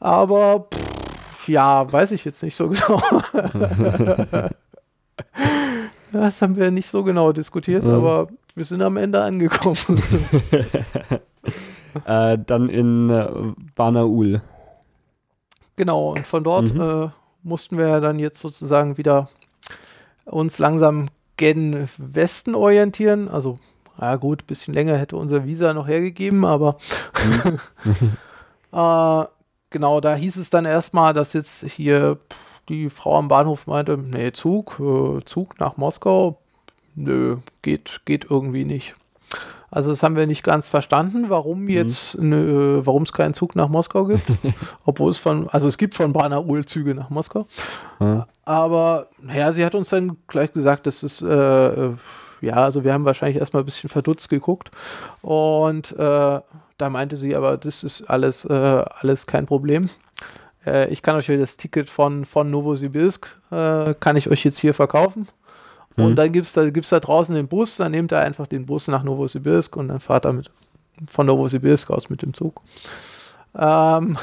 [0.00, 3.00] Aber pff, ja, weiß ich jetzt nicht so genau.
[6.12, 7.96] das haben wir nicht so genau diskutiert, ja.
[7.96, 9.78] aber wir sind am Ende angekommen.
[12.06, 13.28] äh, dann in äh,
[13.74, 14.42] Banaul.
[15.76, 16.80] Genau, und von dort mhm.
[16.80, 17.08] äh,
[17.42, 19.28] mussten wir dann jetzt sozusagen wieder
[20.24, 23.58] uns langsam gen Westen orientieren, also
[24.00, 26.78] ja gut, ein bisschen länger hätte unser Visa noch hergegeben, aber
[28.72, 29.28] äh,
[29.70, 32.18] genau, da hieß es dann erstmal, dass jetzt hier
[32.68, 36.40] die Frau am Bahnhof meinte, nee, Zug, äh, Zug nach Moskau,
[36.94, 38.94] nö, geht, geht irgendwie nicht.
[39.74, 41.68] Also das haben wir nicht ganz verstanden, warum mhm.
[41.68, 42.28] jetzt, mhm.
[42.28, 44.24] ne, warum es keinen Zug nach Moskau gibt.
[44.84, 47.46] Obwohl es von, also es gibt von Banaul Züge nach Moskau.
[47.98, 48.22] Mhm.
[48.44, 51.90] Aber ja, sie hat uns dann gleich gesagt, dass es äh,
[52.44, 54.70] ja, also wir haben wahrscheinlich erstmal ein bisschen verdutzt geguckt
[55.22, 56.40] und äh,
[56.78, 59.90] da meinte sie, aber das ist alles, äh, alles kein Problem.
[60.66, 64.74] Äh, ich kann euch das Ticket von, von Novosibirsk, äh, kann ich euch jetzt hier
[64.74, 65.28] verkaufen.
[65.96, 66.04] Mhm.
[66.04, 68.66] Und dann gibt es da, gibt's da draußen den Bus, dann nehmt ihr einfach den
[68.66, 70.50] Bus nach Novosibirsk und dann fahrt ihr mit,
[71.08, 72.60] von Novosibirsk aus mit dem Zug.
[73.56, 74.18] Ähm,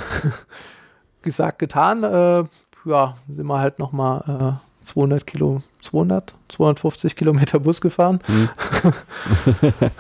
[1.22, 2.04] gesagt, getan.
[2.04, 2.44] Äh,
[2.86, 8.20] ja, sind wir halt nochmal äh, 200 Kilo, 200, 250 Kilometer Bus gefahren.
[8.28, 8.50] Mhm.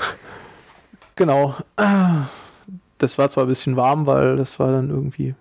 [1.15, 1.55] genau.
[2.97, 5.35] Das war zwar ein bisschen warm, weil das war dann irgendwie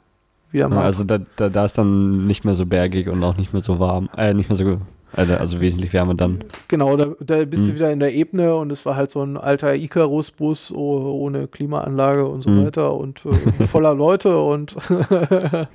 [0.51, 0.77] wieder mal.
[0.77, 3.63] Ja, also da, da, da ist dann nicht mehr so bergig und auch nicht mehr
[3.63, 4.81] so warm, äh, nicht mehr so,
[5.13, 6.45] also, also wesentlich wärmer dann.
[6.69, 7.69] Genau, da, da bist mhm.
[7.69, 12.27] du wieder in der Ebene und es war halt so ein alter Icarus-Bus ohne Klimaanlage
[12.27, 12.67] und so mhm.
[12.67, 14.77] weiter und äh, voller Leute und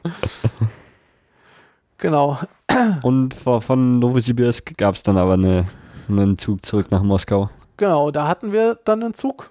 [1.98, 2.40] genau.
[3.04, 5.68] Und von Novosibirsk gab es dann aber eine,
[6.10, 7.50] einen Zug zurück nach Moskau.
[7.78, 9.50] Genau, da hatten wir dann einen Zug.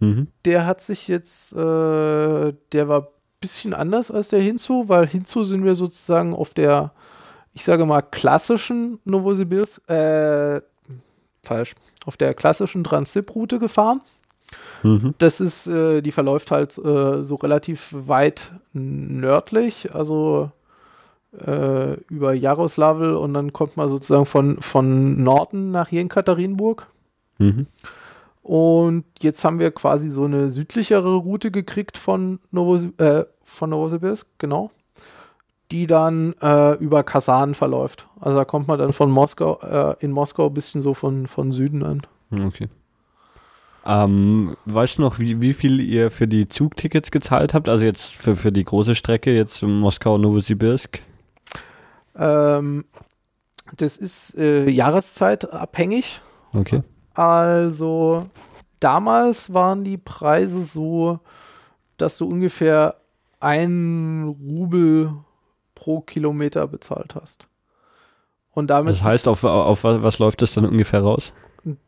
[0.00, 0.28] Mhm.
[0.44, 3.08] Der hat sich jetzt, äh, der war ein
[3.40, 6.92] bisschen anders als der Hinzu, weil Hinzu sind wir sozusagen auf der,
[7.52, 10.60] ich sage mal, klassischen Novosibirsk, äh,
[11.42, 11.74] falsch,
[12.06, 14.00] auf der klassischen Transip-Route gefahren.
[14.82, 15.14] Mhm.
[15.18, 20.50] Das ist, äh, die verläuft halt äh, so relativ weit nördlich, also
[21.46, 26.86] äh, über Jaroslawl und dann kommt man sozusagen von, von Norden nach Jekaterinburg.
[27.38, 27.66] Mhm.
[28.42, 34.28] Und jetzt haben wir quasi so eine südlichere Route gekriegt von, Novos äh, von Novosibirsk,
[34.38, 34.70] genau,
[35.70, 38.06] die dann äh, über Kasan verläuft.
[38.20, 41.52] Also da kommt man dann von Moskau, äh, in Moskau ein bisschen so von, von
[41.52, 42.02] Süden an.
[42.30, 42.68] Hm, okay.
[43.86, 47.68] Ähm, weißt du noch, wie, wie viel ihr für die Zugtickets gezahlt habt?
[47.68, 51.00] Also jetzt für, für die große Strecke, jetzt Moskau-Novosibirsk?
[52.16, 52.84] Ähm,
[53.76, 56.20] das ist äh, jahreszeitabhängig.
[56.52, 56.82] Okay.
[57.14, 58.26] Also
[58.80, 61.20] damals waren die Preise so,
[61.96, 62.96] dass du ungefähr
[63.40, 65.12] ein Rubel
[65.74, 67.46] pro Kilometer bezahlt hast.
[68.52, 71.32] Und damit das heißt, auf, auf was läuft das dann ungefähr raus?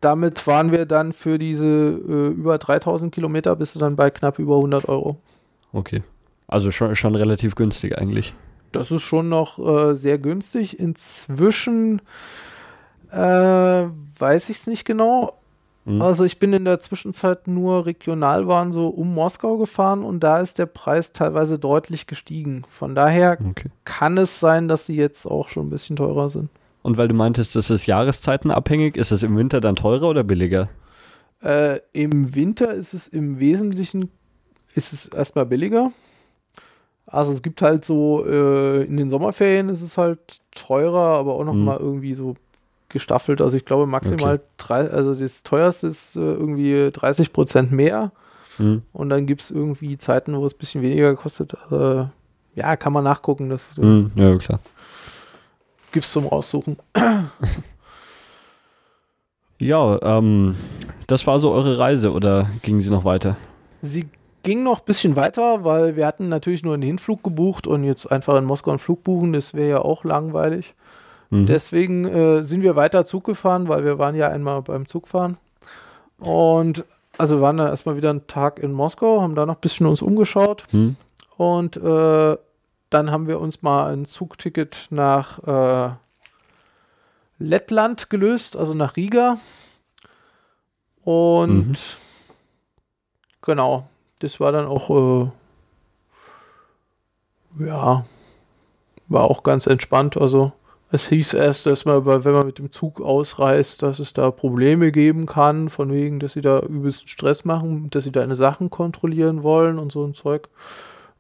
[0.00, 4.38] Damit waren wir dann für diese äh, über 3000 Kilometer bist du dann bei knapp
[4.38, 5.20] über 100 Euro.
[5.72, 6.02] Okay.
[6.48, 8.34] Also schon, schon relativ günstig eigentlich
[8.76, 10.78] das ist schon noch äh, sehr günstig.
[10.78, 12.00] Inzwischen
[13.10, 15.38] äh, weiß ich es nicht genau.
[15.84, 16.02] Mhm.
[16.02, 20.58] Also ich bin in der Zwischenzeit nur Regionalbahn so um Moskau gefahren und da ist
[20.58, 22.64] der Preis teilweise deutlich gestiegen.
[22.68, 23.70] Von daher okay.
[23.84, 26.50] kann es sein, dass sie jetzt auch schon ein bisschen teurer sind.
[26.82, 30.68] Und weil du meintest, das ist jahreszeitenabhängig, ist es im Winter dann teurer oder billiger?
[31.42, 34.10] Äh, Im Winter ist es im Wesentlichen
[34.74, 35.90] ist es erstmal billiger.
[37.06, 41.44] Also es gibt halt so, äh, in den Sommerferien ist es halt teurer, aber auch
[41.44, 41.84] nochmal mhm.
[41.84, 42.34] irgendwie so
[42.88, 43.40] gestaffelt.
[43.40, 44.44] Also ich glaube maximal, okay.
[44.56, 48.10] drei, also das teuerste ist äh, irgendwie 30 Prozent mehr.
[48.58, 48.82] Mhm.
[48.92, 51.54] Und dann gibt es irgendwie Zeiten, wo es ein bisschen weniger kostet.
[51.70, 52.06] Äh,
[52.54, 53.50] ja, kann man nachgucken.
[53.50, 54.10] Das, mhm.
[54.16, 54.60] Ja, klar.
[55.92, 56.76] Gibt es zum Aussuchen.
[59.58, 60.56] ja, ähm,
[61.06, 63.36] das war so eure Reise oder ging sie noch weiter?
[63.82, 64.08] Sie
[64.46, 68.06] ging noch ein bisschen weiter, weil wir hatten natürlich nur einen Hinflug gebucht und jetzt
[68.12, 70.74] einfach in Moskau einen Flug buchen, das wäre ja auch langweilig.
[71.30, 71.46] Mhm.
[71.46, 75.36] Deswegen äh, sind wir weiter Zug gefahren, weil wir waren ja einmal beim Zugfahren.
[76.18, 76.84] Und
[77.18, 80.00] also waren dann erstmal wieder einen Tag in Moskau, haben da noch ein bisschen uns
[80.00, 80.62] umgeschaut.
[80.70, 80.94] Mhm.
[81.36, 82.36] Und äh,
[82.90, 85.90] dann haben wir uns mal ein Zugticket nach äh,
[87.40, 89.38] Lettland gelöst, also nach Riga.
[91.02, 91.76] Und mhm.
[93.42, 93.88] genau,
[94.20, 95.30] das war dann auch,
[97.60, 98.04] äh, ja,
[99.08, 100.16] war auch ganz entspannt.
[100.16, 100.52] Also
[100.90, 104.92] es hieß erst, dass man, wenn man mit dem Zug ausreist, dass es da Probleme
[104.92, 109.42] geben kann, von wegen, dass sie da übelst Stress machen, dass sie deine Sachen kontrollieren
[109.42, 110.48] wollen und so ein Zeug.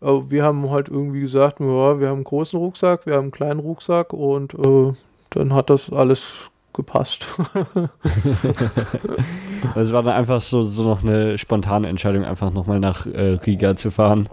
[0.00, 3.30] Aber wir haben halt irgendwie gesagt, ja, wir haben einen großen Rucksack, wir haben einen
[3.32, 4.92] kleinen Rucksack und äh,
[5.30, 7.26] dann hat das alles gepasst.
[9.74, 13.74] Es war dann einfach so, so noch eine spontane Entscheidung, einfach nochmal nach äh, Riga
[13.76, 14.28] zu fahren.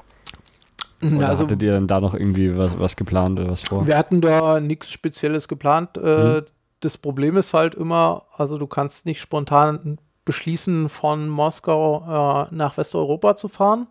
[1.01, 3.85] Oder also, hattet ihr dann da noch irgendwie was, was geplant oder was vor?
[3.87, 5.97] Wir hatten da nichts Spezielles geplant.
[5.97, 6.45] Äh, mhm.
[6.79, 12.77] Das Problem ist halt immer, also du kannst nicht spontan beschließen, von Moskau äh, nach
[12.77, 13.87] Westeuropa zu fahren,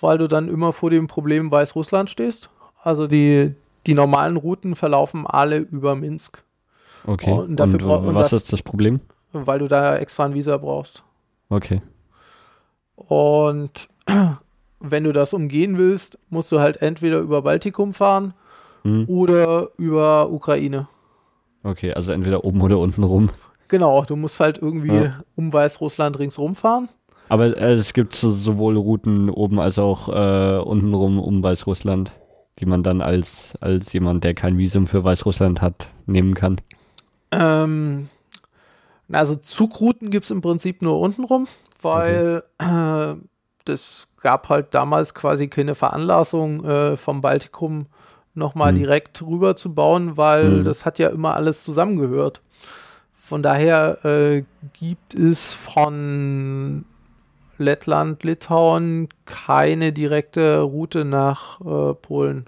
[0.00, 2.50] weil du dann immer vor dem Problem Weißrussland stehst.
[2.82, 3.54] Also die,
[3.86, 6.42] die normalen Routen verlaufen alle über Minsk.
[7.06, 7.32] Okay.
[7.32, 9.00] Und, dafür und, und was ist das Problem?
[9.32, 11.02] Weil du da extra ein Visa brauchst.
[11.48, 11.82] Okay.
[12.96, 13.88] Und
[14.80, 18.34] wenn du das umgehen willst, musst du halt entweder über Baltikum fahren
[18.84, 19.04] mhm.
[19.08, 20.88] oder über Ukraine.
[21.62, 23.30] Okay, also entweder oben oder unten rum.
[23.68, 25.22] Genau, du musst halt irgendwie ja.
[25.36, 26.88] um Weißrussland ringsrum fahren.
[27.28, 32.10] Aber äh, es gibt so, sowohl Routen oben als auch äh, unten rum um Weißrussland,
[32.58, 36.56] die man dann als, als jemand, der kein Visum für Weißrussland hat, nehmen kann.
[37.32, 38.08] Ähm,
[39.10, 41.48] also Zugrouten gibt es im Prinzip nur unten rum,
[41.82, 43.12] weil okay.
[43.12, 43.16] äh,
[43.64, 47.86] das gab halt damals quasi keine Veranlassung äh, vom Baltikum
[48.34, 48.76] nochmal mhm.
[48.76, 50.64] direkt rüber zu bauen, weil mhm.
[50.64, 52.40] das hat ja immer alles zusammengehört.
[53.12, 56.84] Von daher äh, gibt es von
[57.58, 62.46] Lettland, Litauen keine direkte Route nach äh, Polen.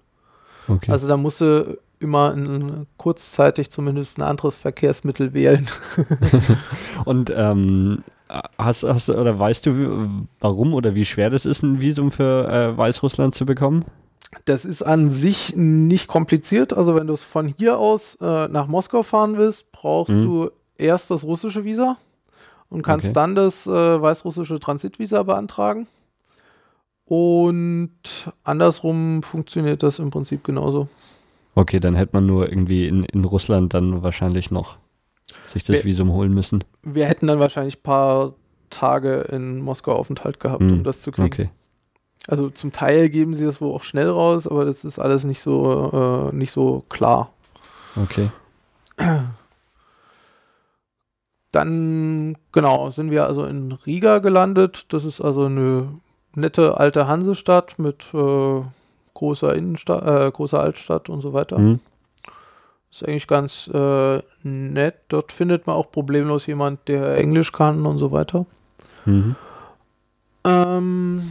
[0.66, 0.90] Okay.
[0.90, 5.69] Also da musste immer in, kurzzeitig zumindest ein anderes Verkehrsmittel wählen.
[7.05, 8.05] Und ähm,
[8.59, 12.77] hast, hast oder weißt du, warum oder wie schwer das ist, ein Visum für äh,
[12.77, 13.85] Weißrussland zu bekommen?
[14.45, 16.73] Das ist an sich nicht kompliziert.
[16.73, 20.23] Also wenn du es von hier aus äh, nach Moskau fahren willst, brauchst mhm.
[20.23, 21.97] du erst das russische Visa
[22.70, 23.15] und kannst okay.
[23.15, 25.87] dann das äh, weißrussische Transitvisa beantragen.
[27.05, 27.93] Und
[28.43, 30.89] andersrum funktioniert das im Prinzip genauso.
[31.55, 34.79] Okay, dann hätte man nur irgendwie in, in Russland dann wahrscheinlich noch
[35.51, 36.65] sich das wir, Visum holen müssen.
[36.83, 38.35] Wir hätten dann wahrscheinlich ein paar
[38.70, 40.73] Tage in Moskau Aufenthalt gehabt, hm.
[40.73, 41.27] um das zu kriegen.
[41.27, 41.51] Okay.
[42.29, 45.41] Also zum Teil geben sie das wohl auch schnell raus, aber das ist alles nicht
[45.43, 47.33] so, äh, nicht so klar.
[47.97, 48.31] Okay.
[51.51, 54.87] Dann, genau, sind wir also in Riga gelandet.
[54.89, 55.89] Das ist also eine
[56.35, 58.62] nette alte Hansestadt mit äh,
[59.23, 61.59] großer Innenstadt, äh, großer Altstadt und so weiter.
[61.59, 61.78] Mhm.
[62.90, 64.97] Ist eigentlich ganz äh, nett.
[65.09, 68.47] Dort findet man auch problemlos jemand, der Englisch kann und so weiter.
[69.05, 69.36] Mhm.
[70.44, 71.31] Ähm,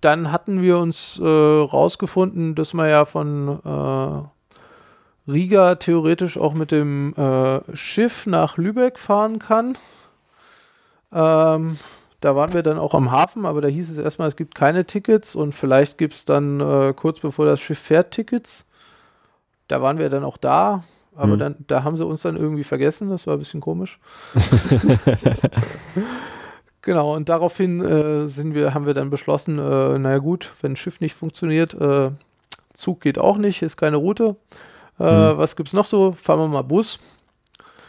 [0.00, 6.70] dann hatten wir uns äh, rausgefunden, dass man ja von äh, Riga theoretisch auch mit
[6.70, 9.76] dem äh, Schiff nach Lübeck fahren kann.
[11.12, 11.78] Ähm,
[12.24, 14.86] da waren wir dann auch am Hafen, aber da hieß es erstmal, es gibt keine
[14.86, 18.64] Tickets und vielleicht gibt es dann äh, kurz bevor das Schiff fährt Tickets.
[19.68, 20.84] Da waren wir dann auch da,
[21.14, 21.38] aber hm.
[21.38, 23.98] dann, da haben sie uns dann irgendwie vergessen, das war ein bisschen komisch.
[26.80, 30.76] genau, und daraufhin äh, sind wir, haben wir dann beschlossen, äh, naja gut, wenn ein
[30.76, 32.10] Schiff nicht funktioniert, äh,
[32.72, 34.36] Zug geht auch nicht, ist keine Route.
[34.98, 35.36] Äh, hm.
[35.36, 36.12] Was es noch so?
[36.12, 37.00] Fahren wir mal Bus.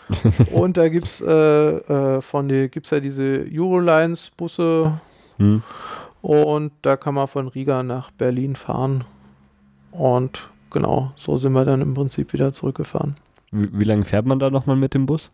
[0.52, 5.00] und da gibt es äh, äh, von die, gibt's ja diese Eurolines-Busse.
[5.38, 5.64] Hm.
[6.22, 9.04] Und da kann man von Riga nach Berlin fahren.
[9.92, 13.16] Und genau, so sind wir dann im Prinzip wieder zurückgefahren.
[13.52, 15.30] Wie, wie lange fährt man da nochmal mit dem Bus?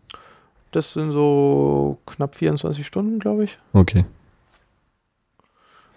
[0.70, 3.58] Das sind so knapp 24 Stunden, glaube ich.
[3.72, 4.04] Okay.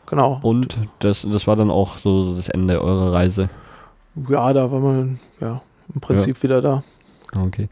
[0.05, 0.39] Genau.
[0.41, 3.49] Und das, das war dann auch so das Ende eurer Reise?
[4.29, 5.61] Ja, da war man ja
[5.93, 6.43] im Prinzip ja.
[6.43, 6.83] wieder da.
[7.35, 7.69] Okay.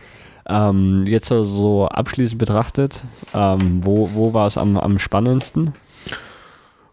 [0.48, 3.02] Ähm, jetzt so abschließend betrachtet,
[3.34, 5.74] ähm, wo, wo war es am, am spannendsten?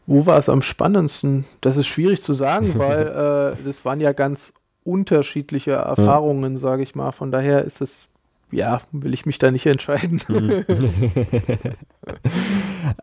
[0.07, 1.45] Wo war es am spannendsten?
[1.61, 4.55] Das ist schwierig zu sagen, weil äh, das waren ja ganz
[4.85, 6.59] unterschiedliche Erfahrungen, ja.
[6.59, 7.13] sage ich mal.
[7.13, 8.09] Von daher ist es,
[8.51, 10.23] ja, will ich mich da nicht entscheiden.
[10.29, 10.65] Mhm.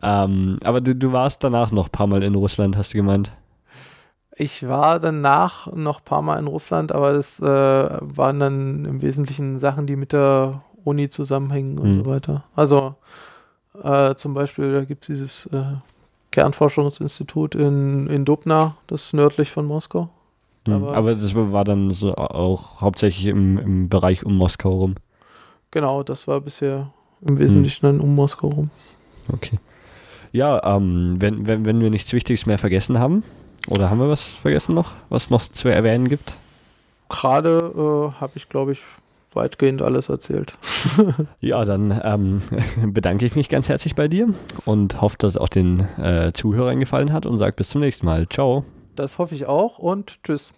[0.02, 3.30] ähm, aber du, du warst danach noch ein paar Mal in Russland, hast du gemeint?
[4.40, 9.02] Ich war danach noch ein paar Mal in Russland, aber das äh, waren dann im
[9.02, 11.94] Wesentlichen Sachen, die mit der Uni zusammenhängen und mhm.
[11.94, 12.44] so weiter.
[12.54, 12.94] Also
[13.82, 15.64] äh, zum Beispiel, da gibt es dieses äh,
[16.30, 20.08] Kernforschungsinstitut in, in Dubna, das ist nördlich von Moskau.
[20.68, 20.72] Mhm.
[20.72, 24.94] Aber, aber, das war dann so auch hauptsächlich im, im Bereich um Moskau rum.
[25.72, 26.92] Genau, das war bisher
[27.22, 27.98] im Wesentlichen mhm.
[27.98, 28.70] dann um Moskau rum.
[29.32, 29.58] Okay.
[30.30, 33.24] Ja, ähm, wenn, wenn, wenn wir nichts Wichtiges mehr vergessen haben,
[33.70, 36.36] oder haben wir was vergessen noch, was noch zu erwähnen gibt?
[37.08, 38.80] Gerade äh, habe ich, glaube ich,
[39.34, 40.54] weitgehend alles erzählt.
[41.40, 42.42] ja, dann ähm,
[42.92, 44.28] bedanke ich mich ganz herzlich bei dir
[44.64, 48.06] und hoffe, dass es auch den äh, Zuhörern gefallen hat und sage bis zum nächsten
[48.06, 48.28] Mal.
[48.28, 48.64] Ciao.
[48.96, 50.52] Das hoffe ich auch und tschüss.